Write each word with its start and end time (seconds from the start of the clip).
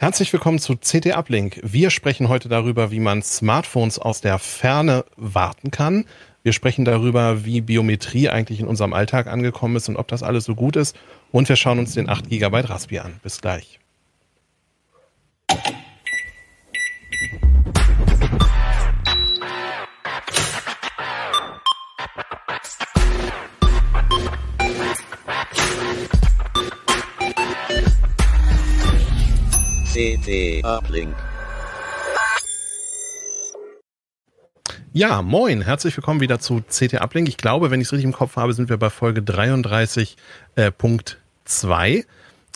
Herzlich 0.00 0.32
willkommen 0.32 0.58
zu 0.58 0.76
CT 0.76 1.14
Uplink. 1.14 1.60
Wir 1.62 1.90
sprechen 1.90 2.30
heute 2.30 2.48
darüber, 2.48 2.90
wie 2.90 3.00
man 3.00 3.20
Smartphones 3.22 3.98
aus 3.98 4.22
der 4.22 4.38
Ferne 4.38 5.04
warten 5.16 5.70
kann. 5.70 6.06
Wir 6.42 6.54
sprechen 6.54 6.86
darüber, 6.86 7.44
wie 7.44 7.60
Biometrie 7.60 8.30
eigentlich 8.30 8.60
in 8.60 8.66
unserem 8.66 8.94
Alltag 8.94 9.26
angekommen 9.26 9.76
ist 9.76 9.90
und 9.90 9.96
ob 9.96 10.08
das 10.08 10.22
alles 10.22 10.44
so 10.46 10.54
gut 10.54 10.76
ist. 10.76 10.96
Und 11.32 11.50
wir 11.50 11.56
schauen 11.56 11.78
uns 11.78 11.92
den 11.92 12.08
8 12.08 12.30
GB 12.30 12.60
Raspi 12.60 12.98
an. 13.00 13.20
Bis 13.22 13.42
gleich. 13.42 13.78
CT 30.00 30.64
Uplink. 30.64 31.14
Ja, 34.94 35.20
moin, 35.20 35.60
herzlich 35.60 35.94
willkommen 35.94 36.22
wieder 36.22 36.38
zu 36.38 36.62
CT 36.62 37.02
Uplink. 37.02 37.28
Ich 37.28 37.36
glaube, 37.36 37.70
wenn 37.70 37.82
ich 37.82 37.88
es 37.88 37.92
richtig 37.92 38.06
im 38.06 38.14
Kopf 38.14 38.36
habe, 38.36 38.54
sind 38.54 38.70
wir 38.70 38.78
bei 38.78 38.88
Folge 38.88 39.20
33.2. 39.20 40.16
Äh, 40.56 42.04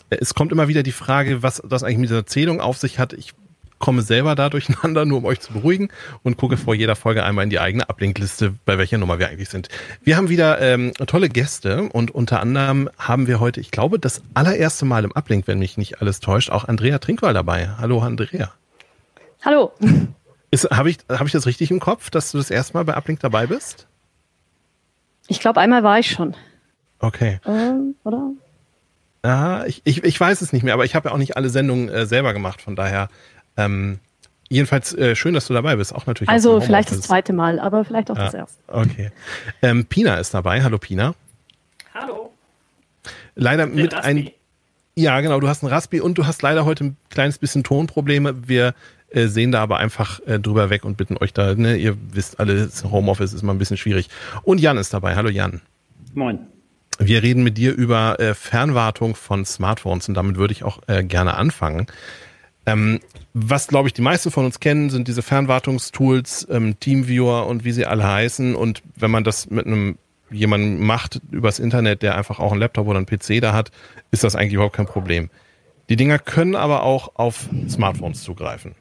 es 0.09 0.33
kommt 0.33 0.53
immer 0.53 0.69
wieder 0.69 0.83
die 0.83 0.93
Frage, 0.93 1.43
was 1.43 1.63
das 1.69 1.83
eigentlich 1.83 1.99
mit 1.99 2.09
dieser 2.09 2.25
Zählung 2.25 2.63
auf 2.63 2.79
sich 2.79 2.99
hat. 2.99 3.13
Ich 3.13 3.35
komme 3.85 4.01
selber 4.01 4.35
da 4.35 4.49
durcheinander, 4.49 5.05
nur 5.05 5.19
um 5.19 5.27
euch 5.27 5.41
zu 5.41 5.53
beruhigen 5.53 5.91
und 6.23 6.39
gucke 6.39 6.57
vor 6.57 6.75
jeder 6.75 6.97
Folge 6.97 7.23
einmal 7.23 7.45
in 7.45 7.51
die 7.51 7.61
eigene 7.61 7.87
Ablinkliste, 7.87 8.55
bei 8.65 8.79
welcher 8.79 8.97
Nummer 8.97 9.19
wir 9.19 9.29
eigentlich 9.29 9.51
sind. 9.51 9.69
Wir 10.03 10.17
haben 10.17 10.31
wieder 10.31 10.59
ähm, 10.63 10.95
tolle 11.07 11.29
Gäste 11.29 11.91
und 11.91 12.11
unter 12.11 12.41
anderem 12.41 12.89
haben 12.97 13.27
wir 13.27 13.41
heute, 13.41 13.61
ich 13.61 13.71
glaube, 13.71 13.99
das 13.99 14.23
allererste 14.33 14.87
Mal 14.87 15.05
im 15.05 15.13
Ablink, 15.13 15.47
wenn 15.47 15.59
mich 15.59 15.77
nicht 15.77 16.01
alles 16.01 16.21
täuscht, 16.21 16.49
auch 16.49 16.65
Andrea 16.65 16.99
Trinkwall 16.99 17.35
dabei. 17.35 17.73
Hallo 17.77 18.01
Andrea. 18.01 18.55
Hallo. 19.45 19.73
Habe 20.71 20.89
ich, 20.89 20.99
hab 21.11 21.27
ich 21.27 21.33
das 21.33 21.45
richtig 21.45 21.71
im 21.71 21.81
Kopf, 21.81 22.09
dass 22.09 22.33
du 22.33 22.39
das 22.39 22.51
erste 22.51 22.73
Mal 22.73 22.85
bei 22.85 22.95
Ablink 22.95 23.21
dabei 23.21 23.49
bist? 23.49 23.87
Ich 25.29 25.41
glaube, 25.41 25.61
einmal 25.61 25.83
war 25.83 25.99
ich 25.99 26.11
schon. 26.11 26.35
Okay. 27.01 27.39
Ähm, 27.45 27.97
oder? 28.05 28.31
Ja, 29.25 29.65
ich, 29.65 29.81
ich, 29.85 30.05
ich 30.05 30.21
weiß 30.21 30.43
es 30.43 30.53
nicht 30.53 30.65
mehr, 30.65 30.75
aber 30.75 30.85
ich 30.85 30.95
habe 30.95 31.09
ja 31.09 31.15
auch 31.15 31.19
nicht 31.19 31.39
alle 31.39 31.49
Sendungen 31.49 31.89
äh, 31.89 32.05
selber 32.05 32.35
gemacht, 32.35 32.61
von 32.61 32.77
daher 32.77 33.09
ähm, 33.57 33.99
jedenfalls 34.49 34.95
äh, 34.95 35.15
schön, 35.15 35.35
dass 35.35 35.47
du 35.47 35.55
dabei 35.55 35.77
bist. 35.77 35.95
Auch 35.95 36.07
natürlich. 36.07 36.29
Also 36.29 36.61
vielleicht 36.61 36.91
das 36.91 37.03
zweite 37.03 37.33
Mal, 37.33 37.59
aber 37.59 37.85
vielleicht 37.85 38.11
auch 38.11 38.17
ah, 38.17 38.25
das 38.25 38.35
erste. 38.35 38.63
Okay. 38.69 39.11
Ähm, 39.63 39.87
Pina 39.87 40.17
ist 40.17 40.35
dabei. 40.35 40.63
Hallo 40.63 40.79
Pina. 40.79 41.15
Hallo. 41.95 42.33
Leider 43.35 43.67
mit 43.67 43.95
ein. 43.95 44.31
Ja, 44.97 45.21
genau. 45.21 45.41
Du 45.41 45.49
hast 45.49 45.63
ein 45.63 45.67
Raspi 45.67 46.01
und 46.01 46.19
du 46.19 46.27
hast 46.27 46.43
leider 46.43 46.65
heute 46.65 46.85
ein 46.85 46.97
kleines 47.11 47.39
bisschen 47.39 47.65
Tonprobleme. 47.65 48.49
Wir 48.49 48.75
äh, 49.11 49.27
sehen 49.27 49.53
da 49.53 49.63
aber 49.63 49.79
einfach 49.79 50.21
äh, 50.27 50.39
drüber 50.39 50.71
weg 50.71 50.85
und 50.85 50.97
bitten 50.97 51.17
euch 51.19 51.33
da. 51.33 51.55
Ne, 51.55 51.77
ihr 51.77 51.97
wisst 52.13 52.39
alle, 52.39 52.69
Homeoffice 52.85 53.33
ist 53.33 53.43
mal 53.43 53.53
ein 53.53 53.59
bisschen 53.59 53.77
schwierig. 53.77 54.09
Und 54.43 54.61
Jan 54.61 54.77
ist 54.77 54.95
dabei. 54.95 55.17
Hallo 55.17 55.31
Jan. 55.31 55.61
Moin. 56.15 56.39
Wir 56.99 57.25
reden 57.25 57.43
mit 57.43 57.59
dir 57.59 57.75
über 57.75 58.21
äh, 58.21 58.35
Fernwartung 58.35 59.17
von 59.17 59.45
Smartphones 59.45 60.09
und 60.09 60.15
damit 60.15 60.37
würde 60.37 60.53
ich 60.53 60.63
auch 60.63 60.81
äh, 60.87 61.03
gerne 61.03 61.37
anfangen. 61.37 61.87
Ähm, 62.67 63.01
was, 63.35 63.69
glaube 63.69 63.89
ich, 63.89 63.93
die 63.93 64.03
meisten 64.03 64.31
von 64.31 64.45
uns 64.45 64.61
kennen, 64.61 64.91
sind 64.91 65.09
diese 65.09 65.23
Fernwartungstools, 65.23 66.49
ähm, 66.51 66.79
Teamviewer 66.81 67.47
und 67.47 67.65
wie 67.65 67.73
sie 67.73 67.87
alle 67.87 68.07
heißen. 68.07 68.55
Und 68.55 68.83
wenn 68.97 69.11
man 69.11 69.25
das 69.25 69.51
mit 69.51 69.67
einem 69.67 69.99
jemanden 70.31 70.85
macht 70.85 71.21
übers 71.31 71.59
Internet, 71.59 72.03
der 72.03 72.17
einfach 72.17 72.41
auch 72.41 72.53
einen 72.53 72.61
Laptop 72.61 72.87
oder 72.87 72.99
einen 72.99 73.07
PC 73.07 73.41
da 73.41 73.53
hat, 73.53 73.71
ist 74.11 74.25
das 74.25 74.35
eigentlich 74.35 74.55
überhaupt 74.55 74.77
kein 74.77 74.87
Problem. 74.87 75.31
Die 75.89 75.97
Dinger 75.97 76.19
können 76.19 76.57
aber 76.57 76.83
auch 76.83 77.17
auf 77.17 77.49
Smartphones 77.69 78.23
zugreifen. 78.23 78.75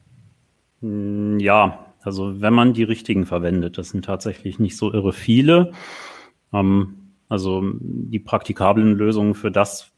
Hm, 0.80 1.38
ja, 1.38 1.86
also 2.02 2.40
wenn 2.40 2.54
man 2.54 2.72
die 2.72 2.82
richtigen 2.82 3.26
verwendet, 3.26 3.78
das 3.78 3.90
sind 3.90 4.04
tatsächlich 4.04 4.58
nicht 4.58 4.76
so 4.76 4.92
irre 4.92 5.12
viele. 5.12 5.72
Ähm, 6.52 6.96
also 7.28 7.62
die 7.80 8.18
praktikablen 8.18 8.94
Lösungen 8.94 9.34
für 9.34 9.50
das, 9.50 9.90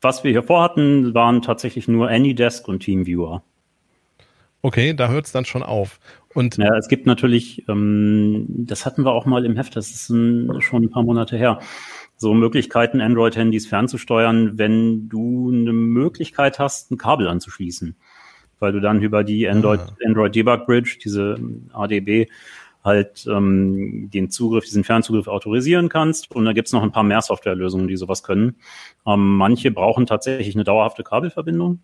was 0.00 0.24
wir 0.24 0.30
hier 0.30 0.42
vorhatten, 0.42 1.14
waren 1.14 1.42
tatsächlich 1.42 1.88
nur 1.88 2.08
AnyDesk 2.08 2.68
und 2.68 2.80
TeamViewer. 2.80 3.42
Okay, 4.62 4.94
da 4.94 5.08
hört 5.08 5.26
es 5.26 5.32
dann 5.32 5.44
schon 5.44 5.62
auf. 5.62 6.00
Und 6.34 6.56
ja, 6.56 6.76
es 6.76 6.88
gibt 6.88 7.06
natürlich, 7.06 7.68
ähm, 7.68 8.46
das 8.48 8.86
hatten 8.86 9.04
wir 9.04 9.12
auch 9.12 9.26
mal 9.26 9.44
im 9.44 9.56
Heft, 9.56 9.76
das 9.76 9.90
ist 9.90 10.10
ein, 10.10 10.60
schon 10.60 10.84
ein 10.84 10.90
paar 10.90 11.02
Monate 11.02 11.36
her, 11.36 11.60
so 12.16 12.34
Möglichkeiten, 12.34 13.00
Android-Handys 13.00 13.66
fernzusteuern, 13.66 14.58
wenn 14.58 15.08
du 15.08 15.50
eine 15.52 15.72
Möglichkeit 15.72 16.58
hast, 16.58 16.90
ein 16.90 16.98
Kabel 16.98 17.28
anzuschließen. 17.28 17.96
Weil 18.58 18.72
du 18.72 18.80
dann 18.80 19.00
über 19.02 19.22
die 19.22 19.48
Android, 19.48 19.80
ah. 19.80 19.96
Android 20.04 20.34
Debug 20.34 20.66
Bridge, 20.66 20.98
diese 21.02 21.38
ADB, 21.72 22.26
halt 22.88 23.24
ähm, 23.30 24.10
den 24.12 24.30
Zugriff, 24.30 24.64
diesen 24.64 24.82
Fernzugriff 24.82 25.28
autorisieren 25.28 25.88
kannst. 25.88 26.34
Und 26.34 26.44
da 26.44 26.52
gibt's 26.52 26.72
noch 26.72 26.82
ein 26.82 26.90
paar 26.90 27.04
mehr 27.04 27.22
Softwarelösungen, 27.22 27.86
die 27.86 27.96
sowas 27.96 28.24
können. 28.24 28.56
Ähm, 29.06 29.36
manche 29.36 29.70
brauchen 29.70 30.06
tatsächlich 30.06 30.56
eine 30.56 30.64
dauerhafte 30.64 31.04
Kabelverbindung. 31.04 31.80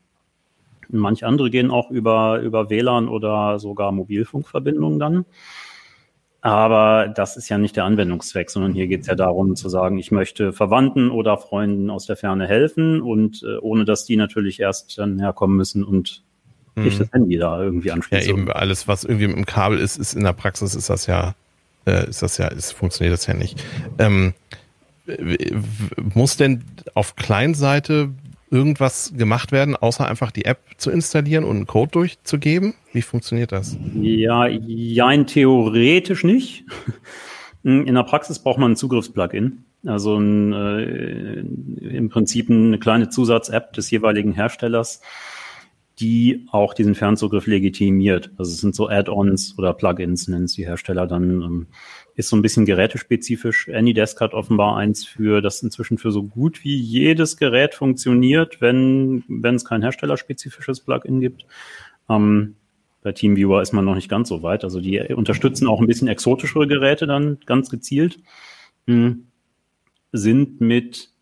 Manche 0.89 1.27
andere 1.27 1.51
gehen 1.51 1.71
auch 1.71 1.91
über, 1.91 2.41
über 2.41 2.69
WLAN 2.71 3.09
oder 3.09 3.59
sogar 3.59 3.93
Mobilfunkverbindungen 3.93 4.99
dann. 4.99 5.25
Aber 6.45 7.09
das 7.09 7.39
ist 7.39 7.49
ja 7.49 7.57
nicht 7.57 7.75
der 7.77 7.85
Anwendungszweck, 7.85 8.51
sondern 8.51 8.75
hier 8.75 8.87
geht 8.87 9.01
es 9.01 9.07
ja 9.07 9.15
darum 9.15 9.57
zu 9.57 9.71
sagen, 9.71 9.97
ich 9.97 10.11
möchte 10.11 10.53
Verwandten 10.53 11.11
oder 11.11 11.39
Freunden 11.39 11.89
aus 11.89 12.05
der 12.05 12.17
Ferne 12.17 12.47
helfen 12.47 13.01
und 13.01 13.43
äh, 13.43 13.57
ohne 13.63 13.87
dass 13.87 14.05
die 14.05 14.17
natürlich 14.17 14.61
erst 14.61 14.99
dann 14.99 15.19
herkommen 15.19 15.57
müssen 15.57 15.85
und 15.85 16.23
mhm. 16.75 16.87
ich 16.87 16.99
das 16.99 17.13
Handy 17.13 17.39
da 17.39 17.63
irgendwie 17.63 17.91
anschließe. 17.91 18.27
Ja, 18.27 18.31
eben 18.31 18.51
alles, 18.51 18.89
was 18.89 19.05
irgendwie 19.05 19.29
mit 19.29 19.37
dem 19.37 19.47
Kabel 19.47 19.79
ist, 19.79 19.97
ist 19.97 20.15
in 20.15 20.25
der 20.25 20.33
Praxis 20.33 20.75
ist 20.75 20.91
das 20.91 21.07
ja, 21.07 21.35
äh, 21.87 22.09
ist 22.09 22.23
das 22.23 22.39
ja, 22.39 22.49
ist, 22.49 22.73
funktioniert 22.73 23.13
das 23.13 23.27
ja 23.27 23.35
nicht. 23.35 23.63
Ähm, 23.99 24.35
muss 26.15 26.37
denn 26.37 26.65
auf 26.95 27.17
Kleinseite 27.17 28.11
irgendwas 28.51 29.13
gemacht 29.17 29.53
werden, 29.53 29.77
außer 29.77 30.07
einfach 30.07 30.31
die 30.31 30.45
App 30.45 30.61
zu 30.77 30.91
installieren 30.91 31.45
und 31.45 31.57
einen 31.57 31.67
Code 31.67 31.91
durchzugeben? 31.91 32.75
Wie 32.93 33.03
funktioniert 33.03 33.53
das? 33.53 33.77
Ja, 34.01 34.47
ja, 34.47 35.25
theoretisch 35.25 36.25
nicht. 36.25 36.65
In 37.65 37.95
der 37.95 38.03
Praxis 38.05 38.39
braucht 38.39 38.59
man 38.59 38.73
ein 38.73 38.77
Zugriffsplugin. 38.77 39.65
Also 39.87 40.17
ein, 40.17 40.53
äh, 40.53 41.41
im 41.97 42.09
Prinzip 42.09 42.49
eine 42.49 42.79
kleine 42.79 43.09
Zusatz-App 43.09 43.73
des 43.75 43.91
jeweiligen 43.91 44.33
Herstellers, 44.33 45.03
die 46.01 46.47
auch 46.51 46.75
diesen 46.75 46.95
Fernzugriff 46.95 47.47
legitimiert. 47.47 48.31
Also 48.37 48.53
es 48.53 48.61
sind 48.61 48.75
so 48.75 48.89
Add-ons 48.89 49.57
oder 49.59 49.73
Plugins, 49.75 50.27
nennen 50.27 50.45
es 50.45 50.55
die 50.55 50.67
Hersteller 50.67 51.07
dann. 51.07 51.43
Ähm, 51.43 51.67
ist 52.17 52.29
so 52.29 52.37
ein 52.37 52.43
bisschen 52.43 52.65
gerätespezifisch. 52.65 53.69
AnyDesk 53.69 54.21
hat 54.21 54.35
offenbar 54.35 54.77
eins 54.77 55.05
für, 55.05 55.41
das 55.41 55.63
inzwischen 55.63 55.99
für 55.99 56.13
so 56.13 56.23
gut 56.23 56.63
wie 56.63 56.77
jedes 56.77 57.37
Gerät 57.37 57.75
funktioniert, 57.75 58.61
wenn, 58.61 59.25
wenn 59.29 59.57
es 59.57 59.65
kein 59.65 59.83
herstellerspezifisches 59.83 60.81
Plugin 60.81 61.21
gibt. 61.21 61.45
Ähm, 62.09 62.57
bei 63.03 63.13
TeamViewer 63.13 63.63
ist 63.63 63.73
man 63.73 63.85
noch 63.85 63.97
nicht 63.97 64.09
ganz 64.09 64.29
so 64.29 64.43
weit. 64.43 64.65
Also 64.65 64.81
die 64.81 65.01
unterstützen 65.13 65.67
auch 65.67 65.81
ein 65.81 65.87
bisschen 65.87 66.09
exotischere 66.09 66.67
Geräte 66.67 67.07
dann 67.07 67.39
ganz 67.47 67.69
gezielt. 67.69 68.19
Hm. 68.87 69.27
Sind 70.13 70.61
mit 70.61 71.14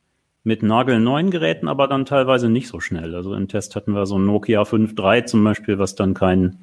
mit 0.45 0.63
nagelneuen 0.63 1.31
Geräten 1.31 1.69
aber 1.69 1.87
dann 1.87 2.05
teilweise 2.05 2.49
nicht 2.49 2.69
so 2.69 2.81
schnell. 2.81 3.15
Also 3.15 3.35
im 3.35 3.49
Test 3.49 3.77
hatten 3.77 3.93
wir 3.93 4.07
so 4.07 4.19
ein 4.19 4.27
Nokia 4.27 4.63
5.3 4.63 5.25
zum 5.27 5.45
Beispiel, 5.45 5.79
was 5.79 5.95
dann 5.95 6.15
kein, 6.15 6.59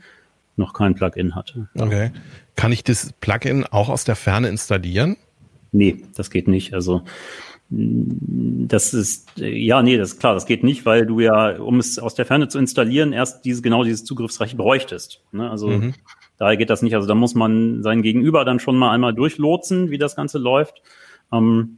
noch 0.57 0.73
kein 0.73 0.95
Plugin 0.95 1.35
hatte. 1.35 1.69
Okay. 1.77 2.11
Kann 2.55 2.71
ich 2.71 2.83
das 2.83 3.13
Plugin 3.21 3.65
auch 3.65 3.89
aus 3.89 4.03
der 4.03 4.15
Ferne 4.15 4.49
installieren? 4.49 5.15
Nee, 5.71 6.03
das 6.15 6.29
geht 6.29 6.47
nicht. 6.47 6.73
Also 6.73 7.03
das 7.71 8.95
ist, 8.95 9.27
ja, 9.35 9.83
nee, 9.83 9.97
das 9.97 10.13
ist 10.13 10.19
klar, 10.19 10.33
das 10.33 10.47
geht 10.47 10.63
nicht, 10.63 10.87
weil 10.87 11.05
du 11.05 11.19
ja, 11.19 11.57
um 11.57 11.77
es 11.79 11.99
aus 11.99 12.15
der 12.15 12.25
Ferne 12.25 12.47
zu 12.47 12.57
installieren, 12.57 13.13
erst 13.13 13.45
diese, 13.45 13.61
genau 13.61 13.83
dieses 13.83 14.03
Zugriffsrecht 14.05 14.57
bräuchtest. 14.57 15.21
Ne? 15.31 15.49
Also 15.49 15.67
mhm. 15.67 15.93
daher 16.37 16.57
geht 16.57 16.71
das 16.71 16.81
nicht. 16.81 16.95
Also 16.95 17.07
da 17.07 17.13
muss 17.13 17.35
man 17.35 17.83
sein 17.83 18.01
Gegenüber 18.01 18.43
dann 18.43 18.59
schon 18.59 18.75
mal 18.75 18.91
einmal 18.91 19.13
durchlotsen, 19.13 19.91
wie 19.91 19.99
das 19.99 20.15
Ganze 20.15 20.39
läuft. 20.39 20.81
Ähm, 21.31 21.77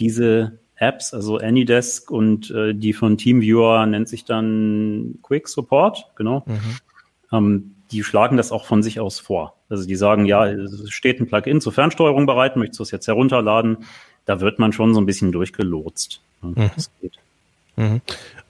diese 0.00 0.59
Apps, 0.80 1.12
also 1.12 1.38
AnyDesk 1.38 2.10
und 2.10 2.50
äh, 2.50 2.74
die 2.74 2.94
von 2.94 3.18
TeamViewer 3.18 3.84
nennt 3.86 4.08
sich 4.08 4.24
dann 4.24 5.18
Quick 5.22 5.46
Support, 5.46 6.06
genau. 6.16 6.42
Mhm. 6.46 6.76
Ähm, 7.32 7.74
die 7.92 8.02
schlagen 8.02 8.36
das 8.36 8.50
auch 8.50 8.64
von 8.64 8.82
sich 8.82 8.98
aus 8.98 9.20
vor. 9.20 9.54
Also 9.68 9.86
die 9.86 9.96
sagen, 9.96 10.24
ja, 10.24 10.46
es 10.46 10.90
steht 10.90 11.20
ein 11.20 11.26
Plugin 11.26 11.60
zur 11.60 11.72
Fernsteuerung 11.72 12.24
bereit, 12.24 12.56
möchtest 12.56 12.78
du 12.78 12.82
es 12.84 12.90
jetzt 12.92 13.06
herunterladen? 13.08 13.78
Da 14.24 14.40
wird 14.40 14.58
man 14.58 14.72
schon 14.72 14.94
so 14.94 15.00
ein 15.00 15.06
bisschen 15.06 15.32
durchgelotst. 15.32 16.20
Mhm. 16.42 16.70
Das 16.74 16.90
geht. 17.00 17.18
Mhm. 17.76 18.00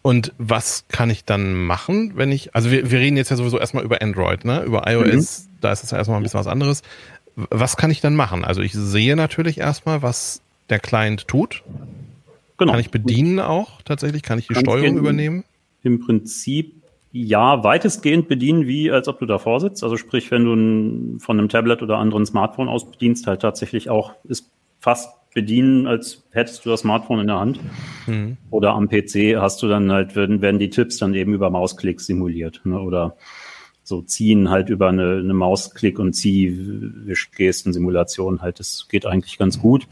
Und 0.03 0.33
was 0.39 0.85
kann 0.89 1.11
ich 1.11 1.25
dann 1.25 1.55
machen, 1.55 2.13
wenn 2.15 2.33
ich, 2.33 2.55
also 2.55 2.71
wir, 2.71 2.91
wir 2.91 2.99
reden 3.01 3.17
jetzt 3.17 3.31
ja 3.31 3.37
sowieso 3.37 3.59
erstmal 3.59 3.85
über 3.85 4.01
Android, 4.01 4.45
ne? 4.45 4.63
Über 4.63 4.87
iOS, 4.87 5.47
mhm. 5.47 5.51
da 5.61 5.73
ist 5.73 5.85
es 5.85 5.91
ja 5.91 5.99
erstmal 5.99 6.19
ein 6.19 6.23
bisschen 6.23 6.41
was 6.41 6.47
anderes. 6.47 6.83
Was 7.35 7.77
kann 7.77 7.91
ich 7.91 8.01
dann 8.01 8.15
machen? 8.15 8.45
Also 8.45 8.61
ich 8.63 8.73
sehe 8.73 9.17
natürlich 9.17 9.59
erstmal, 9.59 10.03
was 10.03 10.43
der 10.69 10.79
Client 10.79 11.29
tut. 11.29 11.63
Genau. 12.61 12.73
Kann 12.73 12.81
ich 12.83 12.91
bedienen 12.91 13.41
auch 13.41 13.81
tatsächlich? 13.83 14.23
Kann 14.23 14.39
ich 14.39 14.47
die 14.47 14.53
Kannst 14.53 14.71
Steuerung 14.71 14.99
übernehmen? 14.99 15.45
Im 15.83 15.99
Prinzip 15.99 16.75
ja, 17.11 17.65
weitestgehend 17.65 18.29
bedienen, 18.29 18.67
wie 18.67 18.91
als 18.91 19.09
ob 19.09 19.19
du 19.19 19.25
davor 19.25 19.61
sitzt. 19.61 19.83
Also 19.83 19.97
sprich, 19.97 20.31
wenn 20.31 20.45
du 20.45 20.53
ein, 20.53 21.21
von 21.21 21.39
einem 21.39 21.49
Tablet 21.49 21.81
oder 21.81 21.97
anderen 21.97 22.27
Smartphone 22.27 22.69
aus 22.69 22.91
bedienst, 22.91 23.27
halt 23.27 23.41
tatsächlich 23.41 23.89
auch 23.89 24.13
ist 24.25 24.51
fast 24.79 25.09
bedienen, 25.33 25.87
als 25.87 26.23
hättest 26.33 26.67
du 26.67 26.71
das 26.71 26.81
Smartphone 26.81 27.21
in 27.21 27.29
der 27.29 27.41
Hand. 27.41 27.61
Mhm. 28.07 28.37
Oder 28.51 28.75
am 28.75 28.91
PC 28.91 29.39
hast 29.39 29.63
du 29.63 29.69
dann 29.69 29.91
halt, 29.91 30.15
werden, 30.15 30.43
werden 30.43 30.59
die 30.59 30.69
Tipps 30.69 30.99
dann 30.99 31.15
eben 31.15 31.33
über 31.33 31.49
Mausklick 31.49 32.03
simuliert. 32.03 32.61
Ne? 32.65 32.79
Oder 32.79 33.17
so 33.85 34.03
ziehen 34.03 34.51
halt 34.51 34.69
über 34.69 34.91
eine, 34.91 35.17
eine 35.17 35.33
Mausklick 35.33 35.99
und 35.99 36.13
Zieh-Wischgesten-Simulation 36.13 38.43
halt. 38.43 38.61
Das 38.61 38.87
geht 38.91 39.07
eigentlich 39.07 39.39
ganz 39.39 39.59
gut. 39.59 39.89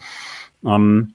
Ähm, 0.67 1.15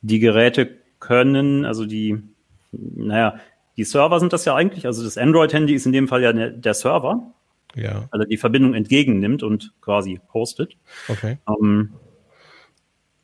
die 0.00 0.20
Geräte 0.20 0.81
können, 1.02 1.66
also 1.66 1.84
die, 1.84 2.22
naja, 2.70 3.34
die 3.76 3.84
Server 3.84 4.20
sind 4.20 4.32
das 4.32 4.44
ja 4.44 4.54
eigentlich, 4.54 4.86
also 4.86 5.02
das 5.02 5.18
Android-Handy 5.18 5.74
ist 5.74 5.84
in 5.84 5.92
dem 5.92 6.08
Fall 6.08 6.22
ja 6.22 6.32
der, 6.32 6.74
Server, 6.74 7.32
ja. 7.74 8.08
also 8.10 8.24
die 8.24 8.36
Verbindung 8.36 8.74
entgegennimmt 8.74 9.42
und 9.42 9.74
quasi 9.80 10.20
hostet. 10.32 10.76
Okay. 11.08 11.38
Ähm, 11.48 11.94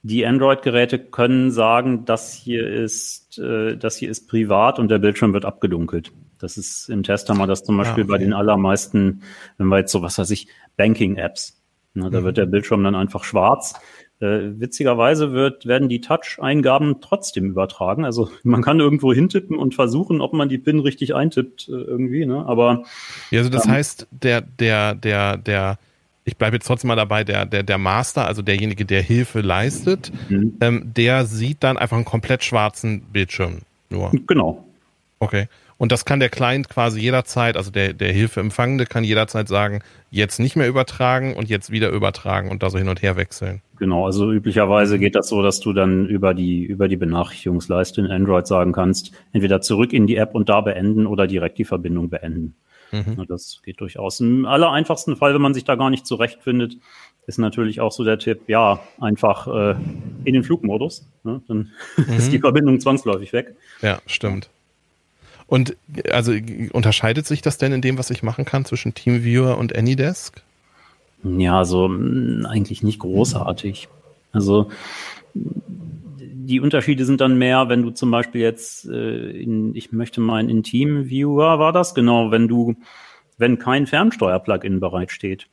die 0.02 0.26
Android-Geräte 0.26 0.98
können 0.98 1.50
sagen, 1.52 2.04
das 2.04 2.32
hier 2.34 2.68
ist, 2.68 3.38
äh, 3.38 3.76
das 3.76 3.96
hier 3.96 4.10
ist 4.10 4.28
privat 4.28 4.78
und 4.78 4.90
der 4.90 4.98
Bildschirm 4.98 5.32
wird 5.32 5.44
abgedunkelt. 5.44 6.12
Das 6.38 6.56
ist 6.56 6.88
im 6.88 7.02
Test 7.02 7.28
haben 7.28 7.38
wir 7.38 7.46
das 7.46 7.64
zum 7.64 7.76
Beispiel 7.76 8.02
ah, 8.02 8.06
okay. 8.06 8.12
bei 8.12 8.18
den 8.18 8.32
allermeisten, 8.32 9.22
wenn 9.56 9.66
wir 9.68 9.78
jetzt 9.78 9.92
so 9.92 10.02
was 10.02 10.18
weiß 10.18 10.30
ich, 10.30 10.48
Banking-Apps. 10.76 11.60
Ne, 11.94 12.10
da 12.10 12.20
mhm. 12.20 12.24
wird 12.24 12.36
der 12.36 12.46
Bildschirm 12.46 12.84
dann 12.84 12.94
einfach 12.94 13.24
schwarz. 13.24 13.74
Äh, 14.20 14.58
witzigerweise 14.60 15.32
wird, 15.32 15.66
werden 15.66 15.88
die 15.88 16.00
Touch-Eingaben 16.00 17.00
trotzdem 17.00 17.46
übertragen. 17.46 18.04
Also 18.04 18.30
man 18.42 18.62
kann 18.62 18.80
irgendwo 18.80 19.12
hintippen 19.12 19.56
und 19.56 19.76
versuchen, 19.76 20.20
ob 20.20 20.32
man 20.32 20.48
die 20.48 20.58
PIN 20.58 20.80
richtig 20.80 21.14
eintippt 21.14 21.68
äh, 21.68 21.72
irgendwie, 21.72 22.26
ne? 22.26 22.44
Aber 22.46 22.82
ja, 23.30 23.38
also 23.38 23.50
das 23.50 23.66
ähm, 23.66 23.72
heißt, 23.72 24.08
der, 24.10 24.40
der, 24.40 24.96
der, 24.96 25.36
der, 25.36 25.78
ich 26.24 26.36
bleibe 26.36 26.56
jetzt 26.56 26.66
trotzdem 26.66 26.88
mal 26.88 26.96
dabei, 26.96 27.22
der, 27.22 27.46
der, 27.46 27.62
der 27.62 27.78
Master, 27.78 28.26
also 28.26 28.42
derjenige, 28.42 28.84
der 28.84 29.02
Hilfe 29.02 29.40
leistet, 29.40 30.10
mhm. 30.28 30.56
ähm, 30.60 30.92
der 30.96 31.24
sieht 31.24 31.62
dann 31.62 31.76
einfach 31.76 31.96
einen 31.96 32.04
komplett 32.04 32.42
schwarzen 32.42 33.02
Bildschirm 33.12 33.60
nur. 33.88 34.10
Genau. 34.26 34.64
Okay. 35.20 35.46
Und 35.78 35.92
das 35.92 36.04
kann 36.04 36.18
der 36.18 36.28
Client 36.28 36.68
quasi 36.68 37.00
jederzeit, 37.00 37.56
also 37.56 37.70
der, 37.70 37.92
der 37.92 38.12
Hilfeempfangende 38.12 38.84
kann 38.84 39.04
jederzeit 39.04 39.46
sagen, 39.46 39.80
jetzt 40.10 40.40
nicht 40.40 40.56
mehr 40.56 40.68
übertragen 40.68 41.34
und 41.34 41.48
jetzt 41.48 41.70
wieder 41.70 41.90
übertragen 41.90 42.50
und 42.50 42.64
da 42.64 42.70
so 42.70 42.78
hin 42.78 42.88
und 42.88 43.00
her 43.00 43.16
wechseln. 43.16 43.62
Genau, 43.78 44.04
also 44.04 44.32
üblicherweise 44.32 44.98
geht 44.98 45.14
das 45.14 45.28
so, 45.28 45.40
dass 45.40 45.60
du 45.60 45.72
dann 45.72 46.06
über 46.06 46.34
die, 46.34 46.64
über 46.64 46.88
die 46.88 46.96
Benachrichtigungsleiste 46.96 48.00
in 48.00 48.08
Android 48.08 48.48
sagen 48.48 48.72
kannst, 48.72 49.12
entweder 49.32 49.60
zurück 49.60 49.92
in 49.92 50.08
die 50.08 50.16
App 50.16 50.34
und 50.34 50.48
da 50.48 50.60
beenden 50.60 51.06
oder 51.06 51.28
direkt 51.28 51.58
die 51.58 51.64
Verbindung 51.64 52.10
beenden. 52.10 52.56
Mhm. 52.90 53.24
Das 53.28 53.60
geht 53.64 53.80
durchaus. 53.80 54.18
Im 54.18 54.46
aller 54.46 54.72
einfachsten 54.72 55.14
Fall, 55.14 55.32
wenn 55.32 55.42
man 55.42 55.54
sich 55.54 55.64
da 55.64 55.76
gar 55.76 55.90
nicht 55.90 56.06
zurechtfindet, 56.06 56.76
ist 57.28 57.38
natürlich 57.38 57.80
auch 57.80 57.92
so 57.92 58.02
der 58.02 58.18
Tipp, 58.18 58.40
ja, 58.48 58.80
einfach 58.98 59.46
äh, 59.46 59.76
in 60.24 60.32
den 60.32 60.42
Flugmodus. 60.42 61.06
Ne? 61.22 61.40
Dann 61.46 61.70
mhm. 61.96 62.12
ist 62.16 62.32
die 62.32 62.40
Verbindung 62.40 62.80
zwangsläufig 62.80 63.32
weg. 63.32 63.54
Ja, 63.80 64.00
stimmt. 64.06 64.50
Und 65.48 65.76
also 66.12 66.32
unterscheidet 66.72 67.26
sich 67.26 67.42
das 67.42 67.58
denn 67.58 67.72
in 67.72 67.80
dem, 67.80 67.98
was 67.98 68.10
ich 68.10 68.22
machen 68.22 68.44
kann 68.44 68.66
zwischen 68.66 68.94
TeamViewer 68.94 69.56
und 69.58 69.74
AnyDesk? 69.74 70.42
Ja, 71.24 71.64
so 71.64 71.88
mm, 71.88 72.46
eigentlich 72.46 72.82
nicht 72.82 73.00
großartig. 73.00 73.88
Also 74.30 74.70
die 75.34 76.60
Unterschiede 76.60 77.04
sind 77.04 77.20
dann 77.20 77.38
mehr, 77.38 77.68
wenn 77.68 77.82
du 77.82 77.90
zum 77.90 78.10
Beispiel 78.10 78.40
jetzt 78.40 78.86
äh, 78.88 79.30
in, 79.30 79.74
ich 79.74 79.92
möchte 79.92 80.20
meinen 80.20 80.48
in 80.48 80.62
TeamViewer 80.62 81.58
war 81.58 81.72
das, 81.72 81.94
genau, 81.94 82.30
wenn 82.30 82.46
du, 82.48 82.76
wenn 83.36 83.58
kein 83.58 83.86
Fernsteuer-Plugin 83.86 84.80
bereitsteht, 84.80 85.46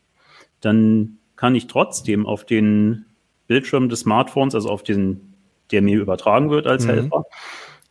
dann 0.61 1.17
kann 1.35 1.55
ich 1.55 1.67
trotzdem 1.67 2.25
auf 2.25 2.45
den 2.45 3.05
Bildschirm 3.47 3.89
des 3.89 4.01
Smartphones, 4.01 4.55
also 4.55 4.69
auf 4.69 4.83
den, 4.83 5.33
der 5.71 5.81
mir 5.81 5.99
übertragen 5.99 6.49
wird 6.49 6.67
als 6.67 6.85
mhm. 6.85 6.89
Helfer, 6.89 7.25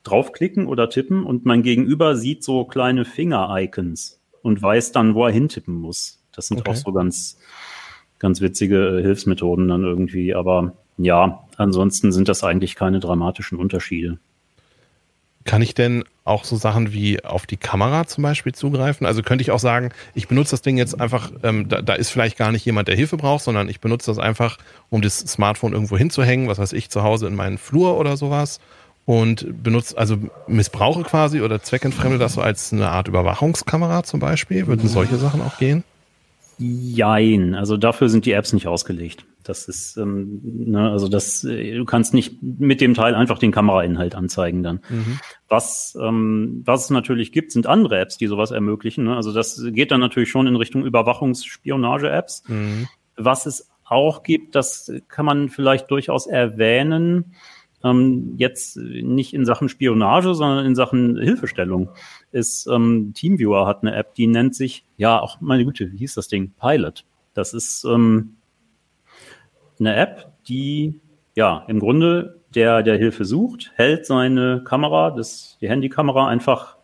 draufklicken 0.05 0.67
oder 0.67 0.89
tippen 0.91 1.25
und 1.25 1.45
mein 1.45 1.63
Gegenüber 1.63 2.17
sieht 2.17 2.45
so 2.45 2.65
kleine 2.65 3.05
Finger-Icons 3.05 4.21
und 4.43 4.63
weiß 4.63 4.93
dann, 4.93 5.15
wo 5.15 5.25
er 5.27 5.33
hintippen 5.33 5.75
muss. 5.75 6.21
Das 6.33 6.49
sind 6.49 6.61
okay. 6.61 6.71
auch 6.71 6.77
so 6.77 6.93
ganz, 6.93 7.39
ganz 8.19 8.41
witzige 8.41 8.99
äh, 8.99 9.03
Hilfsmethoden 9.03 9.67
dann 9.69 9.83
irgendwie. 9.83 10.35
Aber 10.35 10.75
ja, 10.99 11.45
ansonsten 11.57 12.13
sind 12.13 12.29
das 12.29 12.45
eigentlich 12.45 12.75
keine 12.75 13.01
dramatischen 13.01 13.59
Unterschiede. 13.59 14.19
Kann 15.45 15.61
ich 15.61 15.75
denn 15.75 16.05
auch 16.25 16.45
so 16.45 16.57
Sachen 16.57 16.93
wie 16.95 17.23
auf 17.23 17.47
die 17.47 17.59
Kamera 17.59 18.07
zum 18.07 18.23
Beispiel 18.23 18.55
zugreifen? 18.55 19.07
Also 19.07 19.23
könnte 19.23 19.43
ich 19.43 19.51
auch 19.51 19.59
sagen, 19.59 19.91
ich 20.15 20.27
benutze 20.27 20.53
das 20.53 20.63
Ding 20.63 20.79
jetzt 20.79 20.99
einfach, 20.99 21.33
ähm, 21.43 21.69
da, 21.69 21.83
da 21.83 21.95
ist 21.95 22.11
vielleicht 22.11 22.39
gar 22.39 22.51
nicht 22.51 22.65
jemand, 22.65 22.89
der 22.89 22.97
Hilfe 22.97 23.19
braucht, 23.19 23.45
sondern 23.45 23.69
ich 23.69 23.81
benutze 23.81 24.11
das 24.11 24.19
einfach, 24.19 24.57
um 24.89 25.03
das 25.03 25.19
Smartphone 25.19 25.75
irgendwo 25.75 25.99
hinzuhängen, 25.99 26.49
was 26.49 26.59
weiß 26.59 26.73
ich, 26.73 26.89
zu 26.89 27.03
Hause 27.03 27.27
in 27.27 27.35
meinen 27.35 27.59
Flur 27.59 27.99
oder 27.99 28.17
sowas 28.17 28.59
und 29.07 29.63
benutzt, 29.63 29.99
also 29.99 30.17
missbrauche 30.47 31.03
quasi 31.03 31.41
oder 31.41 31.63
zweckentfremde 31.63 32.19
das 32.19 32.35
so 32.35 32.41
als 32.41 32.73
eine 32.73 32.89
Art 32.89 33.09
Überwachungskamera 33.09 34.03
zum 34.03 34.21
Beispiel? 34.21 34.67
Würden 34.67 34.89
solche 34.89 35.17
Sachen 35.17 35.43
auch 35.43 35.59
gehen? 35.59 35.85
Jein, 36.59 37.55
also 37.55 37.77
dafür 37.77 38.09
sind 38.09 38.27
die 38.27 38.33
Apps 38.33 38.53
nicht 38.53 38.67
ausgelegt. 38.67 39.27
Das 39.43 39.69
ist, 39.69 39.99
ähm, 39.99 40.41
ne, 40.43 40.91
also 40.91 41.09
das, 41.09 41.45
äh, 41.45 41.77
du 41.77 41.85
kannst 41.85 42.15
nicht 42.15 42.43
mit 42.43 42.81
dem 42.81 42.95
Teil 42.95 43.15
einfach 43.15 43.39
den 43.39 43.53
Kamerainhalt 43.53 44.15
anzeigen 44.15 44.63
dann. 44.63 44.81
Mhm. 44.89 45.21
Was, 45.49 45.99
ähm, 46.01 46.63
was 46.65 46.85
es 46.85 46.91
natürlich 46.91 47.31
gibt, 47.31 47.53
sind 47.53 47.67
andere 47.67 47.99
Apps, 47.99 48.17
die 48.17 48.27
sowas 48.27 48.53
ermöglichen. 48.53 49.05
Ne? 49.05 49.17
Also 49.17 49.33
das 49.33 49.63
geht 49.73 49.91
dann 49.91 50.01
natürlich 50.01 50.31
schon 50.31 50.47
in 50.47 50.57
Richtung 50.57 50.87
Überwachungsspionage-Apps. 50.87 52.45
Mhm. 52.49 52.89
Was 53.17 53.45
es 53.45 53.69
auch 53.85 54.23
gibt, 54.23 54.55
das 54.55 54.91
kann 55.09 55.27
man 55.27 55.51
vielleicht 55.51 55.91
durchaus 55.91 56.27
erwähnen, 56.27 57.35
ähm, 57.85 58.35
jetzt 58.39 58.77
nicht 58.77 59.35
in 59.35 59.45
Sachen 59.45 59.69
Spionage, 59.69 60.35
sondern 60.35 60.65
in 60.67 60.75
Sachen 60.75 61.19
Hilfestellung, 61.19 61.91
ist 62.33 62.67
ähm, 62.67 63.13
Teamviewer 63.15 63.67
hat 63.67 63.83
eine 63.83 63.95
App, 63.95 64.15
die 64.15 64.27
nennt 64.27 64.55
sich, 64.55 64.85
ja, 64.97 65.21
auch 65.21 65.41
meine 65.41 65.65
Güte, 65.65 65.93
wie 65.93 65.99
hieß 65.99 66.15
das 66.15 66.29
Ding? 66.29 66.53
Pilot. 66.59 67.05
Das 67.35 67.53
ist 67.53 67.85
ähm, 67.85 68.37
eine 69.79 69.95
App, 69.97 70.33
die 70.49 71.01
ja 71.35 71.65
im 71.69 71.79
Grunde 71.79 72.41
der, 72.55 72.83
der 72.83 72.97
Hilfe 72.97 73.25
sucht, 73.25 73.73
hält 73.75 74.07
seine 74.07 74.63
Kamera, 74.65 75.11
das, 75.11 75.59
die 75.61 75.69
Handykamera 75.69 76.29
einfach 76.29 76.77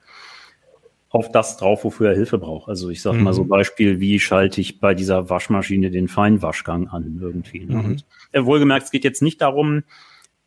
auf 1.08 1.30
das 1.32 1.56
drauf, 1.56 1.84
wofür 1.84 2.10
er 2.10 2.14
Hilfe 2.14 2.38
braucht. 2.38 2.68
Also 2.68 2.88
ich 2.88 3.02
sage 3.02 3.18
mhm. 3.18 3.24
mal 3.24 3.32
so 3.32 3.44
Beispiel, 3.44 3.98
wie 4.00 4.20
schalte 4.20 4.60
ich 4.60 4.78
bei 4.78 4.94
dieser 4.94 5.28
Waschmaschine 5.28 5.90
den 5.90 6.08
Feinwaschgang 6.08 6.88
an 6.88 7.18
irgendwie. 7.20 7.64
Ne? 7.64 7.76
Mhm. 7.76 7.84
Und, 7.84 8.04
äh, 8.32 8.44
wohlgemerkt, 8.44 8.84
es 8.84 8.90
geht 8.90 9.04
jetzt 9.04 9.22
nicht 9.22 9.40
darum, 9.40 9.82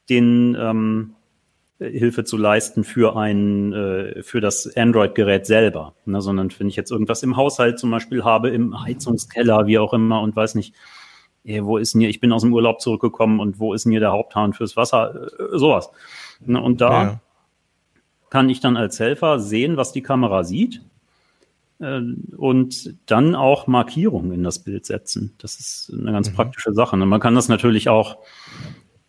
den 0.09 0.55
ähm, 0.59 1.15
Hilfe 1.79 2.23
zu 2.23 2.37
leisten 2.37 2.83
für 2.83 3.15
ein 3.17 3.73
äh, 3.73 4.23
für 4.23 4.41
das 4.41 4.75
Android-Gerät 4.75 5.45
selber, 5.45 5.95
ne, 6.05 6.21
sondern 6.21 6.49
wenn 6.57 6.67
ich 6.67 6.75
jetzt 6.75 6.91
irgendwas 6.91 7.23
im 7.23 7.35
Haushalt 7.35 7.79
zum 7.79 7.91
Beispiel 7.91 8.23
habe, 8.23 8.49
im 8.49 8.81
Heizungskeller, 8.81 9.67
wie 9.67 9.79
auch 9.79 9.93
immer 9.93 10.21
und 10.21 10.35
weiß 10.35 10.55
nicht, 10.55 10.73
ey, 11.43 11.63
wo 11.65 11.77
ist 11.77 11.93
denn 11.93 12.01
hier, 12.01 12.09
ich 12.09 12.19
bin 12.19 12.31
aus 12.31 12.43
dem 12.43 12.53
Urlaub 12.53 12.79
zurückgekommen 12.79 13.39
und 13.39 13.59
wo 13.59 13.73
ist 13.73 13.85
denn 13.85 13.91
hier 13.91 13.99
der 13.99 14.11
Haupthahn 14.11 14.53
fürs 14.53 14.77
Wasser, 14.77 15.29
äh, 15.39 15.57
sowas. 15.57 15.89
Ne, 16.45 16.61
und 16.61 16.81
da 16.81 17.03
ja. 17.03 17.21
kann 18.29 18.49
ich 18.49 18.59
dann 18.59 18.77
als 18.77 18.99
Helfer 18.99 19.39
sehen, 19.39 19.77
was 19.77 19.91
die 19.91 20.03
Kamera 20.03 20.43
sieht 20.43 20.81
äh, 21.79 22.01
und 22.37 22.95
dann 23.07 23.35
auch 23.35 23.67
Markierungen 23.67 24.31
in 24.31 24.43
das 24.43 24.59
Bild 24.59 24.85
setzen. 24.85 25.35
Das 25.39 25.59
ist 25.59 25.91
eine 25.91 26.11
ganz 26.11 26.29
mhm. 26.29 26.35
praktische 26.35 26.73
Sache. 26.73 26.97
Ne. 26.97 27.05
man 27.05 27.19
kann 27.19 27.35
das 27.35 27.49
natürlich 27.49 27.89
auch 27.89 28.17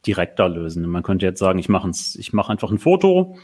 direkter 0.07 0.49
lösen. 0.49 0.87
Man 0.89 1.03
könnte 1.03 1.27
jetzt 1.27 1.39
sagen, 1.39 1.59
ich 1.59 1.69
mache 1.69 1.91
ich 1.91 2.33
mache 2.33 2.53
einfach 2.53 2.71
ein 2.71 2.79
Foto 2.79 3.37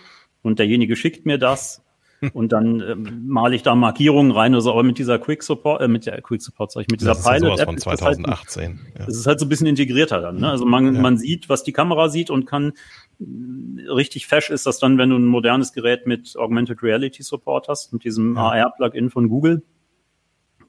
und 0.42 0.58
derjenige 0.58 0.96
schickt 0.96 1.26
mir 1.26 1.38
das 1.38 1.84
und 2.34 2.52
dann 2.52 2.80
ähm, 2.80 3.24
male 3.26 3.54
ich 3.54 3.62
da 3.62 3.74
Markierungen 3.74 4.30
rein 4.32 4.52
oder 4.54 4.60
so, 4.60 4.72
aber 4.72 4.82
mit 4.82 4.98
dieser 4.98 5.18
Quick 5.18 5.42
Support, 5.42 5.80
äh, 5.80 5.88
mit 5.88 6.06
der 6.06 6.20
Quick 6.20 6.42
Support, 6.42 6.72
sag 6.72 6.82
ich, 6.82 6.88
mit 6.90 7.00
dieser 7.00 7.14
Pilot 7.14 7.60
App. 7.60 7.66
von 7.66 7.78
2018. 7.78 8.38
Es 8.38 8.50
ist, 8.50 8.56
halt, 8.56 8.98
ja. 8.98 9.06
ist 9.06 9.26
halt 9.26 9.40
so 9.40 9.46
ein 9.46 9.48
bisschen 9.48 9.66
integrierter 9.66 10.20
dann. 10.20 10.36
Ne? 10.36 10.50
Also 10.50 10.66
man, 10.66 10.94
ja. 10.94 11.00
man 11.00 11.16
sieht, 11.16 11.48
was 11.48 11.62
die 11.62 11.72
Kamera 11.72 12.08
sieht 12.10 12.28
und 12.28 12.44
kann 12.44 12.72
äh, 13.20 13.90
richtig 13.90 14.26
fesch 14.26 14.50
ist 14.50 14.66
das 14.66 14.78
dann, 14.78 14.98
wenn 14.98 15.10
du 15.10 15.16
ein 15.16 15.24
modernes 15.24 15.72
Gerät 15.72 16.06
mit 16.06 16.36
Augmented 16.36 16.82
Reality 16.82 17.22
Support 17.22 17.68
hast, 17.68 17.92
mit 17.92 18.04
diesem 18.04 18.36
ja. 18.36 18.42
AR-Plugin 18.42 19.08
von 19.08 19.28
Google, 19.28 19.62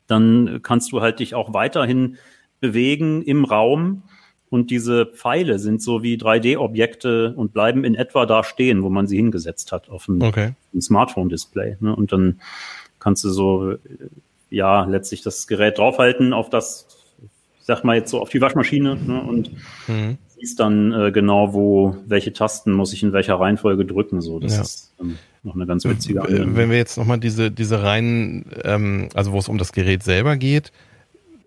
dann 0.07 0.60
kannst 0.62 0.91
du 0.91 1.01
halt 1.01 1.19
dich 1.19 1.36
auch 1.36 1.53
weiterhin 1.53 2.17
bewegen 2.62 3.21
im 3.24 3.43
Raum 3.43 4.03
und 4.51 4.70
diese 4.70 5.05
Pfeile 5.05 5.60
sind 5.60 5.81
so 5.81 6.03
wie 6.03 6.17
3D-Objekte 6.17 7.34
und 7.36 7.53
bleiben 7.53 7.86
in 7.86 7.96
etwa 7.96 8.25
da 8.25 8.43
stehen, 8.43 8.84
wo 8.84 8.89
man 8.89 9.08
sie 9.08 9.15
hingesetzt 9.15 9.72
hat 9.72 9.89
auf 9.89 10.05
dem, 10.05 10.22
okay. 10.22 10.51
Smartphone-Display. 10.79 11.77
Ne? 11.79 11.96
Und 11.96 12.12
dann 12.12 12.41
kannst 13.00 13.24
du 13.24 13.29
so, 13.29 13.75
ja, 14.50 14.84
letztlich 14.84 15.22
das 15.22 15.48
Gerät 15.48 15.77
draufhalten 15.77 16.34
auf 16.34 16.50
das, 16.50 16.86
ich 17.60 17.65
sag 17.65 17.86
mal 17.86 17.96
jetzt 17.96 18.12
so 18.12 18.20
auf 18.20 18.27
die 18.27 18.41
Waschmaschine 18.41 18.98
ne? 18.98 19.22
und 19.22 19.51
mhm. 19.88 20.17
siehst 20.38 20.60
dann 20.60 20.91
äh, 20.91 21.12
genau, 21.13 21.53
wo, 21.53 21.96
welche 22.05 22.34
Tasten 22.34 22.74
muss 22.74 22.91
ich 22.91 23.03
in 23.03 23.13
welcher 23.13 23.36
Reihenfolge 23.39 23.86
drücken. 23.86 24.20
So, 24.20 24.41
das 24.41 24.55
Ja. 24.55 24.62
ist 24.63 24.93
ähm, 25.00 25.17
noch 25.43 25.55
eine 25.55 25.65
ganz 25.65 25.86
witzige 25.86 26.20
Äh, 26.20 26.24
Anwendung. 26.24 26.55
Wenn 26.58 26.70
wir 26.70 26.77
jetzt 26.77 26.98
nochmal 26.98 27.22
diese, 27.22 27.51
diese 27.51 27.84
reinen, 27.84 28.48
ähm, 28.65 29.08
also 29.13 29.31
wo 29.31 29.38
es 29.39 29.48
um 29.48 29.58
das 29.58 29.72
Gerät 29.72 30.03
selber 30.03 30.36
geht, 30.36 30.74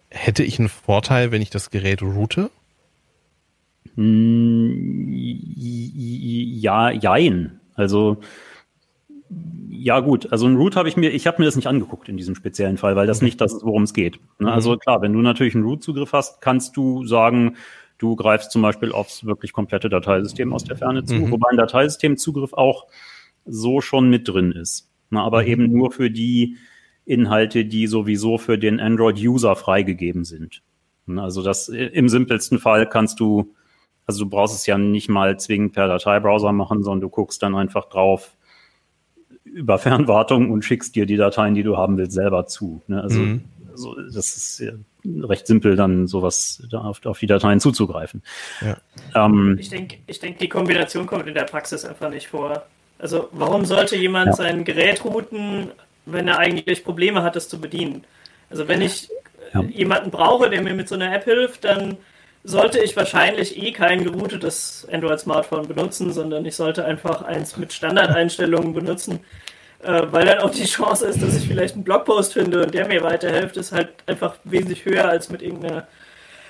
hätte 0.08 0.42
ich 0.42 0.58
einen 0.58 0.70
Vorteil, 0.70 1.32
wenn 1.32 1.42
ich 1.42 1.50
das 1.50 1.68
Gerät 1.68 2.00
route? 2.00 2.48
Hm, 3.96 5.04
Ja, 5.10 6.90
jein. 6.90 7.60
Also 7.74 8.18
ja 9.68 10.00
gut, 10.00 10.30
also 10.32 10.46
ein 10.46 10.56
Root 10.56 10.76
habe 10.76 10.88
ich 10.88 10.96
mir, 10.96 11.10
ich 11.10 11.26
habe 11.26 11.40
mir 11.42 11.46
das 11.46 11.56
nicht 11.56 11.66
angeguckt 11.66 12.08
in 12.08 12.16
diesem 12.16 12.34
speziellen 12.36 12.76
Fall, 12.78 12.94
weil 12.96 13.06
das 13.06 13.20
nicht 13.22 13.40
das 13.40 13.52
ist, 13.52 13.64
worum 13.64 13.82
es 13.82 13.92
geht. 13.92 14.18
Ne? 14.38 14.50
Also 14.52 14.76
klar, 14.76 15.02
wenn 15.02 15.12
du 15.12 15.20
natürlich 15.20 15.54
einen 15.54 15.64
Root-Zugriff 15.64 16.12
hast, 16.12 16.40
kannst 16.40 16.76
du 16.76 17.04
sagen, 17.04 17.56
du 17.98 18.14
greifst 18.16 18.52
zum 18.52 18.62
Beispiel 18.62 18.92
aufs 18.92 19.24
wirklich 19.24 19.52
komplette 19.52 19.88
Dateisystem 19.88 20.52
aus 20.52 20.64
der 20.64 20.76
Ferne 20.76 21.04
zu, 21.04 21.14
Mhm. 21.16 21.30
wobei 21.32 21.48
ein 21.50 21.56
Dateisystemzugriff 21.56 22.52
auch 22.52 22.86
so 23.44 23.80
schon 23.80 24.08
mit 24.08 24.28
drin 24.28 24.52
ist. 24.52 24.90
Aber 25.10 25.46
eben 25.46 25.70
nur 25.72 25.90
für 25.92 26.10
die 26.10 26.56
Inhalte, 27.04 27.64
die 27.64 27.86
sowieso 27.86 28.38
für 28.38 28.58
den 28.58 28.80
Android-User 28.80 29.56
freigegeben 29.56 30.24
sind. 30.24 30.62
Also 31.16 31.42
das 31.42 31.68
im 31.68 32.08
simpelsten 32.08 32.58
Fall 32.58 32.88
kannst 32.88 33.20
du 33.20 33.53
also 34.06 34.24
du 34.24 34.30
brauchst 34.30 34.54
es 34.54 34.66
ja 34.66 34.76
nicht 34.78 35.08
mal 35.08 35.38
zwingend 35.38 35.72
per 35.72 35.88
Dateibrowser 35.88 36.52
machen, 36.52 36.82
sondern 36.82 37.00
du 37.02 37.08
guckst 37.08 37.42
dann 37.42 37.54
einfach 37.54 37.86
drauf 37.86 38.36
über 39.44 39.78
Fernwartung 39.78 40.50
und 40.50 40.64
schickst 40.64 40.94
dir 40.96 41.06
die 41.06 41.16
Dateien, 41.16 41.54
die 41.54 41.62
du 41.62 41.76
haben 41.76 41.96
willst, 41.96 42.12
selber 42.12 42.46
zu. 42.46 42.82
Ne? 42.86 43.02
Also 43.02 43.20
Mhm. 43.20 43.44
so, 43.74 43.94
das 43.94 44.36
ist 44.36 44.60
ja 44.60 44.72
recht 45.06 45.46
simpel, 45.46 45.76
dann 45.76 46.06
sowas 46.06 46.62
da 46.70 46.78
auf, 46.80 47.04
auf 47.06 47.18
die 47.18 47.26
Dateien 47.26 47.60
zuzugreifen. 47.60 48.22
Ja. 48.60 48.76
Ähm, 49.14 49.56
Ich 49.58 49.68
denke, 49.68 49.98
ich 50.06 50.18
denk, 50.20 50.38
die 50.38 50.48
Kombination 50.48 51.06
kommt 51.06 51.26
in 51.26 51.34
der 51.34 51.44
Praxis 51.44 51.84
einfach 51.84 52.10
nicht 52.10 52.28
vor. 52.28 52.66
Also 52.98 53.28
warum 53.32 53.64
sollte 53.64 53.96
jemand 53.96 54.28
Ja. 54.28 54.32
sein 54.34 54.64
Gerät 54.64 55.04
routen, 55.04 55.72
wenn 56.06 56.28
er 56.28 56.38
eigentlich 56.38 56.84
Probleme 56.84 57.22
hat, 57.22 57.36
es 57.36 57.48
zu 57.48 57.60
bedienen? 57.60 58.04
Also 58.50 58.68
wenn 58.68 58.80
ich 58.80 59.08
Ja. 59.52 59.62
jemanden 59.62 60.10
brauche, 60.10 60.48
der 60.50 60.62
mir 60.62 60.74
mit 60.74 60.88
so 60.88 60.94
einer 60.94 61.14
App 61.14 61.24
hilft, 61.24 61.64
dann 61.64 61.96
sollte 62.44 62.78
ich 62.78 62.94
wahrscheinlich 62.94 63.60
eh 63.60 63.72
kein 63.72 64.04
geroutetes 64.04 64.86
Android-Smartphone 64.92 65.66
benutzen, 65.66 66.12
sondern 66.12 66.44
ich 66.44 66.54
sollte 66.54 66.84
einfach 66.84 67.22
eins 67.22 67.56
mit 67.56 67.72
Standardeinstellungen 67.72 68.74
benutzen, 68.74 69.20
äh, 69.82 70.02
weil 70.10 70.26
dann 70.26 70.38
auch 70.38 70.50
die 70.50 70.66
Chance 70.66 71.06
ist, 71.06 71.22
dass 71.22 71.36
ich 71.36 71.48
vielleicht 71.48 71.74
einen 71.74 71.84
Blogpost 71.84 72.34
finde 72.34 72.62
und 72.62 72.74
der 72.74 72.86
mir 72.86 73.02
weiterhilft, 73.02 73.56
ist 73.56 73.72
halt 73.72 73.88
einfach 74.06 74.36
wesentlich 74.44 74.84
höher 74.84 75.08
als 75.08 75.30
mit 75.30 75.40
irgendeiner 75.40 75.86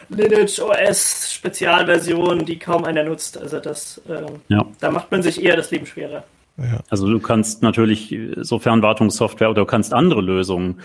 Lineage 0.09 0.61
OS 0.61 1.33
Spezialversion, 1.33 2.45
die 2.45 2.59
kaum 2.59 2.85
einer 2.85 3.05
nutzt. 3.05 3.39
Also 3.39 3.61
das, 3.61 4.03
ähm, 4.09 4.43
ja. 4.49 4.67
da 4.81 4.91
macht 4.91 5.11
man 5.13 5.23
sich 5.23 5.43
eher 5.43 5.57
das 5.57 5.71
Leben 5.71 5.87
schwerer. 5.87 6.25
Ja. 6.57 6.81
Also 6.89 7.09
du 7.09 7.19
kannst 7.19 7.63
natürlich 7.65 8.17
so 8.37 8.61
Fernwartungssoftware 8.61 9.51
oder 9.51 9.63
du 9.63 9.67
kannst 9.67 9.93
andere 9.93 10.21
Lösungen, 10.21 10.81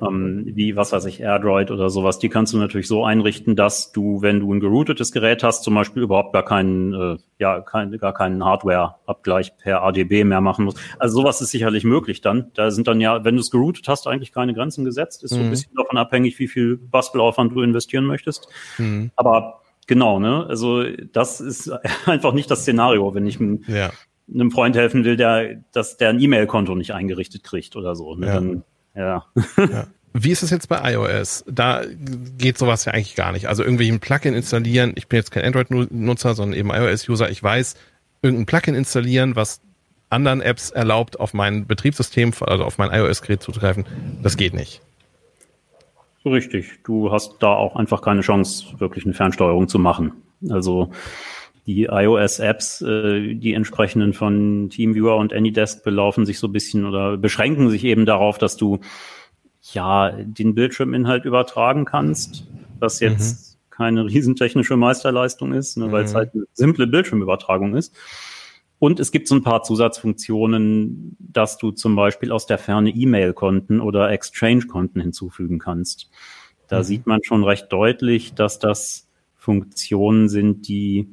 ähm, 0.00 0.44
wie 0.54 0.76
was 0.76 0.92
weiß 0.92 1.06
ich, 1.06 1.20
AirDroid 1.20 1.72
oder 1.72 1.90
sowas, 1.90 2.20
die 2.20 2.28
kannst 2.28 2.52
du 2.52 2.58
natürlich 2.58 2.86
so 2.86 3.04
einrichten, 3.04 3.56
dass 3.56 3.90
du, 3.90 4.22
wenn 4.22 4.38
du 4.38 4.54
ein 4.54 4.60
geroutetes 4.60 5.10
Gerät 5.10 5.42
hast, 5.42 5.64
zum 5.64 5.74
Beispiel 5.74 6.04
überhaupt 6.04 6.32
gar 6.32 6.44
keinen, 6.44 6.94
äh, 6.94 7.16
ja, 7.40 7.60
kein, 7.60 7.90
gar 7.98 8.14
keinen 8.14 8.44
Hardware-Abgleich 8.44 9.56
per 9.58 9.82
ADB 9.82 10.22
mehr 10.22 10.40
machen 10.40 10.64
musst. 10.64 10.78
Also 11.00 11.20
sowas 11.22 11.40
ist 11.40 11.50
sicherlich 11.50 11.82
möglich 11.82 12.20
dann. 12.20 12.52
Da 12.54 12.70
sind 12.70 12.86
dann 12.86 13.00
ja, 13.00 13.24
wenn 13.24 13.34
du 13.34 13.40
es 13.40 13.50
geroutet 13.50 13.88
hast, 13.88 14.06
eigentlich 14.06 14.32
keine 14.32 14.54
Grenzen 14.54 14.84
gesetzt. 14.84 15.24
Ist 15.24 15.30
so 15.30 15.40
ein 15.40 15.46
Mhm. 15.46 15.50
bisschen 15.50 15.74
davon 15.76 15.96
abhängig, 15.98 16.38
wie 16.38 16.46
viel 16.48 16.76
Bastelaufwand 16.76 17.52
du 17.52 17.62
investieren 17.62 18.04
möchtest. 18.04 18.48
Mhm. 18.78 19.10
Aber 19.16 19.62
genau, 19.88 20.20
ne? 20.20 20.46
Also 20.48 20.84
das 21.12 21.40
ist 21.40 21.72
einfach 22.06 22.32
nicht 22.34 22.50
das 22.52 22.60
Szenario, 22.62 23.14
wenn 23.14 23.26
ich 23.26 23.40
ein 23.40 23.64
Ja. 23.66 23.90
Einem 24.32 24.50
Freund 24.50 24.76
helfen 24.76 25.04
will, 25.04 25.16
der, 25.16 25.62
dass 25.72 25.96
der 25.96 26.10
ein 26.10 26.20
E-Mail-Konto 26.20 26.74
nicht 26.74 26.92
eingerichtet 26.92 27.44
kriegt 27.44 27.76
oder 27.76 27.96
so. 27.96 28.14
Ne? 28.14 28.26
Ja. 28.26 28.34
Dann, 28.34 28.62
ja. 28.94 29.26
Ja. 29.56 29.86
Wie 30.14 30.30
ist 30.30 30.42
es 30.42 30.50
jetzt 30.50 30.68
bei 30.68 30.94
iOS? 30.94 31.44
Da 31.46 31.82
geht 32.38 32.58
sowas 32.58 32.84
ja 32.84 32.92
eigentlich 32.92 33.14
gar 33.14 33.32
nicht. 33.32 33.46
Also 33.46 33.62
irgendwie 33.62 33.90
ein 33.90 34.00
Plugin 34.00 34.34
installieren. 34.34 34.92
Ich 34.96 35.06
bin 35.06 35.18
jetzt 35.18 35.30
kein 35.30 35.44
Android-Nutzer, 35.44 36.34
sondern 36.34 36.58
eben 36.58 36.70
iOS-User. 36.70 37.30
Ich 37.30 37.42
weiß, 37.42 37.76
irgendein 38.22 38.46
Plugin 38.46 38.74
installieren, 38.74 39.36
was 39.36 39.60
anderen 40.10 40.40
Apps 40.40 40.70
erlaubt, 40.70 41.20
auf 41.20 41.34
mein 41.34 41.66
Betriebssystem, 41.66 42.32
also 42.40 42.64
auf 42.64 42.78
mein 42.78 42.90
iOS-Gerät 42.90 43.42
zuzugreifen. 43.42 43.84
Das 44.22 44.36
geht 44.36 44.54
nicht. 44.54 44.80
Richtig. 46.24 46.82
Du 46.84 47.12
hast 47.12 47.36
da 47.40 47.54
auch 47.54 47.76
einfach 47.76 48.02
keine 48.02 48.22
Chance, 48.22 48.78
wirklich 48.78 49.04
eine 49.04 49.14
Fernsteuerung 49.14 49.68
zu 49.68 49.78
machen. 49.78 50.12
Also 50.48 50.90
die 51.68 51.84
iOS-Apps, 51.84 52.80
äh, 52.80 53.34
die 53.34 53.52
entsprechenden 53.52 54.14
von 54.14 54.70
TeamViewer 54.70 55.16
und 55.16 55.34
AnyDesk 55.34 55.84
belaufen 55.84 56.24
sich 56.24 56.38
so 56.38 56.48
ein 56.48 56.52
bisschen 56.52 56.86
oder 56.86 57.18
beschränken 57.18 57.68
sich 57.68 57.84
eben 57.84 58.06
darauf, 58.06 58.38
dass 58.38 58.56
du 58.56 58.78
ja 59.74 60.10
den 60.12 60.54
Bildschirminhalt 60.54 61.26
übertragen 61.26 61.84
kannst, 61.84 62.48
was 62.80 63.00
jetzt 63.00 63.58
keine 63.70 64.06
riesentechnische 64.06 64.78
Meisterleistung 64.78 65.52
ist, 65.52 65.76
ne, 65.76 65.92
weil 65.92 66.04
es 66.04 66.14
Mhm. 66.14 66.16
halt 66.16 66.30
eine 66.34 66.44
simple 66.54 66.86
Bildschirmübertragung 66.86 67.76
ist. 67.76 67.94
Und 68.78 68.98
es 68.98 69.12
gibt 69.12 69.28
so 69.28 69.34
ein 69.34 69.42
paar 69.42 69.62
Zusatzfunktionen, 69.62 71.16
dass 71.18 71.58
du 71.58 71.72
zum 71.72 71.96
Beispiel 71.96 72.32
aus 72.32 72.46
der 72.46 72.56
Ferne 72.58 72.90
E-Mail-Konten 72.90 73.80
oder 73.80 74.10
Exchange-Konten 74.10 75.00
hinzufügen 75.02 75.58
kannst. 75.58 76.08
Da 76.66 76.78
Mhm. 76.78 76.84
sieht 76.84 77.06
man 77.06 77.20
schon 77.24 77.44
recht 77.44 77.66
deutlich, 77.70 78.34
dass 78.34 78.58
das 78.58 79.06
Funktionen 79.36 80.28
sind, 80.30 80.66
die 80.68 81.08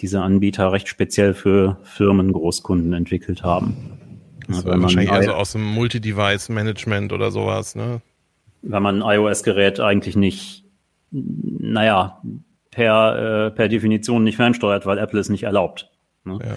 diese 0.00 0.20
Anbieter 0.20 0.72
recht 0.72 0.88
speziell 0.88 1.34
für 1.34 1.78
Firmen, 1.82 2.32
Großkunden 2.32 2.92
entwickelt 2.92 3.42
haben. 3.42 3.76
Das 4.48 4.64
war 4.66 4.80
wahrscheinlich 4.80 5.10
eher 5.10 5.22
so 5.22 5.32
aus 5.32 5.52
dem 5.52 5.64
Multi-Device-Management 5.64 7.12
oder 7.12 7.30
sowas, 7.30 7.74
ne? 7.74 8.02
wenn 8.64 8.82
man 8.82 9.02
ein 9.02 9.18
iOS-Gerät 9.18 9.80
eigentlich 9.80 10.16
nicht, 10.16 10.64
naja, 11.10 12.20
per, 12.70 13.46
äh, 13.46 13.50
per 13.50 13.68
Definition 13.68 14.24
nicht 14.24 14.36
fernsteuert, 14.36 14.86
weil 14.86 14.98
Apple 14.98 15.20
es 15.20 15.28
nicht 15.28 15.44
erlaubt. 15.44 15.90
Ne? 16.24 16.38
Ja. 16.42 16.56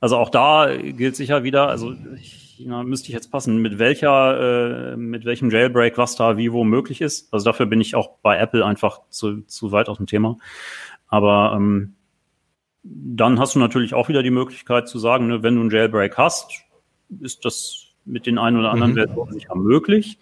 Also 0.00 0.16
auch 0.16 0.28
da 0.28 0.76
gilt 0.76 1.16
sicher 1.16 1.44
wieder, 1.44 1.68
also 1.68 1.94
ich, 2.16 2.62
na, 2.66 2.82
müsste 2.82 3.08
ich 3.08 3.14
jetzt 3.14 3.30
passen, 3.30 3.58
mit 3.58 3.78
welcher, 3.78 4.92
äh, 4.92 4.96
mit 4.96 5.24
welchem 5.24 5.50
Jailbreak, 5.50 5.96
was 5.96 6.16
da 6.16 6.36
wie 6.36 6.52
wo 6.52 6.64
möglich 6.64 7.00
ist. 7.00 7.32
Also 7.32 7.46
dafür 7.46 7.66
bin 7.66 7.80
ich 7.80 7.94
auch 7.94 8.18
bei 8.22 8.36
Apple 8.36 8.64
einfach 8.64 9.00
zu, 9.08 9.42
zu 9.42 9.72
weit 9.72 9.88
aus 9.88 9.96
dem 9.96 10.06
Thema. 10.06 10.36
Aber 11.08 11.54
ähm, 11.56 11.94
dann 12.84 13.38
hast 13.40 13.54
du 13.54 13.58
natürlich 13.58 13.94
auch 13.94 14.08
wieder 14.08 14.22
die 14.22 14.30
Möglichkeit 14.30 14.88
zu 14.88 14.98
sagen, 14.98 15.26
ne, 15.26 15.42
wenn 15.42 15.54
du 15.56 15.62
einen 15.62 15.70
Jailbreak 15.70 16.18
hast, 16.18 16.52
ist 17.20 17.44
das 17.44 17.86
mit 18.04 18.26
den 18.26 18.38
einen 18.38 18.58
oder 18.58 18.70
anderen 18.70 18.92
Mhm. 18.92 18.96
Versionen 18.96 19.32
sicher 19.32 19.54
möglich. 19.54 20.18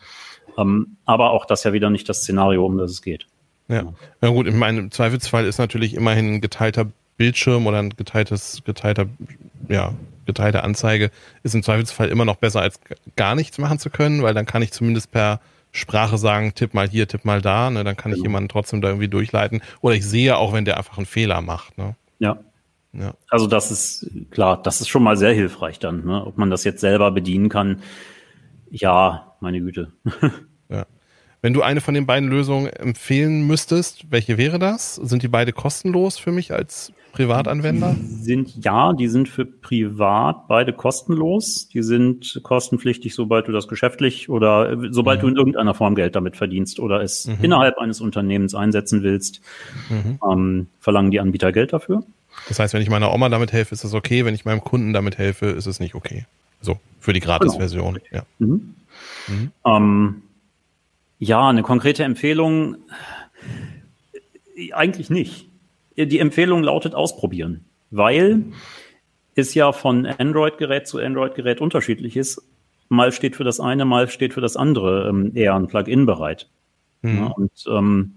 Ähm, 0.57 0.97
aber 1.05 1.31
auch 1.31 1.45
das 1.45 1.65
ja 1.65 1.73
wieder 1.73 1.91
nicht 1.91 2.09
das 2.09 2.19
Szenario, 2.23 2.65
um 2.65 2.79
das 2.79 2.91
es 2.93 3.03
geht. 3.03 3.27
Ja. 3.69 3.93
Na 4.21 4.29
gut, 4.29 4.47
in 4.47 4.59
meinem 4.59 4.91
Zweifelsfall 4.91 5.47
ist 5.47 5.59
natürlich 5.59 5.95
immerhin 5.95 6.35
ein 6.35 6.41
geteilter 6.41 6.87
Bildschirm 7.17 7.67
oder 7.67 7.79
ein 7.79 7.91
geteiltes, 7.91 8.63
geteilter, 8.65 9.07
ja, 9.69 9.95
geteilte 10.27 10.63
Anzeige 10.63 11.11
ist 11.43 11.55
im 11.55 11.63
Zweifelsfall 11.63 12.09
immer 12.09 12.25
noch 12.25 12.37
besser 12.37 12.61
als 12.61 12.79
gar 13.17 13.35
nichts 13.35 13.59
machen 13.59 13.79
zu 13.79 13.91
können, 13.91 14.23
weil 14.23 14.35
dann 14.35 14.47
kann 14.47 14.63
ich 14.63 14.73
zumindest 14.73 15.11
per 15.11 15.41
Sprache 15.73 16.19
sagen, 16.19 16.55
tipp 16.55 16.75
mal 16.75 16.89
hier, 16.89 17.09
tipp 17.09 17.25
mal 17.25 17.41
da, 17.41 17.71
ne, 17.71 17.83
dann 17.83 17.97
kann 17.97 18.13
ich 18.13 18.17
Genau. 18.19 18.29
jemanden 18.29 18.49
trotzdem 18.51 18.83
da 18.83 18.89
irgendwie 18.89 19.09
durchleiten. 19.09 19.63
Oder 19.81 19.95
ich 19.95 20.07
sehe 20.07 20.37
auch, 20.37 20.53
wenn 20.53 20.65
der 20.65 20.77
einfach 20.77 20.99
einen 20.99 21.07
Fehler 21.07 21.41
macht, 21.41 21.79
ne. 21.79 21.97
Ja. 22.19 22.39
Ja. 22.93 23.15
Also 23.31 23.47
das 23.47 23.71
ist 23.71 24.11
klar, 24.31 24.61
das 24.63 24.81
ist 24.83 24.89
schon 24.89 25.03
mal 25.03 25.17
sehr 25.17 25.33
hilfreich 25.33 25.79
dann. 25.79 26.05
Ne? 26.05 26.25
Ob 26.27 26.37
man 26.37 26.51
das 26.51 26.65
jetzt 26.65 26.81
selber 26.81 27.11
bedienen 27.11 27.49
kann, 27.49 27.83
ja, 28.71 29.35
meine 29.41 29.61
Güte. 29.61 29.93
Ja. 30.69 30.87
Wenn 31.43 31.53
du 31.53 31.61
eine 31.61 31.81
von 31.83 31.93
den 31.93 32.07
beiden 32.07 32.31
Lösungen 32.31 32.69
empfehlen 32.69 33.47
müsstest, 33.47 34.11
welche 34.11 34.39
wäre 34.39 34.59
das? 34.59 34.95
Sind 34.95 35.23
die 35.23 35.29
beide 35.29 35.53
kostenlos 35.53 36.17
für 36.17 36.33
mich 36.33 36.53
als 36.53 36.93
Privatanwender? 37.13 37.95
Sind 38.01 38.65
ja, 38.65 38.95
die 38.95 39.09
sind 39.09 39.29
für 39.29 39.45
privat 39.45 40.49
beide 40.49 40.73
kostenlos. 40.73 41.69
Die 41.69 41.83
sind 41.83 42.41
kostenpflichtig, 42.43 43.15
sobald 43.15 43.49
du 43.49 43.53
das 43.53 43.69
geschäftlich 43.69 44.31
oder 44.31 44.79
sobald 44.93 45.19
Mhm. 45.19 45.23
du 45.23 45.29
in 45.33 45.37
irgendeiner 45.37 45.75
Form 45.75 45.95
Geld 45.95 46.15
damit 46.17 46.37
verdienst 46.37 46.81
oder 46.81 47.03
es 47.03 47.27
Mhm. 47.27 47.37
innerhalb 47.43 47.77
eines 47.79 48.01
Unternehmens 48.01 48.55
einsetzen 48.55 49.03
willst, 49.03 49.43
Mhm. 49.91 50.19
ähm, 50.31 50.67
verlangen 50.81 51.11
die 51.11 51.21
Anbieter 51.21 51.53
Geld 51.53 51.73
dafür. 51.75 52.03
Das 52.49 52.59
heißt, 52.59 52.75
wenn 52.75 52.83
ich 52.83 52.91
meiner 52.91 53.13
Oma 53.13 53.29
damit 53.29 53.53
helfe, 53.53 53.75
ist 53.75 53.85
das 53.85 53.95
okay. 53.95 54.25
Wenn 54.25 54.35
ich 54.35 54.45
meinem 54.45 54.63
Kunden 54.63 54.93
damit 54.93 55.19
helfe, 55.19 55.47
ist 55.47 55.67
es 55.67 55.81
nicht 55.81 55.95
okay. 55.95 56.27
So, 56.61 56.79
für 57.01 57.13
die 57.13 57.21
Gratis-Version. 57.21 58.01
Ja. 58.11 58.23
Mhm. 58.39 58.75
Mhm. 59.29 59.53
Ähm, 59.65 60.23
ja, 61.19 61.49
eine 61.49 61.63
konkrete 61.63 62.05
Empfehlung 62.05 62.77
äh, 64.57 64.73
eigentlich 64.73 65.11
nicht. 65.11 65.49
Die 65.97 66.19
Empfehlung 66.19 66.63
lautet 66.63 66.95
ausprobieren, 66.95 67.65
weil 67.91 68.45
es 69.35 69.55
ja 69.55 69.73
von 69.73 70.07
Android-Gerät 70.07 70.87
zu 70.87 70.99
Android-Gerät 70.99 71.61
unterschiedlich 71.61 72.17
ist. 72.17 72.43
Mal 72.89 73.13
steht 73.13 73.37
für 73.37 73.45
das 73.45 73.61
eine, 73.61 73.85
mal 73.85 74.09
steht 74.09 74.35
für 74.35 74.41
das 74.41 74.57
andere 74.57 75.09
ähm, 75.09 75.33
eher 75.35 75.55
ein 75.55 75.67
Plugin 75.67 76.07
bereit. 76.07 76.49
Mhm. 77.03 77.17
Ja, 77.17 77.27
und 77.27 77.53
ähm, 77.69 78.15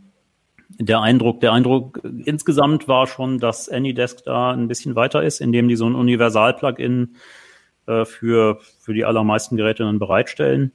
der 0.70 1.02
Eindruck, 1.02 1.42
der 1.42 1.54
Eindruck 1.54 2.02
insgesamt 2.26 2.88
war 2.88 3.08
schon, 3.08 3.40
dass 3.40 3.70
AnyDesk 3.70 4.24
da 4.26 4.52
ein 4.52 4.68
bisschen 4.68 4.96
weiter 4.96 5.24
ist, 5.24 5.42
indem 5.42 5.68
die 5.68 5.76
so 5.76 5.86
ein 5.86 5.96
Universal-Plugin 5.96 7.16
äh, 7.88 8.06
für, 8.06 8.60
für 8.80 8.94
die 8.94 9.06
allermeisten 9.06 9.58
Geräte 9.58 9.84
dann 9.84 10.00
bereitstellen. 10.00 10.72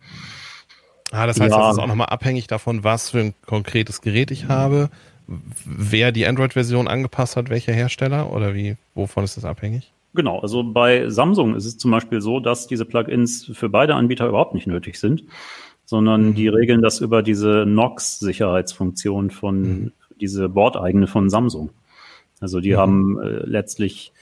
Ah, 1.12 1.26
das 1.26 1.40
heißt, 1.40 1.52
ja. 1.52 1.58
das 1.58 1.76
ist 1.76 1.82
auch 1.82 1.88
nochmal 1.88 2.08
abhängig 2.08 2.46
davon, 2.46 2.84
was 2.84 3.10
für 3.10 3.18
ein 3.18 3.34
konkretes 3.44 4.00
Gerät 4.00 4.30
ich 4.30 4.46
habe, 4.46 4.90
wer 5.26 6.12
die 6.12 6.26
Android-Version 6.26 6.88
angepasst 6.88 7.36
hat, 7.36 7.50
welcher 7.50 7.72
Hersteller 7.72 8.32
oder 8.32 8.54
wie, 8.54 8.76
wovon 8.94 9.24
ist 9.24 9.36
das 9.36 9.44
abhängig? 9.44 9.92
Genau, 10.12 10.40
also 10.40 10.64
bei 10.64 11.08
Samsung 11.08 11.54
ist 11.54 11.66
es 11.66 11.78
zum 11.78 11.92
Beispiel 11.92 12.20
so, 12.20 12.40
dass 12.40 12.66
diese 12.66 12.84
Plugins 12.84 13.50
für 13.54 13.68
beide 13.68 13.94
Anbieter 13.94 14.26
überhaupt 14.26 14.54
nicht 14.54 14.66
nötig 14.66 14.98
sind, 14.98 15.22
sondern 15.90 16.26
mhm. 16.26 16.34
die 16.36 16.46
regeln 16.46 16.82
das 16.82 17.00
über 17.00 17.20
diese 17.20 17.66
NOx-Sicherheitsfunktion 17.66 19.32
von 19.32 19.62
mhm. 19.62 19.92
diese 20.20 20.48
bordeigene 20.48 21.08
von 21.08 21.28
Samsung. 21.28 21.70
Also 22.38 22.60
die 22.60 22.74
mhm. 22.74 22.76
haben 22.76 23.20
äh, 23.20 23.28
letztlich 23.44 24.12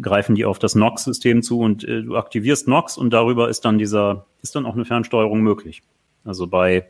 greifen 0.00 0.36
die 0.36 0.44
auf 0.44 0.60
das 0.60 0.76
NOx-System 0.76 1.42
zu 1.42 1.58
und 1.58 1.82
äh, 1.82 2.02
du 2.02 2.16
aktivierst 2.16 2.68
NOx 2.68 2.96
und 2.96 3.10
darüber 3.10 3.48
ist 3.48 3.64
dann 3.64 3.78
dieser, 3.78 4.26
ist 4.42 4.54
dann 4.54 4.64
auch 4.64 4.74
eine 4.74 4.84
Fernsteuerung 4.84 5.40
möglich. 5.40 5.82
Also 6.24 6.46
bei 6.46 6.86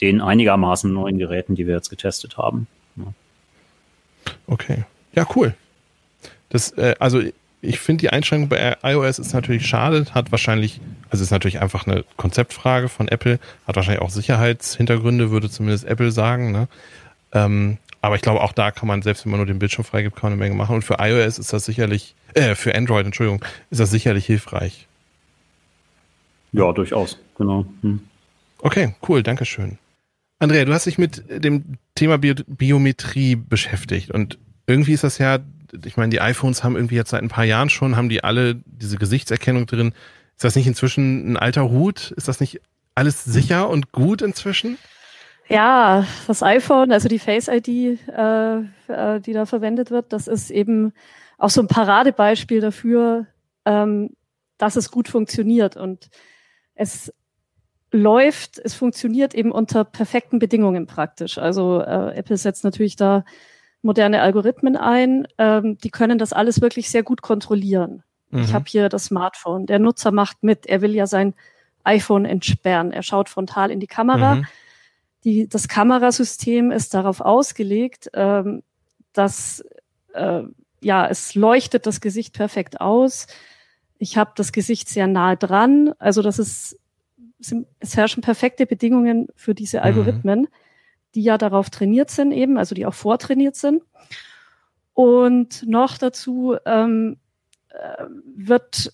den 0.00 0.20
einigermaßen 0.20 0.92
neuen 0.92 1.18
Geräten, 1.18 1.56
die 1.56 1.66
wir 1.66 1.74
jetzt 1.74 1.90
getestet 1.90 2.38
haben. 2.38 2.68
Ja. 2.94 3.12
Okay. 4.46 4.84
Ja, 5.14 5.26
cool. 5.34 5.56
Das, 6.48 6.70
äh, 6.78 6.94
also 7.00 7.20
ich 7.60 7.80
finde 7.80 8.02
die 8.02 8.10
Einschränkung 8.10 8.48
bei 8.48 8.76
iOS 8.82 9.18
ist 9.18 9.32
natürlich 9.32 9.66
schade, 9.66 10.06
hat 10.12 10.30
wahrscheinlich, 10.30 10.80
also 11.10 11.24
ist 11.24 11.30
natürlich 11.30 11.60
einfach 11.60 11.86
eine 11.86 12.04
Konzeptfrage 12.16 12.88
von 12.88 13.08
Apple, 13.08 13.40
hat 13.66 13.76
wahrscheinlich 13.76 14.02
auch 14.02 14.10
Sicherheitshintergründe, 14.10 15.30
würde 15.30 15.50
zumindest 15.50 15.84
Apple 15.84 16.12
sagen. 16.12 16.52
Ne? 16.52 16.68
Ähm, 17.32 17.78
aber 18.00 18.14
ich 18.14 18.22
glaube, 18.22 18.42
auch 18.42 18.52
da 18.52 18.70
kann 18.70 18.86
man, 18.86 19.02
selbst 19.02 19.24
wenn 19.24 19.32
man 19.32 19.40
nur 19.40 19.46
den 19.46 19.58
Bildschirm 19.58 19.84
freigibt, 19.84 20.14
kann 20.14 20.30
man 20.30 20.32
eine 20.34 20.40
Menge 20.40 20.54
machen. 20.54 20.76
Und 20.76 20.82
für 20.82 20.96
iOS 21.00 21.38
ist 21.38 21.52
das 21.52 21.64
sicherlich, 21.64 22.14
äh, 22.34 22.54
für 22.54 22.74
Android, 22.74 23.06
Entschuldigung, 23.06 23.44
ist 23.70 23.80
das 23.80 23.90
sicherlich 23.90 24.26
hilfreich. 24.26 24.86
Ja, 26.52 26.72
durchaus, 26.72 27.18
genau. 27.36 27.66
Hm. 27.82 28.00
Okay, 28.60 28.94
cool, 29.08 29.22
danke 29.22 29.44
schön. 29.44 29.78
Andrea, 30.38 30.64
du 30.64 30.72
hast 30.72 30.86
dich 30.86 30.98
mit 30.98 31.24
dem 31.28 31.78
Thema 31.96 32.18
Bio 32.18 32.34
Biometrie 32.46 33.34
beschäftigt 33.34 34.12
und 34.12 34.38
irgendwie 34.68 34.92
ist 34.92 35.02
das 35.02 35.18
ja, 35.18 35.38
ich 35.84 35.96
meine, 35.96 36.10
die 36.10 36.20
iPhones 36.20 36.64
haben 36.64 36.76
irgendwie 36.76 36.96
jetzt 36.96 37.10
seit 37.10 37.22
ein 37.22 37.28
paar 37.28 37.44
Jahren 37.44 37.70
schon, 37.70 37.96
haben 37.96 38.08
die 38.08 38.24
alle 38.24 38.56
diese 38.64 38.96
Gesichtserkennung 38.96 39.66
drin. 39.66 39.92
Ist 40.36 40.44
das 40.44 40.56
nicht 40.56 40.66
inzwischen 40.66 41.32
ein 41.32 41.36
alter 41.36 41.70
Hut? 41.70 42.12
Ist 42.12 42.28
das 42.28 42.40
nicht 42.40 42.60
alles 42.94 43.24
sicher 43.24 43.68
und 43.68 43.92
gut 43.92 44.22
inzwischen? 44.22 44.78
Ja, 45.48 46.06
das 46.26 46.42
iPhone, 46.42 46.92
also 46.92 47.08
die 47.08 47.18
Face 47.18 47.48
ID, 47.48 47.68
äh, 47.68 48.58
äh, 48.88 49.20
die 49.20 49.32
da 49.32 49.46
verwendet 49.46 49.90
wird, 49.90 50.12
das 50.12 50.28
ist 50.28 50.50
eben 50.50 50.92
auch 51.38 51.50
so 51.50 51.62
ein 51.62 51.68
Paradebeispiel 51.68 52.60
dafür, 52.60 53.26
ähm, 53.64 54.10
dass 54.58 54.76
es 54.76 54.90
gut 54.90 55.08
funktioniert 55.08 55.76
und 55.76 56.10
es 56.74 57.12
läuft, 57.90 58.58
es 58.58 58.74
funktioniert 58.74 59.34
eben 59.34 59.50
unter 59.50 59.84
perfekten 59.84 60.38
Bedingungen 60.38 60.86
praktisch. 60.86 61.38
Also 61.38 61.80
äh, 61.80 62.16
Apple 62.16 62.36
setzt 62.36 62.64
natürlich 62.64 62.96
da 62.96 63.24
moderne 63.82 64.20
Algorithmen 64.22 64.76
ein, 64.76 65.26
ähm, 65.38 65.78
die 65.78 65.90
können 65.90 66.18
das 66.18 66.32
alles 66.32 66.60
wirklich 66.60 66.90
sehr 66.90 67.02
gut 67.02 67.22
kontrollieren. 67.22 68.02
Mhm. 68.30 68.40
Ich 68.40 68.54
habe 68.54 68.64
hier 68.68 68.88
das 68.88 69.06
Smartphone. 69.06 69.66
Der 69.66 69.78
Nutzer 69.78 70.10
macht 70.10 70.42
mit. 70.42 70.66
Er 70.66 70.80
will 70.80 70.94
ja 70.94 71.06
sein 71.06 71.34
iPhone 71.84 72.24
entsperren. 72.24 72.92
Er 72.92 73.02
schaut 73.02 73.28
frontal 73.28 73.70
in 73.70 73.80
die 73.80 73.86
Kamera. 73.86 74.36
Mhm. 74.36 74.46
Die, 75.24 75.48
das 75.48 75.68
Kamerasystem 75.68 76.70
ist 76.70 76.94
darauf 76.94 77.20
ausgelegt, 77.20 78.10
ähm, 78.14 78.62
dass 79.12 79.64
äh, 80.12 80.42
ja 80.80 81.06
es 81.08 81.34
leuchtet 81.34 81.86
das 81.86 82.00
Gesicht 82.00 82.34
perfekt 82.34 82.80
aus. 82.80 83.26
Ich 83.98 84.16
habe 84.16 84.32
das 84.36 84.52
Gesicht 84.52 84.88
sehr 84.88 85.06
nahe 85.06 85.36
dran. 85.36 85.92
Also 85.98 86.22
das 86.22 86.38
ist 86.38 86.78
es 87.80 87.96
herrschen 87.96 88.22
perfekte 88.22 88.66
Bedingungen 88.66 89.28
für 89.34 89.54
diese 89.54 89.78
mhm. 89.78 89.84
Algorithmen, 89.84 90.40
mhm. 90.42 90.48
Die 91.14 91.22
ja 91.22 91.38
darauf 91.38 91.70
trainiert 91.70 92.10
sind 92.10 92.32
eben, 92.32 92.58
also 92.58 92.74
die 92.74 92.86
auch 92.86 92.94
vortrainiert 92.94 93.56
sind. 93.56 93.82
Und 94.94 95.64
noch 95.66 95.98
dazu 95.98 96.56
ähm, 96.66 97.18
äh, 97.68 98.04
wird 98.36 98.92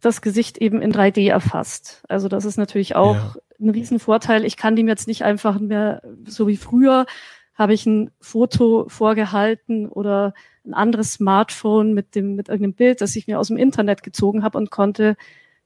das 0.00 0.22
Gesicht 0.22 0.58
eben 0.58 0.82
in 0.82 0.92
3D 0.92 1.28
erfasst. 1.28 2.02
Also 2.08 2.28
das 2.28 2.44
ist 2.44 2.56
natürlich 2.56 2.96
auch 2.96 3.14
ja. 3.14 3.34
ein 3.60 3.70
Riesenvorteil. 3.70 4.44
Ich 4.44 4.56
kann 4.56 4.76
dem 4.76 4.88
jetzt 4.88 5.08
nicht 5.08 5.24
einfach 5.24 5.58
mehr, 5.58 6.02
so 6.26 6.46
wie 6.46 6.56
früher, 6.56 7.06
habe 7.54 7.72
ich 7.72 7.86
ein 7.86 8.10
Foto 8.20 8.86
vorgehalten 8.88 9.88
oder 9.88 10.34
ein 10.64 10.74
anderes 10.74 11.12
Smartphone 11.12 11.94
mit 11.94 12.14
dem 12.14 12.36
mit 12.36 12.48
irgendeinem 12.48 12.74
Bild, 12.74 13.00
das 13.00 13.16
ich 13.16 13.26
mir 13.26 13.40
aus 13.40 13.48
dem 13.48 13.56
Internet 13.56 14.02
gezogen 14.02 14.42
habe 14.42 14.58
und 14.58 14.70
konnte 14.70 15.16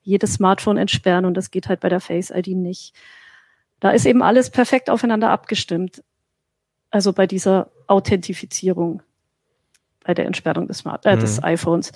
jedes 0.02 0.34
Smartphone 0.34 0.78
entsperren 0.78 1.24
und 1.24 1.34
das 1.34 1.50
geht 1.50 1.68
halt 1.68 1.80
bei 1.80 1.88
der 1.88 2.00
Face 2.00 2.30
ID 2.30 2.48
nicht. 2.48 2.94
Da 3.80 3.90
ist 3.90 4.06
eben 4.06 4.22
alles 4.22 4.50
perfekt 4.50 4.90
aufeinander 4.90 5.30
abgestimmt. 5.30 6.02
Also 6.90 7.12
bei 7.12 7.26
dieser 7.26 7.70
Authentifizierung, 7.86 9.02
bei 10.04 10.14
der 10.14 10.26
Entsperrung 10.26 10.66
des, 10.66 10.78
Smart 10.78 11.06
äh, 11.06 11.16
des 11.16 11.38
mhm. 11.38 11.44
iPhones. 11.44 11.92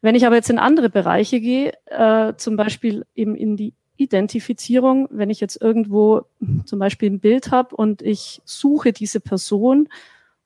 Wenn 0.00 0.14
ich 0.14 0.26
aber 0.26 0.36
jetzt 0.36 0.50
in 0.50 0.58
andere 0.58 0.90
Bereiche 0.90 1.40
gehe, 1.40 1.72
äh, 1.86 2.34
zum 2.36 2.56
Beispiel 2.56 3.06
eben 3.14 3.34
in 3.34 3.56
die 3.56 3.74
Identifizierung, 3.96 5.08
wenn 5.10 5.30
ich 5.30 5.40
jetzt 5.40 5.60
irgendwo 5.60 6.22
zum 6.64 6.78
Beispiel 6.78 7.10
ein 7.10 7.20
Bild 7.20 7.50
habe 7.50 7.74
und 7.74 8.02
ich 8.02 8.42
suche 8.44 8.92
diese 8.92 9.20
Person 9.20 9.88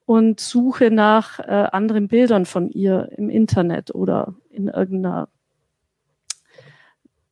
und 0.07 0.41
suche 0.41 0.91
nach 0.91 1.41
äh, 1.41 1.69
anderen 1.73 2.09
Bildern 2.09 2.47
von 2.47 2.71
ihr 2.71 3.11
im 3.17 3.29
Internet 3.29 3.95
oder 3.95 4.35
in 4.51 4.69
irgendeiner 4.69 5.29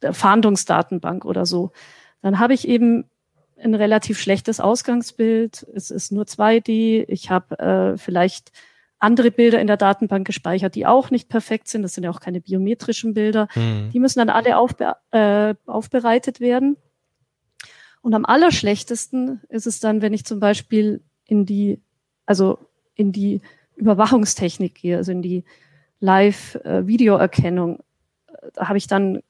der 0.02 0.12
Fahndungsdatenbank 0.12 1.24
oder 1.24 1.44
so, 1.44 1.72
dann 2.22 2.38
habe 2.38 2.54
ich 2.54 2.68
eben 2.68 3.04
ein 3.62 3.74
relativ 3.74 4.20
schlechtes 4.20 4.60
Ausgangsbild. 4.60 5.66
Es 5.74 5.90
ist 5.90 6.12
nur 6.12 6.24
2D. 6.24 7.04
Ich 7.08 7.30
habe 7.30 7.58
äh, 7.58 7.98
vielleicht 7.98 8.52
andere 8.98 9.30
Bilder 9.30 9.60
in 9.60 9.66
der 9.66 9.76
Datenbank 9.76 10.26
gespeichert, 10.26 10.74
die 10.74 10.86
auch 10.86 11.10
nicht 11.10 11.28
perfekt 11.28 11.68
sind. 11.68 11.82
Das 11.82 11.94
sind 11.94 12.04
ja 12.04 12.10
auch 12.10 12.20
keine 12.20 12.40
biometrischen 12.40 13.14
Bilder. 13.14 13.48
Mhm. 13.54 13.90
Die 13.92 14.00
müssen 14.00 14.18
dann 14.18 14.30
alle 14.30 14.58
aufbe 14.58 14.96
äh, 15.12 15.54
aufbereitet 15.66 16.40
werden. 16.40 16.76
Und 18.00 18.14
am 18.14 18.24
allerschlechtesten 18.24 19.42
ist 19.48 19.66
es 19.66 19.80
dann, 19.80 20.02
wenn 20.02 20.12
ich 20.12 20.24
zum 20.24 20.40
Beispiel 20.40 21.02
in 21.26 21.46
die, 21.46 21.80
also 22.26 22.58
in 22.94 23.12
die 23.12 23.40
Überwachungstechnik 23.76 24.74
gehe, 24.74 24.96
also 24.96 25.12
in 25.12 25.22
die 25.22 25.44
Live-Videoerkennung. 26.00 27.78
Äh, 27.78 28.50
da 28.54 28.68
habe 28.68 28.78
ich 28.78 28.86
dann 28.86 29.20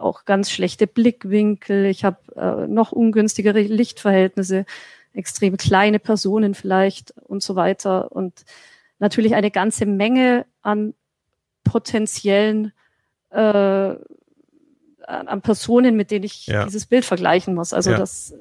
auch 0.00 0.24
ganz 0.24 0.50
schlechte 0.50 0.86
Blickwinkel, 0.86 1.86
ich 1.86 2.04
habe 2.04 2.18
äh, 2.36 2.66
noch 2.66 2.92
ungünstigere 2.92 3.60
Lichtverhältnisse, 3.60 4.64
extrem 5.12 5.56
kleine 5.56 5.98
Personen 5.98 6.54
vielleicht 6.54 7.12
und 7.22 7.42
so 7.42 7.56
weiter 7.56 8.12
und 8.12 8.44
natürlich 8.98 9.34
eine 9.34 9.50
ganze 9.50 9.86
Menge 9.86 10.46
an 10.62 10.94
potenziellen 11.64 12.72
äh, 13.30 13.94
an 15.06 15.42
Personen, 15.42 15.96
mit 15.96 16.10
denen 16.10 16.24
ich 16.24 16.46
ja. 16.46 16.64
dieses 16.64 16.86
Bild 16.86 17.04
vergleichen 17.04 17.54
muss. 17.54 17.72
Also 17.72 17.90
ja. 17.90 17.98
das 17.98 18.34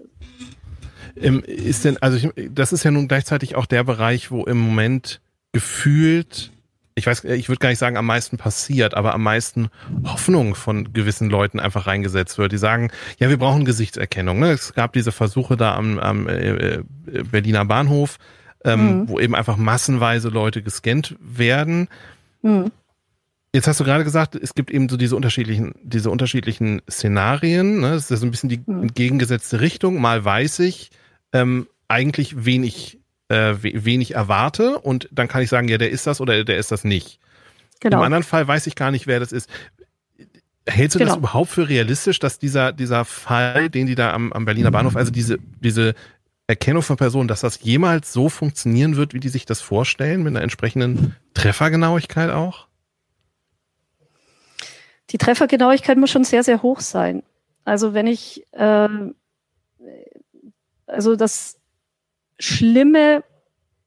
ähm, 1.16 1.44
ist 1.46 1.86
denn, 1.86 1.98
also 1.98 2.18
ich, 2.18 2.52
das 2.52 2.74
ist 2.74 2.84
ja 2.84 2.92
nun 2.92 3.08
gleichzeitig 3.08 3.56
auch 3.56 3.66
der 3.66 3.84
Bereich, 3.84 4.32
wo 4.32 4.44
im 4.46 4.60
Moment 4.60 5.22
gefühlt 5.52 6.52
ich 7.00 7.08
weiß, 7.08 7.24
ich 7.24 7.50
würde 7.50 7.60
gar 7.60 7.70
nicht 7.70 7.80
sagen, 7.80 7.98
am 7.98 8.06
meisten 8.06 8.38
passiert, 8.38 8.94
aber 8.94 9.14
am 9.14 9.24
meisten 9.24 9.70
Hoffnung 10.06 10.54
von 10.54 10.94
gewissen 10.94 11.30
Leuten 11.30 11.60
einfach 11.60 11.88
reingesetzt 11.88 12.38
wird. 12.38 12.52
Die 12.52 12.58
sagen, 12.58 12.92
ja, 13.18 13.30
wir 13.30 13.38
brauchen 13.38 13.66
Gesichtserkennung. 13.66 14.40
Ne? 14.40 14.52
Es 14.52 14.74
gab 14.74 14.94
diese 14.94 15.12
Versuche 15.12 15.58
da 15.58 15.76
am, 15.76 15.98
am 16.00 16.28
äh, 16.28 16.50
äh 16.50 16.84
Berliner 17.32 17.66
Bahnhof, 17.66 18.18
ähm, 18.64 19.00
mhm. 19.00 19.10
wo 19.10 19.20
eben 19.20 19.34
einfach 19.34 19.58
massenweise 19.58 20.30
Leute 20.30 20.62
gescannt 20.62 21.16
werden. 21.20 21.88
Mhm. 22.44 22.72
Jetzt 23.52 23.68
hast 23.68 23.80
du 23.80 23.84
gerade 23.84 24.04
gesagt, 24.04 24.36
es 24.36 24.54
gibt 24.54 24.70
eben 24.70 24.88
so 24.90 24.96
diese 24.96 25.16
unterschiedlichen, 25.16 25.74
diese 25.82 26.12
unterschiedlichen 26.12 26.82
Szenarien. 26.90 27.80
Ne? 27.80 27.92
Das 27.92 28.12
ist 28.12 28.20
so 28.20 28.28
ein 28.28 28.32
bisschen 28.32 28.50
die 28.50 28.62
mhm. 28.64 28.84
entgegengesetzte 28.84 29.62
Richtung. 29.62 30.00
Mal 30.00 30.24
weiß 30.24 30.60
ich 30.60 30.92
ähm, 31.34 31.68
eigentlich, 31.88 32.46
wen 32.46 32.64
ich 32.64 32.99
äh, 33.30 33.56
wen 33.62 34.02
ich 34.02 34.16
erwarte 34.16 34.80
und 34.80 35.08
dann 35.12 35.28
kann 35.28 35.42
ich 35.42 35.50
sagen, 35.50 35.68
ja, 35.68 35.78
der 35.78 35.92
ist 35.92 36.06
das 36.08 36.20
oder 36.20 36.44
der 36.44 36.58
ist 36.58 36.72
das 36.72 36.84
nicht. 36.84 37.20
Genau. 37.80 37.98
Im 37.98 38.04
anderen 38.04 38.24
Fall 38.24 38.48
weiß 38.48 38.68
ich 38.68 38.76
gar 38.76 38.92
nicht, 38.92 39.08
wer 39.08 39.20
das 39.20 39.32
ist. 39.32 39.50
Hältst 40.68 40.96
du 40.96 41.00
genau. 41.00 41.12
das 41.12 41.18
überhaupt 41.18 41.50
für 41.50 41.70
realistisch, 41.70 42.20
dass 42.20 42.38
dieser, 42.38 42.74
dieser 42.74 43.06
Fall, 43.06 43.70
den 43.70 43.88
die 43.88 43.96
da 43.96 44.14
am, 44.14 44.34
am 44.34 44.46
Berliner 44.46 44.72
Bahnhof, 44.72 44.96
also 44.96 45.12
diese, 45.12 45.38
diese 45.62 45.96
Erkennung 46.48 46.82
von 46.82 46.98
Personen, 46.98 47.28
dass 47.28 47.42
das 47.42 47.62
jemals 47.62 48.12
so 48.12 48.28
funktionieren 48.28 48.96
wird, 48.96 49.14
wie 49.14 49.20
die 49.20 49.30
sich 49.30 49.46
das 49.46 49.62
vorstellen, 49.62 50.24
mit 50.24 50.32
einer 50.32 50.42
entsprechenden 50.42 51.16
Treffergenauigkeit 51.34 52.32
auch? 52.32 52.68
Die 55.12 55.18
Treffergenauigkeit 55.18 55.98
muss 55.98 56.10
schon 56.12 56.24
sehr, 56.24 56.44
sehr 56.44 56.62
hoch 56.62 56.80
sein. 56.80 57.24
Also 57.66 57.94
wenn 57.94 58.08
ich, 58.08 58.46
ähm, 58.54 59.16
also 60.88 61.16
das, 61.16 61.59
Schlimme 62.40 63.24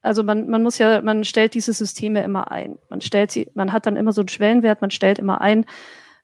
also 0.02 0.24
man, 0.24 0.48
man 0.48 0.64
muss 0.64 0.78
ja, 0.78 1.00
man 1.00 1.24
stellt 1.24 1.54
diese 1.54 1.72
Systeme 1.72 2.22
immer 2.24 2.50
ein. 2.50 2.78
Man 2.90 3.00
stellt 3.00 3.30
sie, 3.30 3.48
man 3.54 3.72
hat 3.72 3.86
dann 3.86 3.96
immer 3.96 4.12
so 4.12 4.20
einen 4.20 4.28
Schwellenwert, 4.28 4.80
man 4.80 4.90
stellt 4.90 5.20
immer 5.20 5.40
ein. 5.40 5.64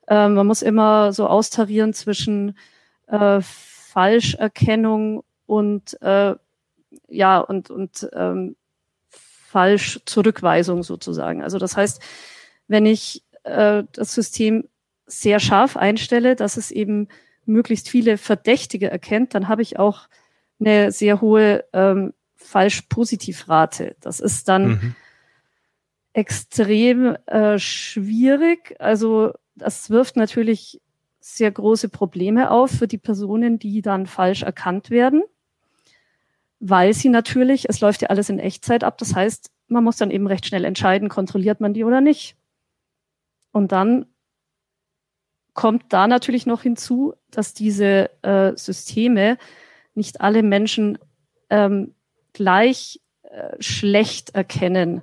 Äh, 0.09 0.29
man 0.29 0.47
muss 0.47 0.62
immer 0.62 1.12
so 1.12 1.29
austarieren 1.29 1.95
zwischen 1.95 2.59
äh, 3.07 3.41
Falscherkennung 3.41 5.23
und 5.47 6.01
äh, 6.03 6.35
ja 7.09 7.38
und 7.38 7.71
und 7.71 8.09
ähm, 8.12 8.57
falsch 9.09 10.01
Zurückweisung 10.07 10.83
sozusagen. 10.83 11.43
Also 11.43 11.59
das 11.59 11.77
heißt, 11.77 12.03
wenn 12.67 12.85
ich 12.85 13.23
äh, 13.45 13.85
das 13.93 14.12
System 14.12 14.69
sehr 15.07 15.38
scharf 15.38 15.77
einstelle, 15.77 16.35
dass 16.35 16.57
es 16.57 16.73
eben 16.73 17.09
möglichst 17.47 17.88
viele 17.88 18.19
Verdächtige 18.19 18.91
erkennt, 18.91 19.35
dann 19.35 19.49
habe 19.49 19.62
ich 19.62 19.79
auch 19.79 20.09
eine 20.61 20.91
sehr 20.91 21.21
hohe 21.21 21.64
ähm, 21.73 22.12
Falsch-Positiv-Rate. 22.49 23.97
Das 24.01 24.21
ist 24.21 24.49
dann 24.49 24.69
mhm. 24.69 24.95
extrem 26.13 27.17
äh, 27.27 27.59
schwierig. 27.59 28.75
Also 28.79 29.33
das 29.55 29.91
wirft 29.91 30.17
natürlich 30.17 30.81
sehr 31.21 31.51
große 31.51 31.91
Probleme 31.91 32.51
auf 32.51 32.71
für 32.71 32.89
die 32.89 32.99
Personen, 32.99 33.59
die 33.59 33.83
dann 33.83 34.07
falsch 34.07 34.43
erkannt 34.43 34.89
werden, 34.89 35.23
weil 36.59 36.95
sie 36.95 37.11
natürlich, 37.11 37.69
es 37.69 37.81
läuft 37.81 38.03
ja 38.03 38.09
alles 38.09 38.31
in 38.31 38.39
Echtzeit 38.39 38.83
ab, 38.83 38.97
das 38.99 39.15
heißt, 39.15 39.51
man 39.67 39.85
muss 39.85 39.97
dann 39.97 40.11
eben 40.11 40.27
recht 40.27 40.47
schnell 40.47 40.65
entscheiden, 40.65 41.11
kontrolliert 41.11 41.61
man 41.61 41.75
die 41.75 41.85
oder 41.85 42.01
nicht. 42.01 42.37
Und 43.53 43.73
dann 43.73 44.07
kommt 45.53 45.93
da 45.93 46.07
natürlich 46.07 46.47
noch 46.47 46.63
hinzu, 46.63 47.13
dass 47.31 47.53
diese 47.53 48.11
äh, 48.23 48.57
Systeme 48.57 49.37
nicht 49.95 50.23
alle 50.23 50.43
Menschen 50.43 50.99
ähm, 51.51 51.95
gleich 52.38 53.01
äh, 53.22 53.57
schlecht 53.61 54.35
erkennen. 54.35 55.03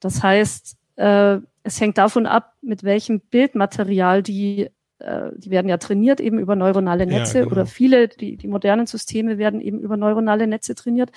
Das 0.00 0.22
heißt, 0.24 0.76
äh, 0.96 1.38
es 1.62 1.80
hängt 1.80 1.98
davon 1.98 2.26
ab, 2.26 2.54
mit 2.62 2.82
welchem 2.82 3.20
Bildmaterial 3.20 4.24
die, 4.24 4.70
äh, 4.98 5.30
die 5.36 5.50
werden 5.50 5.68
ja 5.68 5.76
trainiert 5.76 6.20
eben 6.20 6.40
über 6.40 6.56
neuronale 6.56 7.06
Netze 7.06 7.38
ja, 7.38 7.44
genau. 7.44 7.52
oder 7.52 7.66
viele, 7.66 8.08
die, 8.08 8.36
die 8.36 8.48
modernen 8.48 8.86
Systeme 8.86 9.38
werden 9.38 9.60
eben 9.60 9.78
über 9.78 9.96
neuronale 9.96 10.48
Netze 10.48 10.74
trainiert. 10.74 11.12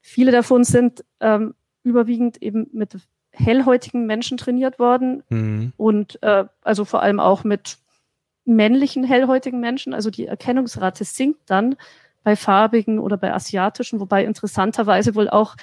Viele 0.00 0.32
davon 0.32 0.64
sind 0.64 1.04
ähm, 1.20 1.54
überwiegend 1.84 2.42
eben 2.42 2.66
mit 2.72 2.96
hellhäutigen 3.30 4.06
Menschen 4.06 4.38
trainiert 4.38 4.80
worden 4.80 5.22
mhm. 5.28 5.72
und 5.76 6.20
äh, 6.22 6.46
also 6.62 6.84
vor 6.84 7.02
allem 7.02 7.20
auch 7.20 7.44
mit 7.44 7.78
männlichen 8.44 9.04
hellhäutigen 9.04 9.60
Menschen. 9.60 9.94
Also 9.94 10.10
die 10.10 10.26
Erkennungsrate 10.26 11.04
sinkt 11.04 11.42
dann 11.46 11.76
bei 12.22 12.36
farbigen 12.36 12.98
oder 12.98 13.16
bei 13.16 13.32
asiatischen, 13.32 14.00
wobei 14.00 14.24
interessanterweise 14.24 15.14
wohl 15.14 15.28
auch 15.28 15.56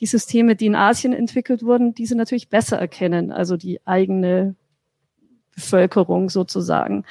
die 0.00 0.06
Systeme, 0.06 0.56
die 0.56 0.66
in 0.66 0.74
Asien 0.74 1.12
entwickelt 1.12 1.62
wurden, 1.62 1.94
diese 1.94 2.16
natürlich 2.16 2.48
besser 2.48 2.78
erkennen, 2.78 3.32
also 3.32 3.56
die 3.56 3.80
eigene 3.86 4.56
Bevölkerung 5.54 6.30
sozusagen. 6.30 7.04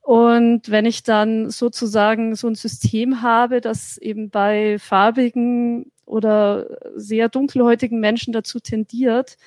Und 0.00 0.70
wenn 0.70 0.84
ich 0.84 1.02
dann 1.02 1.50
sozusagen 1.50 2.34
so 2.34 2.48
ein 2.48 2.54
System 2.54 3.22
habe, 3.22 3.60
das 3.60 3.96
eben 3.96 4.28
bei 4.28 4.78
farbigen 4.78 5.90
oder 6.04 6.66
sehr 6.94 7.28
dunkelhäutigen 7.28 8.00
Menschen 8.00 8.32
dazu 8.32 8.60
tendiert, 8.60 9.38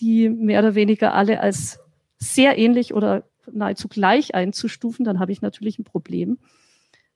die 0.00 0.28
mehr 0.28 0.60
oder 0.60 0.74
weniger 0.74 1.14
alle 1.14 1.40
als 1.40 1.78
sehr 2.18 2.58
ähnlich 2.58 2.92
oder 2.92 3.22
nahezu 3.52 3.88
gleich 3.88 4.34
einzustufen, 4.34 5.04
dann 5.04 5.20
habe 5.20 5.32
ich 5.32 5.42
natürlich 5.42 5.78
ein 5.78 5.84
Problem, 5.84 6.38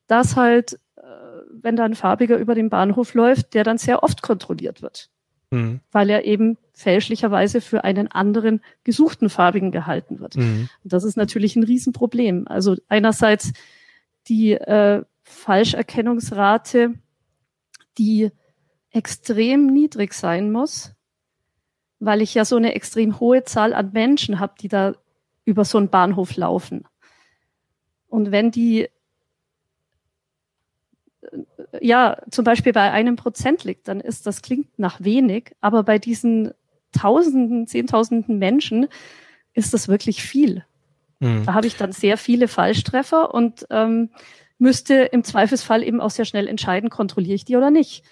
dass 0.08 0.34
halt, 0.34 0.74
äh, 0.96 1.02
wenn 1.52 1.76
da 1.76 1.84
ein 1.84 1.94
Farbiger 1.94 2.36
über 2.38 2.56
den 2.56 2.70
Bahnhof 2.70 3.14
läuft, 3.14 3.54
der 3.54 3.62
dann 3.62 3.78
sehr 3.78 4.02
oft 4.02 4.22
kontrolliert 4.22 4.82
wird, 4.82 5.10
mhm. 5.50 5.80
weil 5.92 6.10
er 6.10 6.24
eben 6.24 6.58
fälschlicherweise 6.72 7.60
für 7.60 7.84
einen 7.84 8.08
anderen 8.08 8.60
gesuchten 8.82 9.30
Farbigen 9.30 9.70
gehalten 9.70 10.18
wird. 10.18 10.36
Mhm. 10.36 10.68
das 10.82 11.04
ist 11.04 11.16
natürlich 11.16 11.54
ein 11.54 11.62
Riesenproblem. 11.62 12.48
Also 12.48 12.76
einerseits 12.88 13.52
die 14.26 14.52
äh, 14.52 15.02
Falscherkennungsrate, 15.22 16.94
die 17.98 18.30
extrem 18.90 19.66
niedrig 19.66 20.14
sein 20.14 20.50
muss, 20.50 20.92
weil 22.00 22.22
ich 22.22 22.34
ja 22.34 22.44
so 22.44 22.56
eine 22.56 22.74
extrem 22.74 23.20
hohe 23.20 23.44
Zahl 23.44 23.74
an 23.74 23.92
Menschen 23.92 24.40
habe, 24.40 24.54
die 24.60 24.68
da 24.68 24.94
über 25.44 25.64
so 25.64 25.78
einen 25.78 25.88
Bahnhof 25.88 26.36
laufen. 26.36 26.84
Und 28.06 28.30
wenn 28.30 28.50
die 28.50 28.88
ja 31.80 32.18
zum 32.30 32.44
Beispiel 32.44 32.72
bei 32.72 32.90
einem 32.90 33.16
Prozent 33.16 33.64
liegt, 33.64 33.88
dann 33.88 34.00
ist 34.00 34.26
das 34.26 34.42
klingt 34.42 34.78
nach 34.78 35.00
wenig, 35.00 35.52
aber 35.60 35.82
bei 35.82 35.98
diesen 35.98 36.52
Tausenden, 36.92 37.66
Zehntausenden 37.66 38.38
Menschen 38.38 38.86
ist 39.52 39.74
das 39.74 39.88
wirklich 39.88 40.22
viel. 40.22 40.64
Mhm. 41.20 41.44
Da 41.44 41.54
habe 41.54 41.66
ich 41.66 41.76
dann 41.76 41.92
sehr 41.92 42.16
viele 42.16 42.48
Falschtreffer 42.48 43.34
und 43.34 43.66
ähm, 43.70 44.10
müsste 44.58 44.94
im 44.94 45.24
Zweifelsfall 45.24 45.82
eben 45.82 46.00
auch 46.00 46.10
sehr 46.10 46.24
schnell 46.24 46.48
entscheiden, 46.48 46.90
kontrolliere 46.90 47.34
ich 47.34 47.44
die 47.44 47.56
oder 47.56 47.70
nicht. 47.70 48.04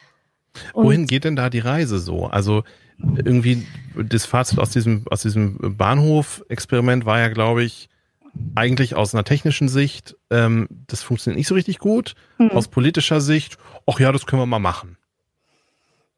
Und 0.72 0.84
Wohin 0.84 1.06
geht 1.06 1.24
denn 1.24 1.36
da 1.36 1.50
die 1.50 1.58
Reise 1.58 1.98
so? 1.98 2.26
Also 2.26 2.64
irgendwie 2.98 3.66
das 3.94 4.24
Fazit 4.24 4.58
aus 4.58 4.70
diesem, 4.70 5.04
aus 5.10 5.22
diesem 5.22 5.76
Bahnhof-Experiment 5.76 7.04
war 7.04 7.18
ja, 7.18 7.28
glaube 7.28 7.62
ich, 7.62 7.88
eigentlich 8.54 8.94
aus 8.94 9.14
einer 9.14 9.24
technischen 9.24 9.68
Sicht, 9.68 10.16
ähm, 10.30 10.68
das 10.86 11.02
funktioniert 11.02 11.38
nicht 11.38 11.48
so 11.48 11.54
richtig 11.54 11.78
gut. 11.78 12.14
Mhm. 12.38 12.50
Aus 12.50 12.68
politischer 12.68 13.20
Sicht, 13.20 13.58
ach 13.86 14.00
ja, 14.00 14.12
das 14.12 14.26
können 14.26 14.42
wir 14.42 14.46
mal 14.46 14.58
machen. 14.58 14.96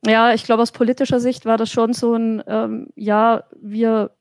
Ja, 0.04 0.32
ich 0.32 0.44
glaube, 0.44 0.62
aus 0.62 0.72
politischer 0.72 1.20
Sicht 1.20 1.44
war 1.44 1.56
das 1.56 1.70
schon 1.70 1.92
so 1.92 2.14
ein, 2.14 2.42
ähm, 2.46 2.88
ja, 2.94 3.44
wir, 3.60 4.12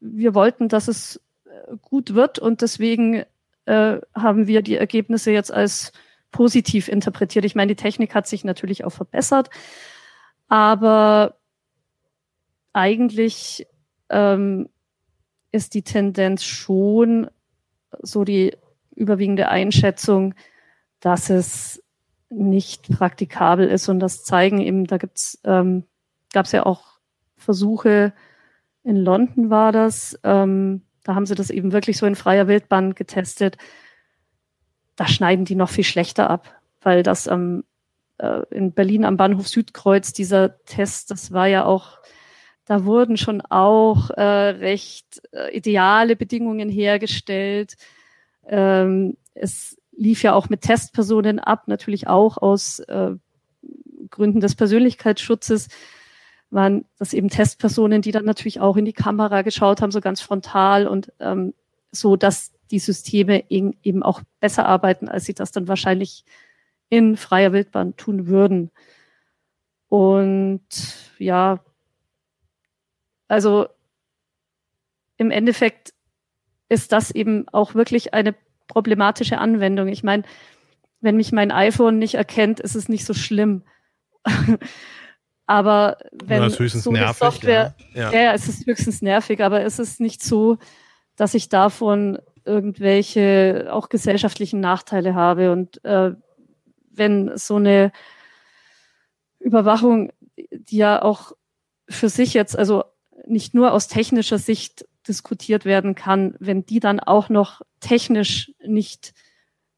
wir 0.00 0.34
wollten, 0.34 0.68
dass 0.68 0.88
es 0.88 1.20
äh, 1.44 1.76
gut 1.82 2.14
wird 2.14 2.38
und 2.38 2.62
deswegen 2.62 3.24
äh, 3.66 3.98
haben 4.14 4.46
wir 4.46 4.62
die 4.62 4.76
Ergebnisse 4.76 5.30
jetzt 5.30 5.52
als 5.52 5.92
positiv 6.32 6.88
interpretiert. 6.88 7.44
Ich 7.44 7.54
meine, 7.54 7.74
die 7.74 7.82
Technik 7.82 8.14
hat 8.14 8.26
sich 8.26 8.44
natürlich 8.44 8.84
auch 8.84 8.90
verbessert, 8.90 9.50
aber 10.48 11.36
eigentlich 12.72 13.66
ähm, 14.08 14.68
ist 15.52 15.74
die 15.74 15.82
Tendenz 15.82 16.44
schon 16.44 17.28
so 18.02 18.24
die 18.24 18.56
überwiegende 18.94 19.48
Einschätzung, 19.48 20.34
dass 21.00 21.30
es 21.30 21.82
nicht 22.28 22.90
praktikabel 22.90 23.68
ist. 23.68 23.88
Und 23.88 24.00
das 24.00 24.24
zeigen 24.24 24.60
eben, 24.60 24.86
da 24.86 24.96
gibt's, 24.96 25.40
ähm, 25.44 25.84
gab 26.32 26.46
es 26.46 26.52
ja 26.52 26.66
auch 26.66 26.98
Versuche, 27.36 28.12
in 28.82 28.96
London 28.96 29.50
war 29.50 29.72
das, 29.72 30.18
ähm, 30.22 30.82
da 31.04 31.14
haben 31.14 31.26
sie 31.26 31.34
das 31.34 31.50
eben 31.50 31.72
wirklich 31.72 31.98
so 31.98 32.06
in 32.06 32.16
freier 32.16 32.48
Wildbahn 32.48 32.94
getestet. 32.94 33.58
Da 34.96 35.06
schneiden 35.06 35.44
die 35.44 35.54
noch 35.54 35.68
viel 35.68 35.84
schlechter 35.84 36.30
ab, 36.30 36.54
weil 36.80 37.02
das 37.02 37.26
ähm, 37.26 37.64
äh, 38.18 38.42
in 38.50 38.72
Berlin 38.72 39.04
am 39.04 39.16
Bahnhof 39.16 39.48
Südkreuz, 39.48 40.12
dieser 40.12 40.62
Test, 40.64 41.10
das 41.10 41.32
war 41.32 41.46
ja 41.46 41.64
auch 41.64 41.98
da 42.66 42.84
wurden 42.84 43.16
schon 43.16 43.40
auch 43.40 44.10
äh, 44.10 44.22
recht 44.22 45.22
äh, 45.32 45.56
ideale 45.56 46.16
Bedingungen 46.16 46.68
hergestellt. 46.68 47.76
Ähm, 48.46 49.16
es 49.34 49.78
lief 49.96 50.22
ja 50.22 50.34
auch 50.34 50.48
mit 50.48 50.62
Testpersonen 50.62 51.38
ab, 51.38 51.68
natürlich 51.68 52.08
auch 52.08 52.36
aus 52.36 52.80
äh, 52.80 53.12
Gründen 54.10 54.40
des 54.40 54.54
Persönlichkeitsschutzes 54.54 55.68
waren 56.50 56.84
das 56.98 57.12
eben 57.12 57.28
Testpersonen, 57.28 58.02
die 58.02 58.12
dann 58.12 58.24
natürlich 58.24 58.60
auch 58.60 58.76
in 58.76 58.84
die 58.84 58.92
Kamera 58.92 59.42
geschaut 59.42 59.82
haben, 59.82 59.90
so 59.90 60.00
ganz 60.00 60.20
frontal 60.20 60.86
und 60.86 61.12
ähm, 61.18 61.54
so, 61.90 62.16
dass 62.16 62.52
die 62.70 62.78
Systeme 62.78 63.44
eben 63.48 64.02
auch 64.02 64.22
besser 64.40 64.66
arbeiten, 64.66 65.08
als 65.08 65.24
sie 65.24 65.34
das 65.34 65.52
dann 65.52 65.68
wahrscheinlich 65.68 66.24
in 66.88 67.16
freier 67.16 67.52
Wildbahn 67.52 67.96
tun 67.96 68.26
würden. 68.26 68.70
Und 69.88 70.66
ja, 71.18 71.60
also 73.28 73.66
im 75.16 75.30
Endeffekt 75.30 75.94
ist 76.68 76.92
das 76.92 77.10
eben 77.10 77.48
auch 77.48 77.74
wirklich 77.74 78.14
eine 78.14 78.34
problematische 78.66 79.38
Anwendung. 79.38 79.88
Ich 79.88 80.02
meine, 80.02 80.24
wenn 81.00 81.16
mich 81.16 81.32
mein 81.32 81.52
iPhone 81.52 81.98
nicht 81.98 82.14
erkennt, 82.14 82.60
ist 82.60 82.74
es 82.74 82.88
nicht 82.88 83.04
so 83.04 83.14
schlimm. 83.14 83.62
aber 85.46 85.98
wenn 86.12 86.42
höchstens 86.42 86.84
so 86.84 86.90
nervig, 86.90 87.18
Software, 87.18 87.74
ja. 87.94 88.12
Ja. 88.12 88.22
ja, 88.22 88.32
es 88.32 88.48
ist 88.48 88.66
höchstens 88.66 89.02
nervig, 89.02 89.42
aber 89.42 89.62
es 89.62 89.78
ist 89.78 90.00
nicht 90.00 90.22
so, 90.22 90.58
dass 91.14 91.34
ich 91.34 91.48
davon 91.48 92.18
irgendwelche 92.44 93.68
auch 93.70 93.88
gesellschaftlichen 93.88 94.60
Nachteile 94.60 95.14
habe. 95.14 95.52
Und 95.52 95.84
äh, 95.84 96.12
wenn 96.90 97.36
so 97.36 97.56
eine 97.56 97.92
Überwachung, 99.38 100.12
die 100.36 100.78
ja 100.78 101.02
auch 101.02 101.32
für 101.88 102.08
sich 102.08 102.34
jetzt, 102.34 102.58
also 102.58 102.84
nicht 103.26 103.54
nur 103.54 103.72
aus 103.72 103.88
technischer 103.88 104.38
Sicht 104.38 104.86
diskutiert 105.06 105.64
werden 105.64 105.94
kann, 105.94 106.34
wenn 106.38 106.66
die 106.66 106.80
dann 106.80 107.00
auch 107.00 107.28
noch 107.28 107.62
technisch 107.80 108.52
nicht 108.64 109.14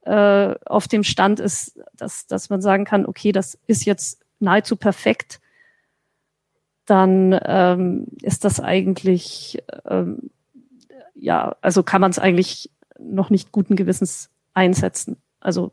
äh, 0.03 0.55
auf 0.65 0.89
dem 0.89 1.05
Stand 1.05 1.41
ist, 1.41 1.79
dass, 1.95 2.27
dass 2.27 2.51
man 2.51 2.61
sagen 2.61 2.85
kann, 2.85 3.07
okay, 3.07 3.33
das 3.33 3.59
ist 3.67 3.85
jetzt 3.85 4.25
nahezu 4.41 4.77
perfekt, 4.77 5.41
dann 6.87 7.39
ähm, 7.45 8.07
ist 8.23 8.45
das 8.45 8.61
eigentlich, 8.61 9.63
ähm, 9.85 10.31
ja, 11.15 11.57
also 11.61 11.83
kann 11.83 12.01
man 12.01 12.11
es 12.11 12.19
eigentlich 12.19 12.71
noch 12.99 13.29
nicht 13.29 13.53
guten 13.53 13.77
Gewissens 13.77 14.31
einsetzen. 14.55 15.19
Also 15.41 15.73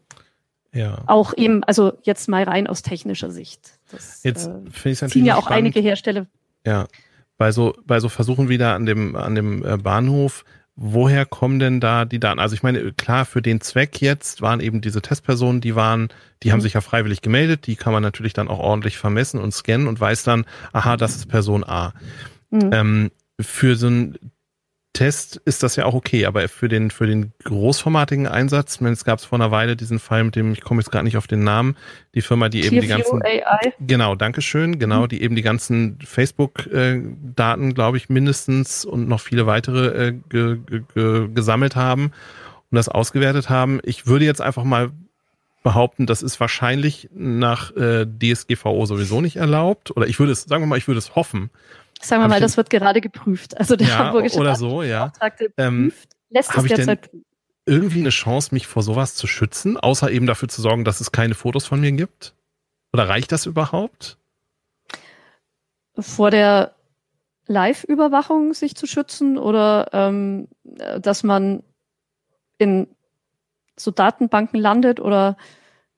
ja. 0.74 1.02
auch 1.08 1.34
eben, 1.38 1.64
also 1.64 1.94
jetzt 2.04 2.28
mal 2.28 2.44
rein 2.44 2.68
aus 2.68 2.82
technischer 2.82 3.32
Sicht. 3.32 3.80
Das, 3.92 4.24
jetzt 4.24 4.48
äh, 4.48 4.70
finde 4.72 5.06
ich 5.06 5.12
ziehen 5.12 5.26
ja 5.26 5.36
auch 5.36 5.46
spannend. 5.46 5.60
einige 5.60 5.80
Hersteller. 5.80 6.28
Ja, 6.66 6.88
bei 7.38 7.52
so 7.52 7.76
bei 7.86 8.00
so 8.00 8.10
Versuchen 8.10 8.50
wieder 8.50 8.76
an 8.76 8.86
dem 8.86 9.16
an 9.16 9.36
dem 9.36 9.66
äh, 9.66 9.78
Bahnhof 9.78 10.44
woher 10.76 11.26
kommen 11.26 11.60
denn 11.60 11.80
da 11.80 12.06
die 12.06 12.20
Daten? 12.20 12.40
Also 12.40 12.54
ich 12.54 12.64
meine, 12.64 12.92
klar, 12.94 13.26
für 13.26 13.42
den 13.42 13.62
Zweck 13.62 14.02
jetzt 14.02 14.42
waren 14.42 14.60
eben 14.60 14.82
diese 14.82 15.02
Testpersonen, 15.02 15.62
die 15.62 15.76
waren, 15.76 16.10
die 16.44 16.50
mhm. 16.50 16.54
haben 16.54 16.62
sich 16.62 16.74
ja 16.74 16.82
freiwillig 16.82 17.22
gemeldet, 17.22 17.68
die 17.68 17.76
kann 17.76 17.94
man 17.94 18.04
natürlich 18.04 18.34
dann 18.34 18.48
auch 18.48 18.60
ordentlich 18.60 18.98
vermessen 18.98 19.40
und 19.40 19.54
scannen 19.54 19.88
und 19.88 20.00
weiß 20.00 20.24
dann, 20.24 20.46
aha, 20.74 20.98
das 20.98 21.16
ist 21.16 21.28
Person 21.28 21.64
A. 21.64 21.94
Mhm. 22.50 22.70
Ähm, 22.74 23.12
für 23.40 23.76
so 23.76 23.88
ein 23.88 24.18
Test 24.96 25.42
ist 25.44 25.62
das 25.62 25.76
ja 25.76 25.86
auch 25.86 25.94
okay, 25.94 26.26
aber 26.26 26.48
für 26.48 26.70
den, 26.70 26.90
für 26.90 27.06
den 27.06 27.34
großformatigen 27.44 28.28
Einsatz, 28.28 28.80
es 28.80 29.04
gab 29.04 29.20
es 29.20 29.26
vor 29.26 29.38
einer 29.38 29.52
Weile 29.52 29.76
diesen 29.76 30.00
Fall 30.00 30.24
mit 30.24 30.38
dem, 30.38 30.54
ich 30.54 30.62
komme 30.62 30.80
jetzt 30.82 30.90
gerade 30.90 31.04
nicht 31.04 31.18
auf 31.18 31.28
den 31.28 31.44
Namen, 31.44 31.76
die 32.16 32.22
Firma, 32.22 32.48
die 32.48 32.64
eben 32.64 32.80
die 32.80 32.88
ganzen. 32.88 33.22
AI. 33.22 33.74
Genau, 33.80 34.16
Dankeschön, 34.16 34.80
genau, 34.80 35.02
mhm. 35.02 35.08
die 35.10 35.22
eben 35.22 35.36
die 35.36 35.42
ganzen 35.42 36.00
Facebook-Daten, 36.02 37.74
glaube 37.74 37.98
ich, 37.98 38.08
mindestens 38.08 38.86
und 38.86 39.10
noch 39.10 39.20
viele 39.20 39.46
weitere 39.46 40.08
äh, 40.08 40.14
ge, 40.30 40.60
ge, 40.94 41.28
gesammelt 41.28 41.76
haben 41.76 42.14
und 42.72 42.76
das 42.76 42.88
ausgewertet 42.88 43.50
haben. 43.50 43.82
Ich 43.84 44.08
würde 44.08 44.24
jetzt 44.24 44.42
einfach 44.42 44.64
mal 44.64 44.92
behaupten, 45.62 46.06
das 46.06 46.24
ist 46.24 46.40
wahrscheinlich 46.40 47.10
nach 47.14 47.76
äh, 47.76 48.06
DSGVO 48.06 48.86
sowieso 48.86 49.20
nicht 49.20 49.36
erlaubt. 49.36 49.92
Oder 49.98 50.08
ich 50.08 50.20
würde 50.20 50.32
es, 50.32 50.44
sagen 50.44 50.64
wir 50.64 50.68
mal, 50.68 50.78
ich 50.78 50.88
würde 50.88 51.00
es 51.00 51.16
hoffen. 51.16 51.50
Sagen 52.06 52.22
wir 52.22 52.28
mal, 52.28 52.40
das 52.40 52.58
wird 52.58 52.70
gerade 52.70 53.02
geprüft. 53.02 53.58
Also 53.58 53.76
der 53.76 53.88
ja, 53.88 53.98
Hamburgische 53.98 54.40
oder 54.40 54.56
so, 54.56 54.84
ja. 54.84 55.12
Ähm, 55.58 55.92
lässt 56.30 56.56
es 56.56 56.64
derzeit 56.64 57.10
irgendwie 57.66 58.00
eine 58.00 58.10
Chance, 58.10 58.54
mich 58.54 58.68
vor 58.68 58.84
sowas 58.84 59.16
zu 59.16 59.28
schützen, 59.28 59.78
außer 59.78 60.12
eben 60.12 60.28
dafür 60.28 60.48
zu 60.48 60.62
sorgen, 60.62 60.86
dass 60.86 61.02
es 61.02 61.12
keine 61.12 61.34
Fotos 61.34 61.66
von 61.66 61.82
mir 61.82 61.92
gibt? 61.92 62.36
Oder 62.94 63.10
reicht 63.10 63.32
das 63.32 63.46
überhaupt? 63.46 64.18
Vor 65.98 66.30
der 66.30 66.76
Live-Überwachung 67.48 68.54
sich 68.54 68.76
zu 68.76 68.86
schützen 68.86 69.38
oder 69.38 69.90
ähm, 69.94 70.48
dass 71.00 71.24
man 71.24 71.64
in 72.58 72.88
so 73.78 73.92
Datenbanken 73.92 74.60
landet 74.60 75.00
oder 75.00 75.38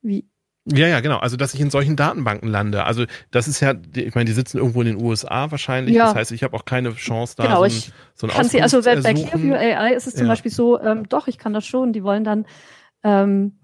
wie? 0.02 0.26
Ja, 0.74 0.88
ja, 0.88 1.00
genau. 1.00 1.18
Also, 1.18 1.38
dass 1.38 1.54
ich 1.54 1.62
in 1.62 1.70
solchen 1.70 1.96
Datenbanken 1.96 2.50
lande. 2.50 2.84
Also, 2.84 3.06
das 3.32 3.48
ist 3.48 3.62
ja, 3.62 3.74
ich 3.96 4.16
meine, 4.16 4.26
die 4.26 4.34
sitzen 4.34 4.58
irgendwo 4.58 4.82
in 4.82 4.88
den 4.88 5.02
USA 5.02 5.50
wahrscheinlich. 5.50 5.96
Ja. 5.96 6.06
Das 6.06 6.16
heißt, 6.16 6.32
ich 6.32 6.44
habe 6.44 6.56
auch 6.56 6.66
keine 6.66 6.94
Chance 6.94 7.36
da. 7.38 7.44
Genau, 7.44 7.58
so 7.58 7.64
ein, 7.64 7.72
ich 7.72 7.92
so 8.16 8.28
kann 8.28 8.48
sie, 8.48 8.62
also 8.62 8.82
bei, 8.82 8.96
bei 8.98 9.14
Clearview 9.14 9.54
AI 9.54 9.94
ist 9.94 10.08
es 10.08 10.16
zum 10.16 10.26
ja. 10.26 10.34
Beispiel 10.34 10.52
so, 10.52 10.80
ähm, 10.80 11.08
doch, 11.08 11.28
ich 11.28 11.38
kann 11.38 11.54
das 11.54 11.66
schon. 11.66 11.94
Die 11.94 12.04
wollen 12.04 12.24
dann, 12.24 12.46
ähm, 13.04 13.60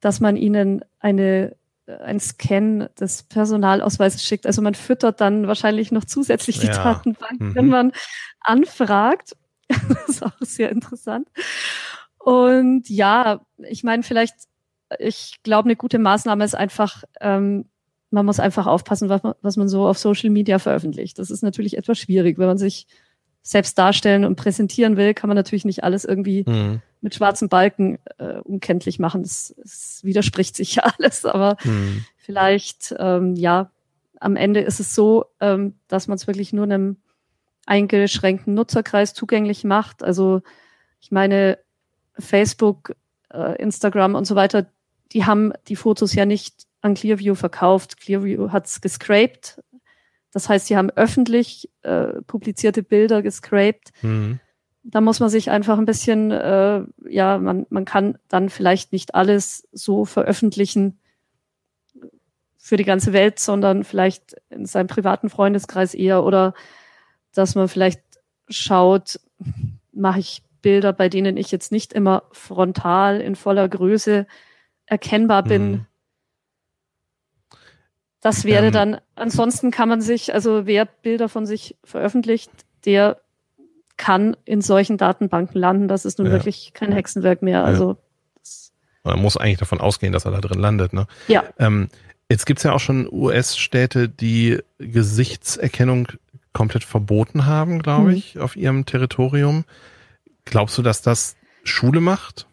dass 0.00 0.20
man 0.20 0.36
ihnen 0.36 0.84
eine 1.00 1.56
ein 1.88 2.20
Scan 2.20 2.88
des 3.00 3.22
Personalausweises 3.22 4.22
schickt. 4.22 4.46
Also 4.46 4.60
man 4.62 4.74
füttert 4.74 5.20
dann 5.20 5.46
wahrscheinlich 5.46 5.90
noch 5.90 6.04
zusätzlich 6.04 6.60
die 6.60 6.66
ja. 6.66 6.74
Datenbank, 6.74 7.40
mhm. 7.40 7.54
wenn 7.54 7.68
man 7.68 7.92
anfragt. 8.40 9.36
das 9.68 10.08
ist 10.08 10.22
auch 10.22 10.32
sehr 10.40 10.70
interessant. 10.70 11.28
Und 12.18 12.88
ja, 12.88 13.40
ich 13.56 13.84
meine, 13.84 14.02
vielleicht 14.02 14.34
ich 14.98 15.40
glaube, 15.42 15.66
eine 15.66 15.76
gute 15.76 15.98
Maßnahme 15.98 16.44
ist 16.44 16.54
einfach, 16.54 17.04
ähm, 17.20 17.66
man 18.10 18.24
muss 18.24 18.40
einfach 18.40 18.66
aufpassen, 18.66 19.08
was 19.08 19.22
man, 19.22 19.34
was 19.42 19.56
man 19.56 19.68
so 19.68 19.86
auf 19.86 19.98
Social 19.98 20.30
Media 20.30 20.58
veröffentlicht. 20.58 21.18
Das 21.18 21.30
ist 21.30 21.42
natürlich 21.42 21.76
etwas 21.76 21.98
schwierig, 21.98 22.38
wenn 22.38 22.46
man 22.46 22.58
sich 22.58 22.86
selbst 23.42 23.78
darstellen 23.78 24.24
und 24.24 24.36
präsentieren 24.36 24.96
will, 24.96 25.14
kann 25.14 25.28
man 25.28 25.36
natürlich 25.36 25.64
nicht 25.64 25.84
alles 25.84 26.04
irgendwie 26.04 26.44
mhm. 26.46 26.82
mit 27.00 27.14
schwarzen 27.14 27.48
Balken 27.48 27.98
äh, 28.18 28.40
unkenntlich 28.40 28.98
machen. 28.98 29.22
Das, 29.22 29.54
das 29.56 30.00
widerspricht 30.02 30.56
sich 30.56 30.76
ja 30.76 30.82
alles, 30.98 31.24
aber 31.24 31.56
mhm. 31.64 32.04
vielleicht, 32.16 32.94
ähm, 32.98 33.34
ja, 33.36 33.70
am 34.20 34.36
Ende 34.36 34.60
ist 34.60 34.80
es 34.80 34.94
so, 34.94 35.26
ähm, 35.40 35.74
dass 35.86 36.08
man 36.08 36.16
es 36.16 36.26
wirklich 36.26 36.52
nur 36.52 36.64
einem 36.64 36.96
eingeschränkten 37.66 38.54
Nutzerkreis 38.54 39.14
zugänglich 39.14 39.64
macht. 39.64 40.02
Also 40.02 40.42
ich 41.00 41.10
meine, 41.10 41.58
Facebook, 42.18 42.96
äh, 43.32 43.56
Instagram 43.62 44.14
und 44.14 44.26
so 44.26 44.34
weiter, 44.34 44.66
die 45.12 45.24
haben 45.24 45.52
die 45.68 45.76
Fotos 45.76 46.14
ja 46.14 46.26
nicht 46.26 46.66
an 46.80 46.94
Clearview 46.94 47.34
verkauft. 47.34 47.98
Clearview 47.98 48.50
hat's 48.52 48.80
gescraped. 48.80 49.62
Das 50.32 50.48
heißt, 50.48 50.66
sie 50.66 50.76
haben 50.76 50.90
öffentlich 50.90 51.70
äh, 51.82 52.20
publizierte 52.26 52.82
Bilder 52.82 53.22
gescraped. 53.22 53.90
Mhm. 54.02 54.40
Da 54.84 55.00
muss 55.00 55.20
man 55.20 55.28
sich 55.28 55.50
einfach 55.50 55.78
ein 55.78 55.86
bisschen, 55.86 56.30
äh, 56.30 56.82
ja, 57.08 57.38
man, 57.38 57.66
man 57.70 57.84
kann 57.84 58.18
dann 58.28 58.48
vielleicht 58.48 58.92
nicht 58.92 59.14
alles 59.14 59.68
so 59.72 60.04
veröffentlichen 60.04 60.98
für 62.58 62.76
die 62.76 62.84
ganze 62.84 63.12
Welt, 63.12 63.38
sondern 63.38 63.84
vielleicht 63.84 64.36
in 64.50 64.66
seinem 64.66 64.86
privaten 64.86 65.30
Freundeskreis 65.30 65.94
eher 65.94 66.24
oder 66.24 66.54
dass 67.32 67.54
man 67.54 67.68
vielleicht 67.68 68.02
schaut, 68.48 69.20
mache 69.92 70.20
ich 70.20 70.42
Bilder, 70.60 70.92
bei 70.92 71.08
denen 71.08 71.36
ich 71.36 71.50
jetzt 71.50 71.72
nicht 71.72 71.92
immer 71.92 72.24
frontal 72.32 73.20
in 73.20 73.36
voller 73.36 73.68
Größe 73.68 74.26
erkennbar 74.88 75.42
bin. 75.42 75.70
Mhm. 75.70 75.86
Das 78.20 78.44
wäre 78.44 78.66
ähm, 78.66 78.72
dann, 78.72 79.00
ansonsten 79.14 79.70
kann 79.70 79.88
man 79.88 80.00
sich, 80.00 80.34
also 80.34 80.66
wer 80.66 80.86
Bilder 80.86 81.28
von 81.28 81.46
sich 81.46 81.76
veröffentlicht, 81.84 82.50
der 82.84 83.20
kann 83.96 84.36
in 84.44 84.60
solchen 84.60 84.96
Datenbanken 84.96 85.60
landen. 85.60 85.88
Das 85.88 86.04
ist 86.04 86.18
nun 86.18 86.28
ja. 86.28 86.32
wirklich 86.32 86.72
kein 86.74 86.92
Hexenwerk 86.92 87.42
mehr. 87.42 87.64
Also 87.64 87.96
man 89.04 89.20
muss 89.20 89.36
eigentlich 89.36 89.58
davon 89.58 89.80
ausgehen, 89.80 90.12
dass 90.12 90.24
er 90.24 90.32
da 90.32 90.40
drin 90.40 90.58
landet. 90.58 90.92
Ne? 90.92 91.06
Ja. 91.28 91.44
Ähm, 91.58 91.88
jetzt 92.28 92.46
gibt's 92.46 92.62
ja 92.62 92.72
auch 92.72 92.80
schon 92.80 93.08
US-Städte, 93.10 94.08
die 94.08 94.58
Gesichtserkennung 94.78 96.08
komplett 96.52 96.84
verboten 96.84 97.46
haben, 97.46 97.80
glaube 97.80 98.10
mhm. 98.10 98.16
ich, 98.16 98.38
auf 98.38 98.56
ihrem 98.56 98.84
Territorium. 98.84 99.64
Glaubst 100.44 100.76
du, 100.76 100.82
dass 100.82 101.02
das 101.02 101.36
Schule 101.62 102.00
macht? 102.00 102.47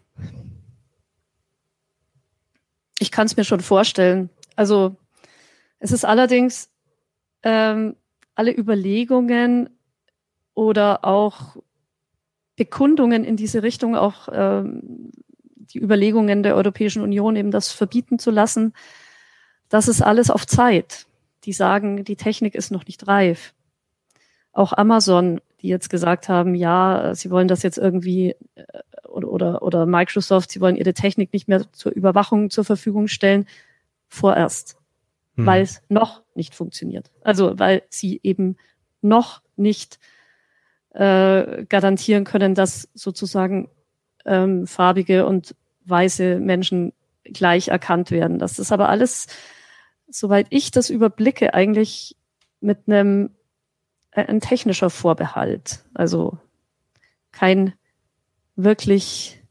Ich 3.05 3.11
kann 3.11 3.27
es 3.27 3.37
mir 3.37 3.43
schon 3.43 3.59
vorstellen. 3.59 4.31
Also 4.55 4.95
es 5.77 5.91
ist 5.91 6.05
allerdings 6.05 6.71
ähm, 7.43 7.95
alle 8.33 8.51
Überlegungen 8.51 9.69
oder 10.55 11.05
auch 11.05 11.55
Bekundungen 12.55 13.23
in 13.23 13.37
diese 13.37 13.61
Richtung, 13.61 13.95
auch 13.95 14.27
ähm, 14.31 15.11
die 15.53 15.77
Überlegungen 15.77 16.41
der 16.41 16.55
Europäischen 16.55 17.03
Union, 17.03 17.35
eben 17.35 17.51
das 17.51 17.71
verbieten 17.71 18.17
zu 18.17 18.31
lassen, 18.31 18.73
das 19.69 19.87
ist 19.87 20.01
alles 20.01 20.31
auf 20.31 20.47
Zeit. 20.47 21.05
Die 21.43 21.53
sagen, 21.53 22.05
die 22.05 22.15
Technik 22.15 22.55
ist 22.55 22.71
noch 22.71 22.87
nicht 22.87 23.07
reif. 23.07 23.53
Auch 24.51 24.73
Amazon, 24.73 25.41
die 25.61 25.67
jetzt 25.67 25.89
gesagt 25.89 26.29
haben, 26.29 26.55
ja, 26.55 27.13
sie 27.15 27.31
wollen 27.31 27.47
das 27.47 27.63
jetzt 27.63 27.77
irgendwie 27.77 28.35
äh, 28.55 28.63
oder, 29.07 29.29
oder, 29.29 29.61
oder 29.61 29.85
Microsoft, 29.85 30.51
sie 30.51 30.61
wollen 30.61 30.75
ihre 30.75 30.93
Technik 30.93 31.31
nicht 31.33 31.47
mehr 31.47 31.71
zur 31.71 31.93
Überwachung 31.93 32.49
zur 32.49 32.65
Verfügung 32.65 33.07
stellen, 33.07 33.47
vorerst, 34.07 34.77
hm. 35.35 35.45
weil 35.45 35.61
es 35.61 35.81
noch 35.89 36.21
nicht 36.35 36.55
funktioniert. 36.55 37.11
Also 37.21 37.57
weil 37.57 37.83
sie 37.89 38.19
eben 38.23 38.57
noch 39.01 39.41
nicht 39.55 39.99
äh, 40.93 41.65
garantieren 41.65 42.23
können, 42.23 42.55
dass 42.55 42.89
sozusagen 42.93 43.69
ähm, 44.25 44.67
farbige 44.67 45.25
und 45.25 45.55
weiße 45.85 46.39
Menschen 46.39 46.93
gleich 47.23 47.67
erkannt 47.67 48.11
werden. 48.11 48.39
Das 48.39 48.59
ist 48.59 48.71
aber 48.71 48.89
alles, 48.89 49.27
soweit 50.07 50.47
ich 50.49 50.71
das 50.71 50.89
überblicke, 50.89 51.53
eigentlich 51.53 52.15
mit 52.59 52.87
einem 52.87 53.31
ein 54.15 54.39
technischer 54.39 54.89
Vorbehalt. 54.89 55.83
Also 55.93 56.37
kein 57.31 57.73
wirklich 58.55 59.41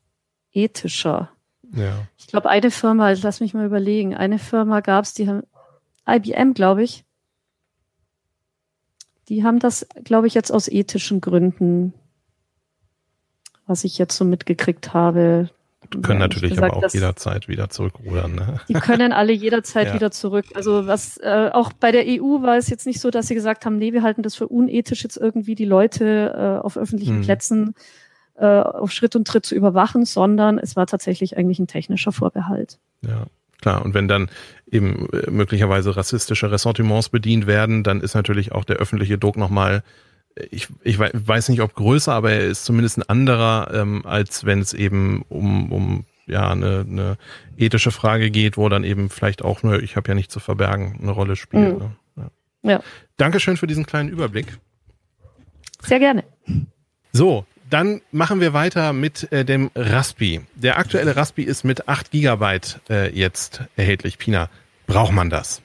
ethischer. 0.52 1.30
Ja. 1.74 2.06
Ich 2.16 2.26
glaube, 2.28 2.48
eine 2.48 2.70
Firma, 2.70 3.10
lass 3.10 3.40
mich 3.40 3.54
mal 3.54 3.66
überlegen, 3.66 4.14
eine 4.14 4.38
Firma 4.38 4.80
gab 4.80 5.04
es, 5.04 5.14
die 5.14 5.28
haben 5.28 5.42
IBM, 6.08 6.54
glaube 6.54 6.82
ich. 6.82 7.04
Die 9.28 9.44
haben 9.44 9.58
das, 9.58 9.86
glaube 10.04 10.26
ich, 10.26 10.34
jetzt 10.34 10.52
aus 10.52 10.68
ethischen 10.68 11.20
Gründen, 11.20 11.94
was 13.66 13.84
ich 13.84 13.98
jetzt 13.98 14.16
so 14.16 14.24
mitgekriegt 14.24 14.92
habe. 14.92 15.50
Können 15.90 16.20
ja, 16.20 16.26
natürlich 16.26 16.50
gesagt, 16.50 16.74
aber 16.74 16.86
auch 16.86 16.92
jederzeit 16.92 17.48
wieder 17.48 17.70
zurückrudern. 17.70 18.34
Ne? 18.34 18.60
Die 18.68 18.74
können 18.74 19.12
alle 19.12 19.32
jederzeit 19.32 19.86
ja. 19.88 19.94
wieder 19.94 20.10
zurück. 20.10 20.46
Also 20.54 20.86
was 20.86 21.18
äh, 21.18 21.50
auch 21.52 21.72
bei 21.72 21.92
der 21.92 22.04
EU 22.06 22.42
war 22.42 22.56
es 22.56 22.68
jetzt 22.68 22.86
nicht 22.86 23.00
so, 23.00 23.10
dass 23.10 23.28
sie 23.28 23.34
gesagt 23.34 23.66
haben, 23.66 23.76
nee, 23.76 23.92
wir 23.92 24.02
halten 24.02 24.22
das 24.22 24.34
für 24.34 24.48
unethisch, 24.48 25.02
jetzt 25.02 25.16
irgendwie 25.16 25.54
die 25.54 25.64
Leute 25.64 26.34
äh, 26.36 26.64
auf 26.64 26.76
öffentlichen 26.76 27.16
hm. 27.16 27.22
Plätzen 27.22 27.74
äh, 28.36 28.46
auf 28.46 28.90
Schritt 28.90 29.16
und 29.16 29.26
Tritt 29.26 29.46
zu 29.46 29.54
überwachen, 29.54 30.04
sondern 30.04 30.58
es 30.58 30.76
war 30.76 30.86
tatsächlich 30.86 31.36
eigentlich 31.36 31.58
ein 31.58 31.66
technischer 31.66 32.12
Vorbehalt. 32.12 32.78
Ja, 33.02 33.26
klar. 33.60 33.84
Und 33.84 33.94
wenn 33.94 34.08
dann 34.08 34.28
eben 34.70 35.08
äh, 35.12 35.30
möglicherweise 35.30 35.96
rassistische 35.96 36.50
Ressentiments 36.50 37.10
bedient 37.10 37.46
werden, 37.46 37.84
dann 37.84 38.00
ist 38.00 38.14
natürlich 38.14 38.52
auch 38.52 38.64
der 38.64 38.76
öffentliche 38.76 39.18
Druck 39.18 39.36
nochmal, 39.36 39.82
ich, 40.50 40.68
ich 40.82 40.98
weiß 40.98 41.48
nicht, 41.48 41.60
ob 41.60 41.74
größer, 41.74 42.12
aber 42.12 42.32
er 42.32 42.40
ist 42.40 42.64
zumindest 42.64 42.98
ein 42.98 43.08
anderer, 43.08 43.70
ähm, 43.72 44.04
als 44.04 44.44
wenn 44.44 44.60
es 44.60 44.72
eben 44.72 45.24
um, 45.28 45.70
um 45.72 46.04
ja 46.26 46.50
eine, 46.50 46.86
eine 46.88 47.18
ethische 47.56 47.90
Frage 47.90 48.30
geht, 48.30 48.56
wo 48.56 48.68
dann 48.68 48.84
eben 48.84 49.10
vielleicht 49.10 49.42
auch 49.42 49.62
nur, 49.62 49.82
ich 49.82 49.96
habe 49.96 50.08
ja 50.08 50.14
nichts 50.14 50.32
zu 50.32 50.40
verbergen, 50.40 50.98
eine 51.00 51.12
Rolle 51.12 51.36
spielt. 51.36 51.74
Mhm. 51.74 51.78
Ne? 51.78 51.96
Ja. 52.62 52.70
ja. 52.70 52.82
Dankeschön 53.16 53.56
für 53.56 53.66
diesen 53.66 53.86
kleinen 53.86 54.08
Überblick. 54.08 54.58
Sehr 55.82 55.98
gerne. 55.98 56.24
So, 57.12 57.46
dann 57.70 58.00
machen 58.10 58.40
wir 58.40 58.52
weiter 58.52 58.92
mit 58.92 59.30
äh, 59.32 59.44
dem 59.44 59.70
Raspi. 59.74 60.40
Der 60.54 60.78
aktuelle 60.78 61.16
Raspi 61.16 61.42
ist 61.42 61.64
mit 61.64 61.88
8 61.88 62.10
Gigabyte 62.10 62.80
äh, 62.90 63.10
jetzt 63.10 63.62
erhältlich. 63.76 64.18
Pina, 64.18 64.48
braucht 64.86 65.12
man 65.12 65.30
das? 65.30 65.62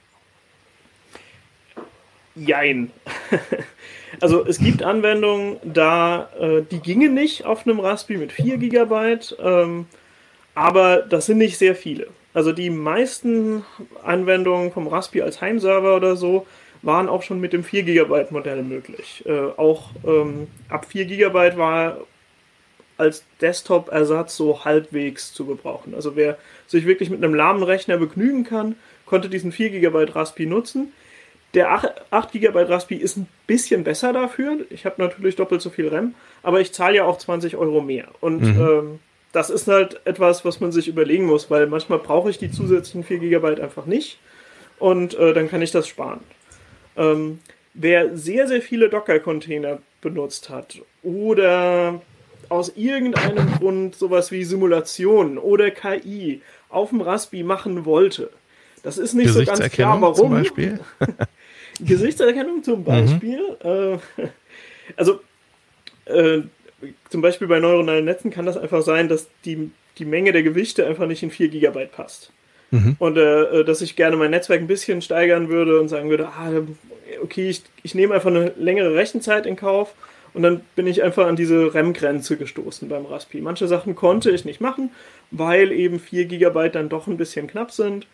Jein. 2.35 2.91
also 4.21 4.45
es 4.45 4.59
gibt 4.59 4.83
Anwendungen, 4.83 5.57
da 5.63 6.29
äh, 6.39 6.61
die 6.69 6.79
gingen 6.79 7.13
nicht 7.13 7.45
auf 7.45 7.65
einem 7.65 7.79
Raspi 7.79 8.17
mit 8.17 8.31
4 8.31 8.57
Gigabyte, 8.57 9.37
ähm, 9.41 9.87
aber 10.55 10.97
das 10.97 11.25
sind 11.25 11.37
nicht 11.37 11.57
sehr 11.57 11.75
viele. 11.75 12.07
Also 12.33 12.51
die 12.51 12.69
meisten 12.69 13.65
Anwendungen 14.03 14.71
vom 14.71 14.87
Raspi 14.87 15.21
als 15.21 15.41
Heimserver 15.41 15.95
oder 15.95 16.15
so 16.15 16.45
waren 16.81 17.09
auch 17.09 17.23
schon 17.23 17.39
mit 17.39 17.53
dem 17.53 17.63
4 17.63 17.83
GB 17.83 18.27
Modell 18.29 18.63
möglich. 18.63 19.23
Äh, 19.25 19.51
auch 19.57 19.89
ähm, 20.05 20.47
ab 20.69 20.85
4 20.85 21.05
GB 21.05 21.57
war 21.57 21.97
als 22.97 23.23
Desktop-Ersatz 23.41 24.35
so 24.35 24.65
halbwegs 24.65 25.33
zu 25.33 25.45
gebrauchen. 25.45 25.95
Also 25.95 26.15
wer 26.15 26.37
sich 26.67 26.85
wirklich 26.85 27.09
mit 27.09 27.23
einem 27.23 27.33
lahmen 27.33 27.63
Rechner 27.63 27.97
begnügen 27.97 28.43
kann, 28.43 28.75
konnte 29.05 29.29
diesen 29.29 29.51
4 29.51 29.69
GB 29.71 30.11
Raspi 30.11 30.45
nutzen. 30.45 30.93
Der 31.55 31.71
8 32.11 32.31
GB 32.31 32.61
Raspi 32.63 32.95
ist 32.95 33.17
ein 33.17 33.27
bisschen 33.47 33.83
besser 33.83 34.13
dafür. 34.13 34.59
Ich 34.69 34.85
habe 34.85 35.01
natürlich 35.01 35.35
doppelt 35.35 35.61
so 35.61 35.71
viel 35.71 35.87
RAM, 35.87 36.13
aber 36.43 36.61
ich 36.61 36.73
zahle 36.73 36.97
ja 36.97 37.05
auch 37.05 37.17
20 37.17 37.55
Euro 37.55 37.81
mehr. 37.81 38.09
Und 38.21 38.41
mhm. 38.41 38.61
ähm, 38.61 38.99
das 39.31 39.49
ist 39.49 39.67
halt 39.67 40.01
etwas, 40.05 40.45
was 40.45 40.59
man 40.59 40.71
sich 40.71 40.87
überlegen 40.87 41.25
muss, 41.25 41.49
weil 41.49 41.67
manchmal 41.67 41.99
brauche 41.99 42.29
ich 42.29 42.37
die 42.37 42.51
zusätzlichen 42.51 43.03
4 43.03 43.19
GB 43.19 43.61
einfach 43.61 43.85
nicht 43.85 44.19
und 44.79 45.13
äh, 45.15 45.33
dann 45.33 45.49
kann 45.49 45.61
ich 45.61 45.71
das 45.71 45.87
sparen. 45.87 46.21
Ähm, 46.97 47.39
wer 47.73 48.17
sehr, 48.17 48.47
sehr 48.47 48.61
viele 48.61 48.89
Docker-Container 48.89 49.79
benutzt 50.01 50.49
hat 50.49 50.81
oder 51.03 52.01
aus 52.47 52.73
irgendeinem 52.75 53.51
Grund 53.57 53.95
sowas 53.95 54.31
wie 54.31 54.43
Simulation 54.43 55.37
oder 55.37 55.69
KI 55.69 56.41
auf 56.69 56.89
dem 56.89 57.01
Raspi 57.01 57.43
machen 57.43 57.85
wollte, 57.85 58.31
das 58.83 58.97
ist 58.97 59.13
nicht 59.13 59.31
so 59.31 59.43
ganz 59.43 59.59
klar, 59.71 60.01
warum. 60.01 60.15
Zum 60.15 60.29
Beispiel? 60.31 60.79
Gesichtserkennung 61.79 62.63
zum 62.63 62.83
Beispiel. 62.83 63.41
Mhm. 63.63 63.69
Äh, 63.69 63.97
also 64.95 65.19
äh, 66.05 66.41
zum 67.09 67.21
Beispiel 67.21 67.47
bei 67.47 67.59
neuronalen 67.59 68.05
Netzen 68.05 68.31
kann 68.31 68.45
das 68.45 68.57
einfach 68.57 68.81
sein, 68.81 69.09
dass 69.09 69.27
die, 69.45 69.71
die 69.97 70.05
Menge 70.05 70.31
der 70.31 70.43
Gewichte 70.43 70.85
einfach 70.85 71.07
nicht 71.07 71.23
in 71.23 71.31
4 71.31 71.49
GB 71.49 71.85
passt. 71.87 72.31
Mhm. 72.71 72.95
Und 72.99 73.17
äh, 73.17 73.61
äh, 73.61 73.63
dass 73.63 73.81
ich 73.81 73.95
gerne 73.95 74.15
mein 74.15 74.31
Netzwerk 74.31 74.61
ein 74.61 74.67
bisschen 74.67 75.01
steigern 75.01 75.49
würde 75.49 75.79
und 75.79 75.87
sagen 75.87 76.09
würde, 76.09 76.27
ah, 76.27 76.51
okay, 77.21 77.49
ich, 77.49 77.63
ich 77.83 77.95
nehme 77.95 78.13
einfach 78.13 78.29
eine 78.29 78.53
längere 78.57 78.93
Rechenzeit 78.95 79.45
in 79.45 79.55
Kauf 79.55 79.93
und 80.33 80.43
dann 80.43 80.61
bin 80.75 80.85
ich 80.85 81.01
einfach 81.01 81.27
an 81.27 81.35
diese 81.35 81.73
RAM-Grenze 81.73 82.37
gestoßen 82.37 82.87
beim 82.87 83.05
Raspi. 83.05 83.41
Manche 83.41 83.67
Sachen 83.67 83.95
konnte 83.95 84.29
ich 84.29 84.45
nicht 84.45 84.61
machen, 84.61 84.91
weil 85.31 85.71
eben 85.71 85.99
4 85.99 86.25
GB 86.25 86.69
dann 86.69 86.89
doch 86.89 87.07
ein 87.07 87.17
bisschen 87.17 87.47
knapp 87.47 87.71
sind. 87.71 88.05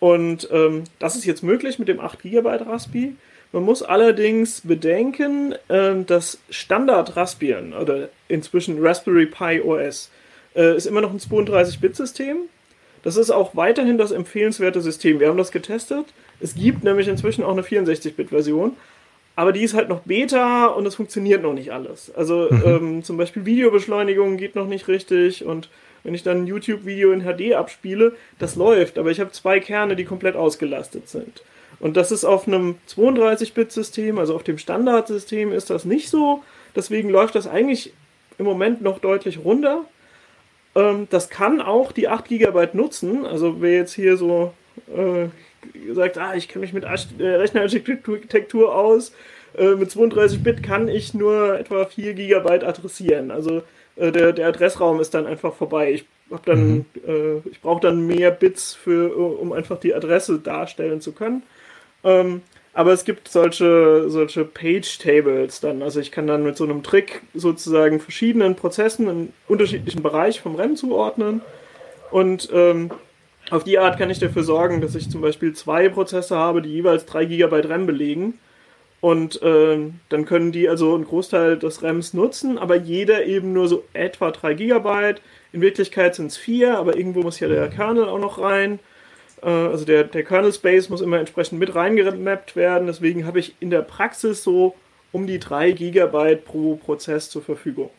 Und 0.00 0.48
ähm, 0.52 0.84
das 0.98 1.16
ist 1.16 1.24
jetzt 1.24 1.42
möglich 1.42 1.78
mit 1.78 1.88
dem 1.88 2.00
8 2.00 2.22
GB 2.22 2.48
Raspi. 2.48 3.16
Man 3.52 3.62
muss 3.62 3.82
allerdings 3.82 4.60
bedenken, 4.60 5.54
äh, 5.68 5.94
dass 6.06 6.38
Standard 6.50 7.16
Raspbian 7.16 7.72
oder 7.72 8.08
inzwischen 8.28 8.78
Raspberry 8.80 9.26
Pi 9.26 9.60
OS 9.60 10.10
äh, 10.54 10.76
ist 10.76 10.86
immer 10.86 11.00
noch 11.00 11.12
ein 11.12 11.18
32-Bit-System 11.18 12.48
das 13.02 13.16
ist 13.16 13.30
auch 13.30 13.54
weiterhin 13.56 13.98
das 13.98 14.12
empfehlenswerte 14.12 14.80
System. 14.80 15.20
Wir 15.20 15.28
haben 15.28 15.38
das 15.38 15.52
getestet. 15.52 16.06
Es 16.40 16.54
gibt 16.54 16.84
nämlich 16.84 17.08
inzwischen 17.08 17.44
auch 17.44 17.52
eine 17.52 17.62
64-Bit-Version, 17.62 18.72
aber 19.36 19.52
die 19.52 19.62
ist 19.62 19.74
halt 19.74 19.88
noch 19.88 20.00
Beta 20.00 20.66
und 20.66 20.86
es 20.86 20.96
funktioniert 20.96 21.42
noch 21.42 21.54
nicht 21.54 21.72
alles. 21.72 22.12
Also 22.14 22.48
mhm. 22.50 22.62
ähm, 22.66 23.04
zum 23.04 23.16
Beispiel 23.16 23.44
Videobeschleunigung 23.44 24.36
geht 24.36 24.56
noch 24.56 24.66
nicht 24.66 24.88
richtig 24.88 25.44
und 25.44 25.68
wenn 26.08 26.14
ich 26.14 26.22
dann 26.22 26.44
ein 26.44 26.46
YouTube-Video 26.46 27.12
in 27.12 27.20
HD 27.20 27.52
abspiele, 27.52 28.16
das 28.38 28.56
läuft, 28.56 28.96
aber 28.96 29.10
ich 29.10 29.20
habe 29.20 29.30
zwei 29.30 29.60
Kerne, 29.60 29.94
die 29.94 30.06
komplett 30.06 30.36
ausgelastet 30.36 31.06
sind. 31.06 31.42
Und 31.80 31.98
das 31.98 32.10
ist 32.12 32.24
auf 32.24 32.48
einem 32.48 32.76
32-Bit-System, 32.88 34.16
also 34.18 34.34
auf 34.34 34.42
dem 34.42 34.56
Standardsystem 34.56 35.52
ist 35.52 35.68
das 35.68 35.84
nicht 35.84 36.08
so. 36.08 36.42
Deswegen 36.74 37.10
läuft 37.10 37.34
das 37.34 37.46
eigentlich 37.46 37.92
im 38.38 38.46
Moment 38.46 38.80
noch 38.80 39.00
deutlich 39.00 39.44
runter. 39.44 39.84
Ähm, 40.74 41.08
das 41.10 41.28
kann 41.28 41.60
auch 41.60 41.92
die 41.92 42.08
8 42.08 42.26
GB 42.26 42.68
nutzen. 42.72 43.26
Also 43.26 43.60
wer 43.60 43.74
jetzt 43.74 43.92
hier 43.92 44.16
so 44.16 44.54
äh, 44.86 45.28
sagt, 45.92 46.16
ah, 46.16 46.34
ich 46.34 46.48
kenne 46.48 46.62
mich 46.62 46.72
mit 46.72 46.84
äh, 46.84 47.22
Rechnerarchitektur 47.22 48.74
aus, 48.74 49.12
äh, 49.58 49.74
mit 49.74 49.90
32-Bit 49.90 50.62
kann 50.62 50.88
ich 50.88 51.12
nur 51.12 51.58
etwa 51.58 51.84
4 51.84 52.14
GB 52.14 52.64
adressieren. 52.64 53.30
Also 53.30 53.62
äh, 53.98 54.12
der, 54.12 54.32
der 54.32 54.48
Adressraum 54.48 55.00
ist 55.00 55.14
dann 55.14 55.26
einfach 55.26 55.54
vorbei. 55.54 55.92
Ich 55.92 56.06
habe 56.30 56.42
dann, 56.44 56.68
mhm. 56.68 56.84
Äh, 57.06 57.48
ich 57.50 57.60
brauche 57.60 57.80
dann 57.80 58.06
mehr 58.06 58.30
Bits 58.30 58.74
für, 58.74 59.16
um 59.16 59.52
einfach 59.52 59.78
die 59.78 59.94
Adresse 59.94 60.38
darstellen 60.38 61.00
zu 61.00 61.12
können. 61.12 61.42
Ähm, 62.04 62.42
aber 62.74 62.92
es 62.92 63.04
gibt 63.04 63.28
solche, 63.28 64.08
solche 64.08 64.44
Page-Tables 64.44 65.60
dann. 65.60 65.82
Also 65.82 65.98
ich 65.98 66.12
kann 66.12 66.26
dann 66.26 66.44
mit 66.44 66.56
so 66.56 66.64
einem 66.64 66.82
Trick 66.82 67.22
sozusagen 67.34 67.98
verschiedenen 67.98 68.54
Prozessen 68.54 69.08
einen 69.08 69.32
unterschiedlichen 69.48 70.02
Bereich 70.02 70.40
vom 70.40 70.54
RAM 70.54 70.76
zuordnen. 70.76 71.40
Und 72.10 72.48
ähm, 72.52 72.90
auf 73.50 73.64
die 73.64 73.78
Art 73.78 73.98
kann 73.98 74.10
ich 74.10 74.18
dafür 74.18 74.44
sorgen, 74.44 74.80
dass 74.80 74.94
ich 74.94 75.10
zum 75.10 75.22
Beispiel 75.22 75.54
zwei 75.54 75.88
Prozesse 75.88 76.36
habe, 76.36 76.62
die 76.62 76.70
jeweils 76.70 77.06
3 77.06 77.24
GB 77.24 77.62
RAM 77.66 77.86
belegen. 77.86 78.38
Und 79.00 79.40
äh, 79.42 79.78
dann 80.08 80.24
können 80.24 80.50
die 80.50 80.68
also 80.68 80.94
einen 80.94 81.04
Großteil 81.04 81.56
des 81.58 81.82
RAMs 81.82 82.14
nutzen, 82.14 82.58
aber 82.58 82.76
jeder 82.76 83.24
eben 83.26 83.52
nur 83.52 83.68
so 83.68 83.84
etwa 83.92 84.32
3 84.32 84.54
GB. 84.54 85.14
In 85.52 85.60
Wirklichkeit 85.60 86.16
sind 86.16 86.26
es 86.26 86.36
4, 86.36 86.76
aber 86.76 86.96
irgendwo 86.96 87.22
muss 87.22 87.38
ja 87.38 87.48
der 87.48 87.68
Kernel 87.68 88.08
auch 88.08 88.18
noch 88.18 88.40
rein. 88.40 88.80
Äh, 89.42 89.48
also 89.48 89.84
der, 89.84 90.04
der 90.04 90.24
Kernel 90.24 90.52
Space 90.52 90.88
muss 90.88 91.00
immer 91.00 91.18
entsprechend 91.18 91.60
mit 91.60 91.74
reingemappt 91.74 92.56
werden. 92.56 92.88
Deswegen 92.88 93.24
habe 93.24 93.38
ich 93.38 93.54
in 93.60 93.70
der 93.70 93.82
Praxis 93.82 94.42
so 94.42 94.74
um 95.12 95.26
die 95.26 95.38
3 95.38 95.72
GB 95.72 96.36
pro 96.36 96.76
Prozess 96.76 97.30
zur 97.30 97.42
Verfügung. 97.42 97.90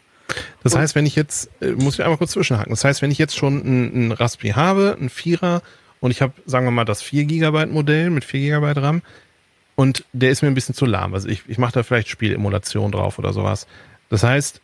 Das 0.64 0.76
heißt, 0.76 0.96
wenn 0.96 1.06
ich 1.06 1.16
jetzt, 1.16 1.50
äh, 1.62 1.72
muss 1.72 1.96
ich 1.96 2.04
einmal 2.04 2.18
kurz 2.18 2.32
zwischenhaken, 2.32 2.72
das 2.72 2.84
heißt, 2.84 3.02
wenn 3.02 3.12
ich 3.12 3.18
jetzt 3.18 3.38
schon 3.38 3.58
ein, 3.58 4.08
ein 4.08 4.12
Raspberry 4.12 4.54
habe, 4.54 4.98
ein 5.00 5.10
Vierer, 5.10 5.62
und 6.02 6.12
ich 6.12 6.22
habe, 6.22 6.34
sagen 6.46 6.66
wir 6.66 6.72
mal, 6.72 6.86
das 6.86 7.02
4 7.02 7.26
GB 7.26 7.68
Modell 7.68 8.10
mit 8.10 8.26
4 8.26 8.60
GB 8.60 8.80
RAM, 8.80 9.02
und 9.80 10.04
der 10.12 10.30
ist 10.30 10.42
mir 10.42 10.50
ein 10.50 10.56
bisschen 10.56 10.76
zu 10.76 10.86
lahm. 10.86 11.14
Also 11.14 11.30
ich, 11.30 11.44
ich 11.48 11.58
mache 11.58 11.72
da 11.72 11.84
vielleicht 11.84 12.10
Spielemulation 12.10 12.92
drauf 12.92 13.18
oder 13.18 13.32
sowas. 13.32 13.66
Das 14.10 14.24
heißt, 14.24 14.60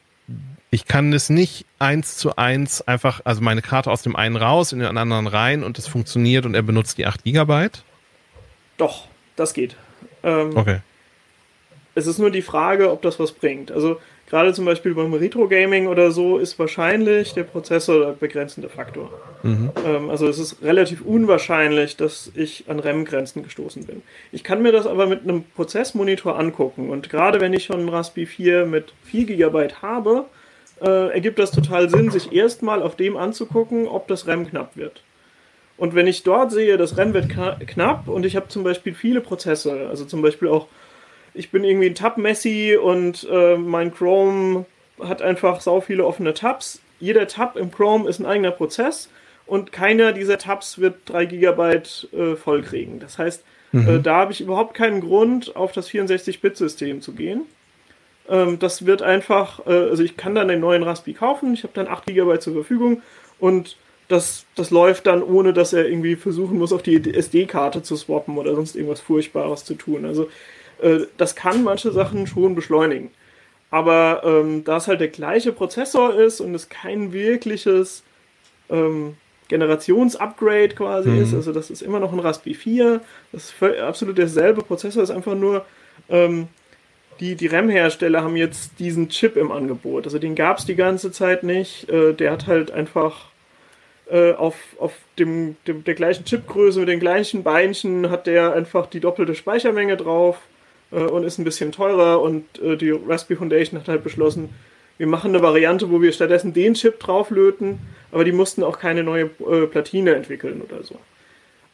ich 0.72 0.88
kann 0.88 1.14
es 1.14 1.30
nicht 1.30 1.66
eins 1.80 2.18
zu 2.18 2.36
eins 2.36 2.82
einfach, 2.82 3.22
also 3.24 3.42
meine 3.42 3.62
Karte 3.62 3.92
aus 3.92 4.02
dem 4.02 4.18
einen 4.18 4.36
raus, 4.36 4.74
in 4.74 4.80
den 4.80 4.98
anderen 4.98 5.28
rein 5.28 5.64
und 5.64 5.80
es 5.80 5.88
funktioniert 5.88 6.46
und 6.46 6.54
er 6.54 6.64
benutzt 6.64 6.98
die 6.98 7.06
8 7.06 7.24
Gigabyte? 7.24 7.86
Doch, 8.76 9.08
das 9.38 9.54
geht. 9.54 9.78
Ähm, 10.22 10.52
okay. 10.58 10.82
Es 11.94 12.08
ist 12.08 12.20
nur 12.20 12.30
die 12.30 12.42
Frage, 12.42 12.92
ob 12.92 13.02
das 13.02 13.18
was 13.18 13.32
bringt. 13.32 13.72
Also 13.72 14.02
gerade 14.28 14.54
zum 14.54 14.66
Beispiel 14.66 14.94
beim 14.94 15.14
Retro-Gaming 15.14 15.88
oder 15.88 16.12
so 16.12 16.38
ist 16.38 16.58
wahrscheinlich 16.58 17.34
der 17.34 17.44
Prozessor 17.44 18.00
der 18.00 18.12
begrenzende 18.14 18.70
Faktor. 18.70 19.12
Mhm. 19.44 19.72
Ähm, 19.86 20.10
also 20.10 20.28
es 20.28 20.40
ist 20.40 20.62
relativ 20.64 21.02
unwahrscheinlich, 21.02 21.98
dass 21.98 22.32
ich 22.36 22.66
an 22.68 22.80
RAM-Grenzen 22.80 23.44
gestoßen 23.44 23.86
bin. 23.86 24.02
Ich 24.32 24.44
kann 24.44 24.62
mir 24.62 24.72
das 24.72 24.88
aber 24.88 25.08
mit 25.08 25.24
einem 25.24 25.44
Prozessmonitor 25.56 26.38
angucken 26.40 26.90
und 26.90 27.10
gerade 27.10 27.40
wenn 27.42 27.54
ich 27.54 27.66
schon 27.66 27.80
einen 27.80 27.90
Raspberry 27.90 28.26
4 28.26 28.66
mit 28.66 28.94
4 29.06 29.26
GB 29.26 29.70
habe, 29.82 30.26
äh, 30.82 31.14
ergibt 31.14 31.40
das 31.40 31.52
total 31.52 31.90
Sinn, 31.90 32.12
sich 32.12 32.34
erstmal 32.34 32.82
auf 32.82 32.96
dem 32.96 33.18
anzugucken, 33.18 33.88
ob 33.88 34.08
das 34.08 34.28
RAM 34.28 34.48
knapp 34.48 34.76
wird. 34.76 35.02
Und 35.78 35.94
wenn 35.94 36.08
ich 36.08 36.24
dort 36.24 36.52
sehe, 36.52 36.78
das 36.78 36.98
RAM 36.98 37.14
wird 37.14 37.30
knapp 37.68 38.08
und 38.08 38.26
ich 38.26 38.36
habe 38.36 38.48
zum 38.48 38.64
Beispiel 38.64 38.94
viele 38.94 39.22
Prozesse, 39.22 39.88
also 39.90 40.06
zum 40.06 40.22
Beispiel 40.22 40.48
auch, 40.48 40.68
ich 41.36 41.52
bin 41.52 41.64
irgendwie 41.64 41.88
ein 41.88 41.96
Tab-Messi 41.96 42.78
und 42.82 43.28
äh, 43.30 43.58
mein 43.58 43.94
Chrome 43.94 44.66
hat 45.00 45.22
einfach 45.22 45.62
sau 45.62 45.82
viele 45.82 46.06
offene 46.06 46.34
Tabs. 46.34 46.82
Jeder 47.00 47.28
Tab 47.28 47.58
im 47.58 47.72
Chrome 47.72 48.10
ist 48.10 48.20
ein 48.20 48.26
eigener 48.26 48.52
Prozess 48.52 49.10
und 49.46 49.72
keiner 49.72 50.14
dieser 50.14 50.38
Tabs 50.38 50.80
wird 50.80 50.96
3 51.06 51.26
GB 51.26 51.62
äh, 52.14 52.36
vollkriegen. 52.36 53.00
Das 53.00 53.18
heißt, 53.18 53.44
mhm. 53.74 53.88
äh, 53.88 54.00
da 54.00 54.16
habe 54.16 54.32
ich 54.32 54.42
überhaupt 54.42 54.74
keinen 54.74 55.02
Grund, 55.02 55.56
auf 55.56 55.74
das 55.74 55.90
64-Bit-System 55.90 57.02
zu 57.02 57.12
gehen. 57.12 57.42
Ähm, 58.30 58.58
das 58.60 58.86
wird 58.86 59.02
einfach, 59.02 59.66
äh, 59.68 59.72
also 59.72 60.04
ich 60.04 60.16
kann 60.18 60.36
dann 60.36 60.48
den 60.48 60.62
neuen 60.62 60.84
Raspi 60.84 61.14
kaufen, 61.14 61.54
ich 61.54 61.64
habe 61.64 61.74
dann 61.74 61.88
8 61.88 62.06
GB 62.06 62.40
zur 62.40 62.54
Verfügung 62.54 63.02
und 63.40 63.76
das, 64.08 64.46
das 64.56 64.70
läuft 64.70 65.08
dann, 65.08 65.24
ohne 65.24 65.52
dass 65.52 65.74
er 65.74 65.88
irgendwie 65.88 66.16
versuchen 66.16 66.60
muss, 66.60 66.72
auf 66.72 66.84
die 66.84 67.14
SD-Karte 67.14 67.82
zu 67.82 67.96
swappen 67.96 68.38
oder 68.38 68.54
sonst 68.56 68.76
irgendwas 68.76 69.02
Furchtbares 69.02 69.66
zu 69.66 69.74
tun. 69.74 70.06
Also 70.06 70.24
äh, 70.24 70.28
das 71.18 71.36
kann 71.36 71.64
manche 71.64 71.92
Sachen 71.92 72.28
schon 72.28 72.56
beschleunigen. 72.56 73.12
Aber 73.72 74.22
ähm, 74.24 74.64
da 74.64 74.78
es 74.78 74.88
halt 74.88 75.02
der 75.02 75.10
gleiche 75.10 75.52
Prozessor 75.52 76.16
ist 76.16 76.40
und 76.40 76.56
es 76.56 76.70
kein 76.70 77.12
wirkliches 77.12 78.04
ähm, 78.70 79.18
Generationsupgrade 79.48 80.70
quasi 80.70 81.10
mhm. 81.10 81.22
ist, 81.22 81.34
also 81.34 81.52
das 81.52 81.70
ist 81.70 81.82
immer 81.82 82.00
noch 82.00 82.14
ein 82.14 82.20
Raspberry 82.20 82.56
4, 82.56 83.02
das 83.32 83.52
ist 83.52 83.80
absolut 83.80 84.18
derselbe 84.18 84.62
Prozessor, 84.62 85.04
ist 85.04 85.12
einfach 85.12 85.36
nur 85.36 85.66
ähm, 86.10 86.48
die, 87.20 87.36
die 87.36 87.48
RAM-Hersteller 87.48 88.24
haben 88.24 88.36
jetzt 88.36 88.80
diesen 88.80 89.10
Chip 89.10 89.38
im 89.38 89.52
Angebot. 89.52 90.06
Also 90.06 90.20
den 90.20 90.36
gab 90.36 90.58
es 90.58 90.66
die 90.66 90.76
ganze 90.76 91.12
Zeit 91.12 91.44
nicht. 91.44 91.90
Äh, 91.90 92.14
der 92.14 92.32
hat 92.32 92.48
halt 92.48 92.72
einfach 92.72 93.28
äh, 94.10 94.34
auf, 94.34 94.56
auf 94.80 94.94
dem, 95.18 95.56
dem, 95.66 95.84
der 95.84 95.96
gleichen 95.96 96.26
Chipgröße 96.26 96.80
mit 96.80 96.90
den 96.90 97.00
gleichen 97.00 97.44
Beinchen 97.44 98.10
hat 98.10 98.28
der 98.28 98.54
einfach 98.54 98.88
die 98.88 99.00
doppelte 99.00 99.34
Speichermenge 99.34 99.98
drauf 99.98 100.38
äh, 100.38 100.55
und 100.92 101.24
ist 101.24 101.38
ein 101.38 101.44
bisschen 101.44 101.72
teurer. 101.72 102.22
Und 102.22 102.44
äh, 102.60 102.78
die 102.78 102.92
Raspberry 102.92 103.38
Foundation 103.38 103.80
hat 103.80 103.88
halt 103.88 104.04
beschlossen, 104.04 104.50
wir 104.98 105.08
machen 105.08 105.32
eine 105.36 105.42
Variante, 105.42 105.92
wo 105.92 106.02
wir 106.02 106.12
stattdessen 106.12 106.54
den 106.54 106.74
Chip 106.74 107.00
drauflöten, 107.00 107.80
aber 108.12 108.24
die 108.24 108.32
mussten 108.32 108.64
auch 108.64 108.80
keine 108.80 109.04
neue 109.04 109.30
äh, 109.50 109.68
Platine 109.68 110.16
entwickeln 110.16 110.62
oder 110.62 110.84
so. 110.84 110.98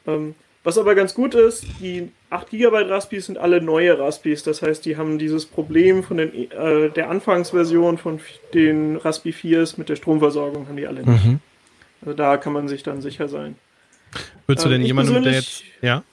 Ähm, 0.07 0.36
was 0.64 0.78
aber 0.78 0.93
ganz 0.93 1.16
gut 1.16 1.34
ist, 1.34 1.66
die 1.80 2.09
8 2.30 2.51
GB 2.51 2.78
Raspis 2.84 3.26
sind 3.26 3.38
alle 3.39 3.62
neue 3.62 3.97
Raspis. 3.97 4.43
Das 4.43 4.62
heißt, 4.62 4.86
die 4.86 4.95
haben 4.95 5.18
dieses 5.18 5.45
Problem 5.45 6.03
von 6.03 6.18
den, 6.18 6.51
äh, 6.51 6.89
der 6.89 7.09
Anfangsversion 7.09 7.97
von 7.97 8.20
den 8.53 8.95
Raspi 8.97 9.32
4s 9.32 9.76
mit 9.78 9.89
der 9.89 9.95
Stromversorgung, 9.95 10.68
haben 10.68 10.78
die 10.78 10.86
alle 10.86 11.03
nicht. 11.03 11.26
Mhm. 11.26 11.39
Also 12.01 12.14
da 12.16 12.38
kann 12.38 12.53
man 12.53 12.68
sich 12.68 12.84
dann 12.84 13.01
sicher 13.01 13.28
sein. 13.28 13.55
Würdest 14.45 14.66
du 14.66 14.70
denn 14.70 14.82
ähm, 14.82 14.88
jemandem, 14.88 15.24
der 15.24 15.34
jetzt. 15.34 15.64
Ja? 15.82 16.03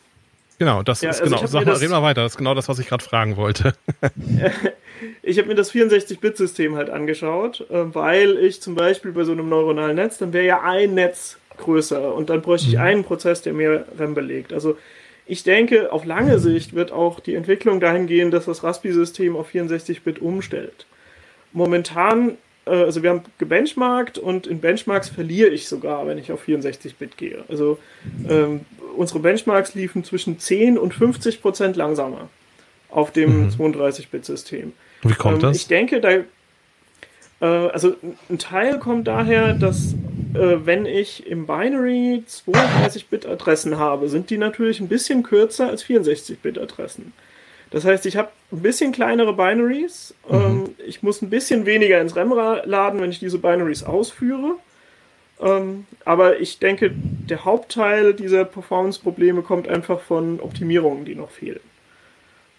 Genau, 0.59 0.83
das 0.83 1.03
ja, 1.03 1.11
ist 1.11 1.23
also 1.23 1.37
genau. 1.37 1.47
Sag 1.47 1.65
mal, 1.67 1.75
reden 1.75 1.93
wir 1.93 2.03
weiter. 2.03 2.23
Das 2.23 2.33
ist 2.33 2.39
genau 2.39 2.55
das, 2.55 2.69
was 2.69 2.79
ich 2.79 2.89
gerade 2.89 3.05
fragen 3.05 3.37
wollte. 3.37 3.75
ich 5.23 5.39
habe 5.39 5.49
mir 5.49 5.55
das 5.55 5.73
64-Bit-System 5.73 6.75
halt 6.77 6.91
angeschaut, 6.91 7.67
äh, 7.71 7.95
weil 7.95 8.37
ich 8.39 8.61
zum 8.61 8.75
Beispiel 8.75 9.13
bei 9.13 9.25
so 9.25 9.33
einem 9.33 9.49
neuronalen 9.49 9.97
Netz, 9.97 10.19
dann 10.19 10.33
wäre 10.33 10.47
ja 10.47 10.63
ein 10.63 10.95
Netz 10.95 11.39
größer 11.59 12.15
und 12.15 12.31
dann 12.31 12.43
bräuchte 12.43 12.69
ich 12.69 12.75
mhm. 12.75 12.81
einen 12.81 13.05
Prozess, 13.05 13.43
der 13.43 13.53
mehr 13.53 13.85
RAM 13.99 14.15
belegt. 14.15 14.53
Also 14.53 14.77
ich 15.27 15.43
denke, 15.43 15.93
auf 15.93 16.05
lange 16.05 16.39
Sicht 16.39 16.75
wird 16.75 16.91
auch 16.91 17.21
die 17.21 17.35
Entwicklung 17.35 17.81
dahin 17.81 18.07
gehen, 18.07 18.31
dass 18.31 18.47
das 18.47 18.65
Raspi-System 18.65 19.37
auf 19.37 19.51
64-Bit 19.51 20.21
umstellt. 20.21 20.87
Momentan, 21.53 22.39
äh, 22.65 22.71
also 22.71 23.03
wir 23.03 23.11
haben 23.11 23.23
gebenchmarkt 23.37 24.19
und 24.19 24.47
in 24.47 24.61
Benchmarks 24.61 25.09
verliere 25.11 25.51
ich 25.51 25.69
sogar, 25.69 26.07
wenn 26.07 26.19
ich 26.19 26.33
auf 26.33 26.49
64-Bit 26.49 27.17
gehe. 27.17 27.45
Also 27.49 27.79
ähm, 28.29 28.61
unsere 28.99 29.21
Benchmarks 29.21 29.75
liefen 29.75 30.05
zwischen 30.05 30.39
10 30.39 30.77
und 30.77 30.93
50 30.93 31.41
Prozent 31.41 31.77
langsamer 31.77 32.29
auf 32.91 33.13
dem 33.13 33.45
mhm. 33.45 33.49
32-Bit-System. 33.51 34.73
Wie 35.03 35.15
kommt 35.15 35.37
ähm, 35.37 35.43
das? 35.43 35.57
Ich 35.57 35.67
denke, 35.69 36.01
da, 36.01 36.11
äh, 37.41 37.69
also 37.71 37.95
ein 38.29 38.39
Teil 38.39 38.79
kommt 38.79 39.07
daher, 39.07 39.55
dass 39.55 39.95
äh, 40.35 40.57
wenn 40.65 40.87
ich 40.87 41.27
im 41.27 41.47
Binary 41.47 42.25
32-Bit-Adressen 42.29 43.79
habe, 43.79 44.09
sind 44.09 44.31
die 44.31 44.39
natürlich 44.39 44.81
ein 44.81 44.89
bisschen 44.89 45.23
kürzer 45.23 45.69
als 45.69 45.85
64-Bit-Adressen. 45.85 47.13
Das 47.71 47.85
heißt, 47.85 48.07
ich 48.07 48.17
habe 48.17 48.31
ein 48.51 48.61
bisschen 48.61 48.93
kleinere 48.93 49.35
Binaries. 49.35 50.15
Mhm. 50.29 50.35
Ähm, 50.35 50.65
ich 50.87 51.03
muss 51.03 51.23
ein 51.23 51.31
bisschen 51.31 51.67
weniger 51.67 52.01
ins 52.01 52.17
RAM 52.17 52.33
laden, 52.65 53.01
wenn 53.01 53.11
ich 53.11 53.21
diese 53.21 53.39
Binaries 53.39 53.83
ausführe. 53.83 54.57
Ähm, 55.41 55.87
aber 56.05 56.41
ich 56.41 56.59
denke, 56.59 56.91
der 56.95 57.45
Hauptteil 57.45 58.15
dieser 58.15 58.45
Performance-Probleme 58.45 59.43
kommt 59.43 59.69
einfach 59.69 60.01
von 60.01 60.41
Optimierungen, 60.41 61.05
die 61.05 61.15
noch 61.15 61.31
fehlen. 61.31 61.61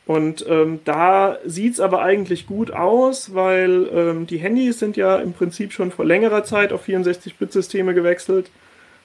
Und 0.05 0.43
ähm, 0.49 0.79
da 0.85 1.37
sieht 1.45 1.73
es 1.73 1.79
aber 1.79 2.01
eigentlich 2.01 2.47
gut 2.47 2.71
aus, 2.71 3.35
weil 3.35 3.87
ähm, 3.93 4.25
die 4.25 4.37
Handys 4.37 4.79
sind 4.79 4.97
ja 4.97 5.17
im 5.17 5.33
Prinzip 5.33 5.71
schon 5.71 5.91
vor 5.91 6.03
längerer 6.03 6.43
Zeit 6.43 6.73
auf 6.73 6.87
64-Bit-Systeme 6.87 7.93
gewechselt. 7.93 8.49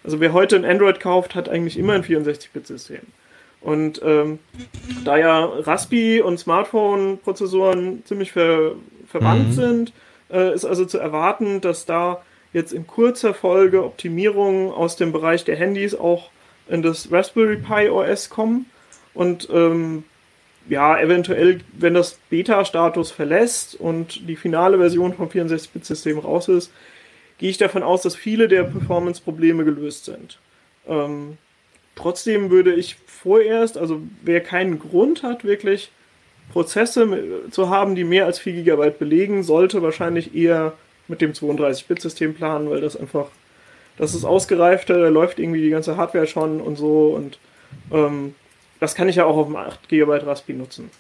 Also 0.03 0.21
wer 0.21 0.33
heute 0.33 0.57
ein 0.57 0.65
Android 0.65 1.01
kauft, 1.01 1.35
hat 1.35 1.51
eigentlich 1.51 1.79
immer 1.79 1.93
ein 1.93 2.05
64-Bit-System. 2.05 3.01
Und 3.61 4.01
ähm, 4.03 4.39
da 5.05 5.19
ja 5.19 5.45
Raspi 5.45 6.23
und 6.23 6.39
Smartphone-Prozessoren 6.39 8.03
ziemlich 8.07 8.33
ver 8.33 8.73
verwandt 9.07 9.49
mhm. 9.49 9.53
sind, 9.53 9.93
äh, 10.31 10.55
ist 10.55 10.65
also 10.65 10.87
zu 10.87 10.99
erwarten, 10.99 11.61
dass 11.61 11.85
da 11.85 12.23
jetzt 12.55 12.73
in 12.73 12.87
kurzer 12.87 13.35
Folge 13.35 13.85
Optimierungen 13.85 14.73
aus 14.73 14.97
dem 14.97 15.13
Bereich 15.13 15.45
der 15.45 15.57
Handys 15.57 15.95
auch 15.95 16.31
in 16.69 16.81
das 16.81 17.13
Raspberry 17.13 17.57
Pi 17.57 17.91
OS 17.91 18.31
kommen. 18.31 18.67
Und 19.13 19.49
ähm, 19.53 20.05
ja, 20.69 20.99
eventuell, 20.99 21.61
wenn 21.77 21.93
das 21.93 22.19
Beta-Status 22.31 23.11
verlässt 23.11 23.75
und 23.75 24.27
die 24.29 24.37
finale 24.37 24.79
Version 24.79 25.13
vom 25.13 25.29
64-Bit-System 25.29 26.19
raus 26.19 26.49
ist, 26.49 26.73
gehe 27.39 27.51
ich 27.51 27.59
davon 27.59 27.83
aus, 27.83 28.03
dass 28.03 28.17
viele 28.17 28.49
der 28.49 28.63
Performance-Probleme 28.63 29.65
gelöst 29.65 30.07
sind. 30.07 30.39
Ähm, 30.89 31.37
trotzdem 31.97 32.51
würde 32.51 32.73
ich 32.73 32.97
vorerst, 33.07 33.77
also 33.77 34.01
wer 34.23 34.41
keinen 34.41 34.79
Grund 34.79 35.23
hat, 35.23 35.45
wirklich 35.45 35.91
Prozesse 36.53 37.43
zu 37.51 37.69
haben, 37.69 37.95
die 37.95 38.05
mehr 38.05 38.27
als 38.27 38.39
4 38.39 38.63
GB 38.63 38.91
belegen, 38.91 39.43
sollte 39.43 39.83
wahrscheinlich 39.83 40.35
eher 40.35 40.75
mit 41.09 41.21
dem 41.21 41.33
32-Bit-System 41.33 42.35
planen, 42.35 42.71
weil 42.71 42.81
das 42.81 42.97
einfach, 42.97 43.27
das 43.97 44.15
ist 44.15 44.25
ausgereifter, 44.25 44.99
da 44.99 45.09
läuft 45.09 45.39
irgendwie 45.39 45.63
die 45.63 45.71
ganze 45.71 45.97
Hardware 45.97 46.27
schon 46.27 46.61
und 46.61 46.77
so 46.77 47.09
und 47.09 47.39
ähm, 47.93 48.35
das 48.81 48.95
kann 48.95 49.09
ich 49.09 49.17
ja 49.17 49.25
auch 49.25 49.37
auf 49.37 49.47
dem 49.47 49.57
8 49.57 49.89
GB 49.89 50.17
Raspi 50.19 50.53
nutzen. 50.53 50.91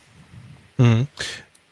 Mhm. 0.79 1.07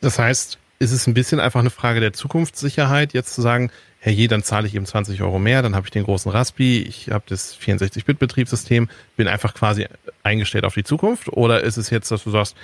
Das 0.00 0.18
heißt, 0.18 0.58
ist 0.78 0.92
es 0.92 1.06
ein 1.06 1.14
bisschen 1.14 1.40
einfach 1.40 1.60
eine 1.60 1.70
Frage 1.70 2.00
der 2.00 2.12
Zukunftssicherheit, 2.12 3.12
jetzt 3.12 3.34
zu 3.34 3.40
sagen, 3.40 3.70
hey, 4.00 4.12
je, 4.12 4.26
dann 4.26 4.42
zahle 4.42 4.66
ich 4.66 4.74
eben 4.74 4.84
20 4.84 5.22
Euro 5.22 5.38
mehr, 5.38 5.62
dann 5.62 5.76
habe 5.76 5.86
ich 5.86 5.92
den 5.92 6.02
großen 6.02 6.30
Raspi, 6.32 6.82
ich 6.82 7.10
habe 7.10 7.22
das 7.28 7.56
64-Bit-Betriebssystem, 7.56 8.88
bin 9.16 9.28
einfach 9.28 9.54
quasi 9.54 9.86
eingestellt 10.24 10.64
auf 10.64 10.74
die 10.74 10.82
Zukunft? 10.82 11.28
Oder 11.28 11.62
ist 11.62 11.76
es 11.76 11.90
jetzt, 11.90 12.10
dass 12.10 12.24
du 12.24 12.30
sagst, 12.30 12.56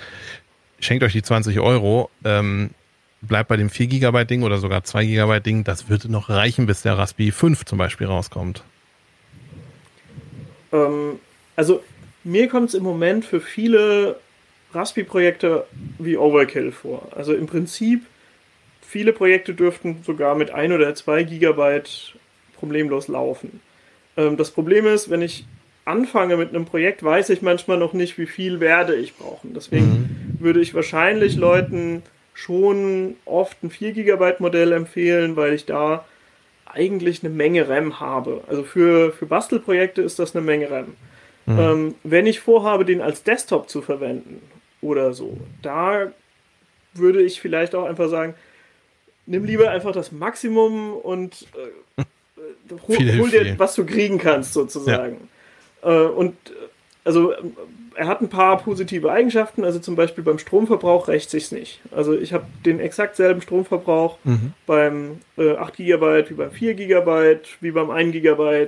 schenkt 0.81 1.01
euch 1.03 1.13
die 1.13 1.21
20 1.21 1.61
Euro, 1.61 2.09
ähm, 2.25 2.71
bleibt 3.21 3.49
bei 3.49 3.57
dem 3.57 3.69
4 3.69 3.87
GB 3.87 4.25
Ding 4.25 4.43
oder 4.43 4.57
sogar 4.57 4.83
2 4.83 5.05
GB 5.05 5.39
Ding, 5.41 5.63
das 5.63 5.89
würde 5.89 6.11
noch 6.11 6.29
reichen, 6.29 6.65
bis 6.65 6.81
der 6.81 6.97
Raspi 6.97 7.31
5 7.31 7.65
zum 7.65 7.77
Beispiel 7.77 8.07
rauskommt? 8.07 8.63
Ähm, 10.71 11.19
also 11.55 11.83
mir 12.23 12.47
kommt 12.47 12.69
es 12.69 12.75
im 12.75 12.83
Moment 12.83 13.25
für 13.25 13.41
viele 13.41 14.19
Raspi-Projekte 14.73 15.65
wie 15.97 16.17
Overkill 16.17 16.71
vor. 16.71 17.07
Also 17.15 17.33
im 17.33 17.47
Prinzip, 17.47 18.05
viele 18.81 19.13
Projekte 19.13 19.53
dürften 19.53 20.03
sogar 20.03 20.35
mit 20.35 20.51
ein 20.51 20.71
oder 20.71 20.93
zwei 20.95 21.23
Gigabyte 21.23 22.15
problemlos 22.55 23.07
laufen. 23.07 23.61
Ähm, 24.15 24.37
das 24.37 24.51
Problem 24.51 24.85
ist, 24.85 25.09
wenn 25.09 25.21
ich 25.21 25.45
anfange 25.85 26.37
mit 26.37 26.49
einem 26.49 26.65
Projekt, 26.65 27.03
weiß 27.03 27.29
ich 27.29 27.41
manchmal 27.41 27.77
noch 27.77 27.93
nicht, 27.93 28.17
wie 28.17 28.27
viel 28.27 28.59
werde 28.59 28.95
ich 28.95 29.15
brauchen. 29.15 29.53
Deswegen 29.53 29.85
mhm. 29.85 30.39
würde 30.39 30.61
ich 30.61 30.75
wahrscheinlich 30.75 31.35
Leuten 31.35 32.03
schon 32.39 33.17
oft 33.25 33.61
ein 33.63 33.69
4 33.69 33.91
Gigabyte 33.91 34.39
Modell 34.39 34.71
empfehlen, 34.71 35.35
weil 35.35 35.53
ich 35.53 35.65
da 35.65 36.05
eigentlich 36.65 37.23
eine 37.23 37.33
Menge 37.33 37.67
RAM 37.67 37.99
habe. 37.99 38.43
Also 38.47 38.63
für, 38.63 39.11
für 39.11 39.25
Bastelprojekte 39.25 40.01
ist 40.01 40.19
das 40.19 40.35
eine 40.35 40.45
Menge 40.45 40.71
RAM. 40.71 40.95
Mhm. 41.45 41.59
Ähm, 41.59 41.95
wenn 42.03 42.25
ich 42.27 42.39
vorhabe, 42.39 42.85
den 42.85 43.01
als 43.01 43.23
Desktop 43.23 43.69
zu 43.69 43.81
verwenden 43.81 44.41
oder 44.81 45.13
so, 45.13 45.37
da 45.61 46.13
würde 46.93 47.21
ich 47.21 47.41
vielleicht 47.41 47.75
auch 47.75 47.85
einfach 47.85 48.07
sagen, 48.09 48.35
nimm 49.25 49.43
lieber 49.43 49.69
einfach 49.69 49.91
das 49.91 50.11
Maximum 50.11 50.93
und 50.93 51.45
äh, 51.97 52.03
hol, 52.87 53.17
hol, 53.17 53.29
dir, 53.29 53.59
was 53.59 53.75
du 53.75 53.85
kriegen 53.85 54.17
kannst, 54.17 54.53
sozusagen. 54.53 55.27
Ja. 55.83 56.05
Äh, 56.05 56.07
und 56.07 56.35
also 57.03 57.33
er 57.99 58.07
hat 58.07 58.21
ein 58.21 58.29
paar 58.29 58.57
positive 58.59 59.11
Eigenschaften, 59.11 59.65
also 59.65 59.77
zum 59.79 59.97
Beispiel 59.97 60.23
beim 60.23 60.39
Stromverbrauch 60.39 61.09
rächt 61.09 61.29
sich's 61.29 61.51
nicht. 61.51 61.81
Also 61.91 62.17
ich 62.17 62.31
habe 62.31 62.45
den 62.65 62.79
exakt 62.79 63.17
selben 63.17 63.41
Stromverbrauch 63.41 64.17
mhm. 64.23 64.53
beim 64.65 65.19
äh, 65.37 65.57
8 65.57 65.75
GB 65.75 66.29
wie 66.29 66.33
beim 66.33 66.51
4 66.51 66.75
GB, 66.75 67.39
wie 67.59 67.71
beim 67.71 67.89
1 67.89 68.13
GB 68.13 68.67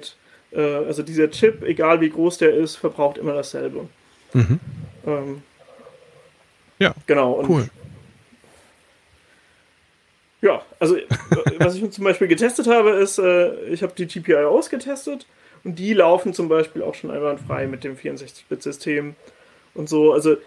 äh, 0.52 0.60
also 0.60 1.02
dieser 1.02 1.32
Chip, 1.32 1.64
egal 1.64 2.02
wie 2.02 2.10
groß 2.10 2.40
der 2.40 2.54
ist, 2.54 2.76
verbraucht 2.76 3.18
immer 3.18 3.34
dasselbe. 3.34 3.88
Mhm. 4.34 4.60
Ähm, 5.08 5.44
ja, 6.80 6.94
genau. 7.08 7.32
Und 7.32 7.50
cool. 7.50 7.70
Ja, 10.42 10.62
also 10.78 10.98
äh, 10.98 11.06
was 11.58 11.76
ich 11.76 11.90
zum 11.92 12.04
Beispiel 12.04 12.28
getestet 12.28 12.68
habe, 12.68 12.90
ist, 12.90 13.18
äh, 13.18 13.54
ich 13.68 13.82
habe 13.82 13.94
die 13.98 14.08
GPI 14.08 14.44
ausgetestet 14.44 15.26
und 15.64 15.78
die 15.78 15.94
laufen 15.94 16.34
zum 16.34 16.50
Beispiel 16.50 16.82
auch 16.84 16.96
schon 16.96 17.12
einwandfrei 17.12 17.68
mit 17.68 17.84
dem 17.84 17.96
64-Bit-System 17.96 19.16
und 19.74 19.90
so. 19.90 20.14
Also 20.14 20.38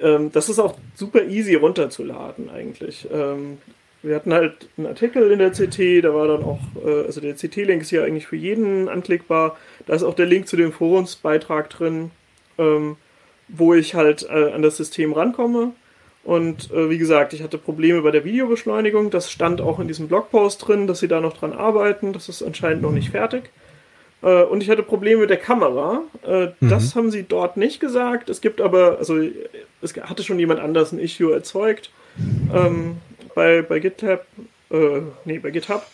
ähm, 0.00 0.30
das 0.32 0.48
ist 0.48 0.58
auch 0.58 0.76
super 0.94 1.24
easy 1.24 1.54
runterzuladen 1.54 2.50
eigentlich. 2.50 3.08
Ähm, 3.12 3.58
wir 4.02 4.14
hatten 4.14 4.32
halt 4.32 4.68
einen 4.78 4.86
Artikel 4.86 5.30
in 5.30 5.40
der 5.40 5.50
CT, 5.50 6.04
da 6.04 6.14
war 6.14 6.26
dann 6.26 6.42
auch, 6.42 6.60
äh, 6.84 7.04
also 7.04 7.20
der 7.20 7.34
CT-Link 7.34 7.82
ist 7.82 7.90
ja 7.90 8.02
eigentlich 8.02 8.26
für 8.26 8.36
jeden 8.36 8.88
anklickbar. 8.88 9.58
Da 9.86 9.94
ist 9.94 10.02
auch 10.02 10.14
der 10.14 10.26
Link 10.26 10.48
zu 10.48 10.56
dem 10.56 10.72
Forumsbeitrag 10.72 11.68
drin, 11.68 12.10
ähm, 12.58 12.96
wo 13.48 13.74
ich 13.74 13.94
halt 13.94 14.26
äh, 14.30 14.52
an 14.52 14.62
das 14.62 14.76
System 14.78 15.12
rankomme. 15.12 15.72
Und 16.22 16.70
äh, 16.70 16.90
wie 16.90 16.98
gesagt, 16.98 17.32
ich 17.32 17.42
hatte 17.42 17.58
Probleme 17.58 18.02
bei 18.02 18.10
der 18.10 18.24
Videobeschleunigung. 18.24 19.10
Das 19.10 19.30
stand 19.30 19.60
auch 19.60 19.80
in 19.80 19.88
diesem 19.88 20.08
Blogpost 20.08 20.66
drin, 20.66 20.86
dass 20.86 21.00
sie 21.00 21.08
da 21.08 21.20
noch 21.20 21.36
dran 21.36 21.52
arbeiten. 21.52 22.12
Das 22.12 22.28
ist 22.28 22.42
anscheinend 22.42 22.82
noch 22.82 22.92
nicht 22.92 23.10
fertig. 23.10 23.50
Äh, 24.22 24.42
und 24.42 24.62
ich 24.62 24.70
hatte 24.70 24.82
Probleme 24.82 25.22
mit 25.22 25.30
der 25.30 25.36
Kamera. 25.36 26.02
Äh, 26.26 26.48
mhm. 26.60 26.68
Das 26.68 26.94
haben 26.94 27.10
sie 27.10 27.22
dort 27.22 27.56
nicht 27.56 27.80
gesagt. 27.80 28.28
Es 28.28 28.40
gibt 28.40 28.60
aber, 28.60 28.98
also 28.98 29.18
es 29.80 29.96
hatte 29.96 30.22
schon 30.22 30.38
jemand 30.38 30.60
anders 30.60 30.92
ein 30.92 30.98
Issue 30.98 31.32
erzeugt 31.32 31.90
ähm, 32.52 32.98
bei, 33.34 33.62
bei 33.62 33.78
GitLab, 33.78 34.26
äh, 34.70 35.00
nee, 35.24 35.38
bei 35.38 35.50
GitHub. 35.50 35.84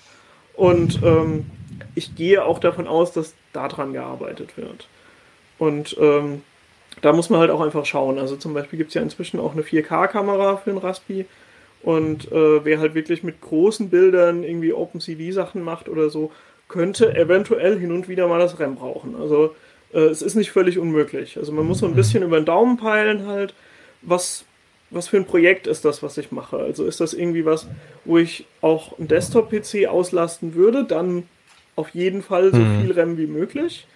Und 0.55 1.01
ähm, 1.03 1.47
ich 1.95 2.15
gehe 2.15 2.45
auch 2.45 2.59
davon 2.59 2.87
aus, 2.87 3.13
dass 3.13 3.35
daran 3.53 3.93
gearbeitet 3.93 4.57
wird. 4.57 4.89
Und 5.59 5.97
ähm, 6.01 6.43
da 7.03 7.13
muss 7.13 7.31
man 7.31 7.41
halt 7.41 7.51
auch 7.51 7.61
einfach 7.61 7.85
schauen. 7.85 8.19
Also 8.19 8.37
zum 8.37 8.55
Beispiel 8.55 8.79
gibt 8.79 8.89
es 8.89 8.95
ja 8.95 9.03
inzwischen 9.03 9.39
auch 9.41 9.53
eine 9.53 9.63
4K-Kamera 9.63 10.57
für 10.57 10.71
den 10.71 10.79
Raspi. 10.79 11.27
Und 11.83 12.33
äh, 12.33 12.65
wer 12.65 12.81
halt 12.81 12.95
wirklich 12.95 13.23
mit 13.23 13.41
großen 13.41 13.91
Bildern 13.91 14.43
irgendwie 14.43 14.73
OpenCV-Sachen 14.73 15.63
macht 15.63 15.89
oder 15.89 16.11
so, 16.11 16.33
könnte 16.69 17.15
eventuell 17.15 17.79
hin 17.79 17.93
und 17.93 18.09
wieder 18.09 18.29
mal 18.29 18.39
das 18.39 18.59
RAM 18.59 18.77
brauchen. 18.77 19.15
Also 19.17 19.55
äh, 19.93 20.01
es 20.01 20.23
ist 20.23 20.35
nicht 20.35 20.51
völlig 20.51 20.79
unmöglich. 20.79 21.37
Also 21.39 21.53
man 21.53 21.67
muss 21.67 21.79
so 21.79 21.87
ein 21.87 21.95
bisschen 21.95 22.23
über 22.23 22.41
den 22.41 22.45
Daumen 22.45 22.77
peilen 22.77 23.27
halt, 23.27 23.55
was, 24.03 24.45
was 24.91 25.09
für 25.09 25.17
ein 25.17 25.27
Projekt 25.27 25.67
ist 25.67 25.85
das, 25.85 26.03
was 26.03 26.19
ich 26.19 26.33
mache. 26.33 26.59
Also 26.59 26.85
ist 26.85 27.01
das 27.01 27.15
irgendwie 27.15 27.45
was, 27.45 27.67
wo 28.05 28.19
ich 28.19 28.47
auch 28.61 28.99
einen 28.99 29.09
Desktop-PC 29.09 29.87
auslasten 29.89 30.55
würde, 30.55 30.85
dann 30.85 31.25
auf 31.77 31.91
jeden 31.91 32.23
Fall 32.23 32.53
so 32.53 32.59
mhm. 32.59 32.83
viel 32.83 32.93
RAM 32.93 33.19
wie 33.19 33.27
möglich. 33.27 33.87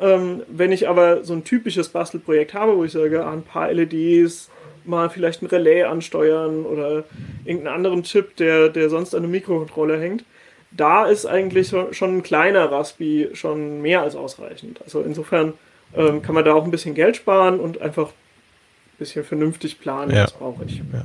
Ähm, 0.00 0.42
wenn 0.48 0.72
ich 0.72 0.88
aber 0.88 1.24
so 1.24 1.32
ein 1.32 1.44
typisches 1.44 1.88
Bastelprojekt 1.88 2.54
habe, 2.54 2.76
wo 2.76 2.84
ich 2.84 2.92
sage, 2.92 3.24
ah, 3.24 3.32
ein 3.32 3.42
paar 3.42 3.72
LEDs, 3.72 4.50
mal 4.84 5.10
vielleicht 5.10 5.42
ein 5.42 5.46
Relais 5.46 5.84
ansteuern 5.84 6.64
oder 6.64 7.04
irgendeinen 7.44 7.74
anderen 7.74 8.02
Chip, 8.02 8.36
der, 8.36 8.68
der 8.68 8.90
sonst 8.90 9.14
an 9.14 9.22
einem 9.22 9.30
Mikrocontroller 9.32 9.98
hängt, 10.00 10.24
da 10.76 11.06
ist 11.06 11.26
eigentlich 11.26 11.68
schon 11.68 12.18
ein 12.18 12.22
kleiner 12.22 12.70
Raspi 12.70 13.30
schon 13.34 13.82
mehr 13.82 14.02
als 14.02 14.16
ausreichend. 14.16 14.80
Also 14.82 15.02
insofern 15.02 15.54
ähm, 15.96 16.22
kann 16.22 16.34
man 16.34 16.44
da 16.44 16.54
auch 16.54 16.64
ein 16.64 16.70
bisschen 16.70 16.94
Geld 16.94 17.16
sparen 17.16 17.60
und 17.60 17.80
einfach 17.80 18.08
ein 18.08 18.98
bisschen 18.98 19.24
vernünftig 19.24 19.80
planen, 19.80 20.14
ja. 20.14 20.24
was 20.24 20.32
brauche 20.32 20.64
ich. 20.64 20.78
Ja. 20.92 21.04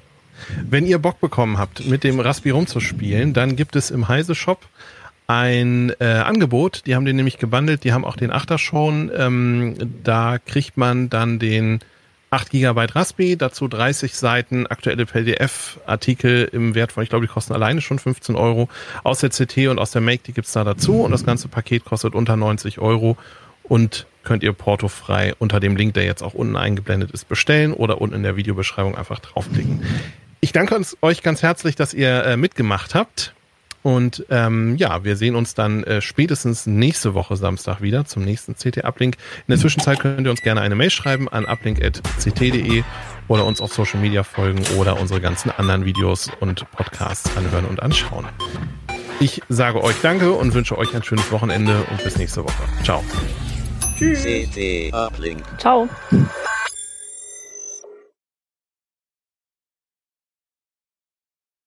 Wenn 0.69 0.85
ihr 0.85 0.99
Bock 0.99 1.19
bekommen 1.19 1.57
habt, 1.57 1.85
mit 1.87 2.03
dem 2.03 2.19
Raspi 2.19 2.51
rumzuspielen, 2.51 3.33
dann 3.33 3.55
gibt 3.55 3.75
es 3.75 3.91
im 3.91 4.07
Heise 4.07 4.35
Shop 4.35 4.59
ein 5.25 5.91
äh, 5.99 6.05
Angebot. 6.05 6.83
Die 6.85 6.95
haben 6.95 7.05
den 7.05 7.15
nämlich 7.15 7.37
gebundelt, 7.37 7.83
die 7.83 7.91
haben 7.91 8.05
auch 8.05 8.15
den 8.15 8.31
Achter 8.31 8.57
schon. 8.57 9.11
Ähm, 9.15 9.75
da 10.03 10.37
kriegt 10.37 10.77
man 10.77 11.09
dann 11.09 11.39
den 11.39 11.79
8 12.29 12.49
GB 12.49 12.85
Raspi, 12.93 13.37
dazu 13.37 13.67
30 13.67 14.15
Seiten 14.15 14.67
aktuelle 14.67 15.05
PDF-Artikel 15.05 16.49
im 16.51 16.75
Wert 16.75 16.91
von, 16.91 17.03
ich 17.03 17.09
glaube, 17.09 17.25
die 17.25 17.31
kosten 17.31 17.53
alleine 17.53 17.81
schon 17.81 17.99
15 17.99 18.35
Euro. 18.35 18.67
Aus 19.03 19.19
der 19.19 19.29
CT 19.29 19.69
und 19.69 19.79
aus 19.79 19.91
der 19.91 20.01
Make, 20.01 20.23
die 20.25 20.33
gibt's 20.33 20.51
da 20.51 20.63
dazu 20.63 21.01
und 21.01 21.11
das 21.11 21.25
ganze 21.25 21.47
Paket 21.47 21.85
kostet 21.85 22.15
unter 22.15 22.35
90 22.35 22.79
Euro 22.79 23.17
und 23.63 24.07
könnt 24.23 24.43
ihr 24.43 24.51
portofrei 24.51 25.33
unter 25.39 25.61
dem 25.61 25.77
Link, 25.77 25.93
der 25.93 26.03
jetzt 26.03 26.21
auch 26.21 26.33
unten 26.33 26.57
eingeblendet 26.57 27.11
ist, 27.11 27.29
bestellen 27.29 27.73
oder 27.73 28.01
unten 28.01 28.15
in 28.15 28.23
der 28.23 28.35
Videobeschreibung 28.35 28.95
einfach 28.95 29.19
draufklicken. 29.19 29.83
Ich 30.41 30.51
danke 30.51 30.79
euch 31.01 31.23
ganz 31.23 31.41
herzlich, 31.41 31.75
dass 31.75 31.93
ihr 31.93 32.25
äh, 32.25 32.37
mitgemacht 32.37 32.93
habt. 32.93 33.33
Und 33.87 34.25
ähm, 34.29 34.75
ja, 34.75 35.05
wir 35.05 35.15
sehen 35.15 35.33
uns 35.33 35.53
dann 35.53 35.85
äh, 35.85 36.01
spätestens 36.01 36.65
nächste 36.65 37.13
Woche 37.13 37.37
Samstag 37.37 37.81
wieder 37.81 38.03
zum 38.03 38.25
nächsten 38.25 38.53
CT-Uplink. 38.53 39.15
In 39.15 39.47
der 39.47 39.57
Zwischenzeit 39.57 40.01
könnt 40.01 40.27
ihr 40.27 40.29
uns 40.29 40.41
gerne 40.41 40.59
eine 40.59 40.75
Mail 40.75 40.89
schreiben 40.89 41.29
an 41.29 41.45
uplink.ct.de 41.45 42.83
oder 43.29 43.45
uns 43.45 43.61
auf 43.61 43.73
Social 43.73 44.01
Media 44.01 44.23
folgen 44.23 44.61
oder 44.77 44.99
unsere 44.99 45.21
ganzen 45.21 45.51
anderen 45.51 45.85
Videos 45.85 46.29
und 46.41 46.69
Podcasts 46.71 47.31
anhören 47.37 47.63
und 47.63 47.81
anschauen. 47.81 48.25
Ich 49.21 49.41
sage 49.47 49.81
euch 49.81 49.95
Danke 50.01 50.33
und 50.33 50.53
wünsche 50.53 50.77
euch 50.77 50.93
ein 50.93 51.03
schönes 51.03 51.31
Wochenende 51.31 51.85
und 51.89 52.03
bis 52.03 52.17
nächste 52.17 52.43
Woche. 52.43 52.63
Ciao. 52.83 53.01
Tschüss. 53.97 54.21
CT 54.21 54.93
Uplink. 54.93 55.41
Ciao. 55.59 55.87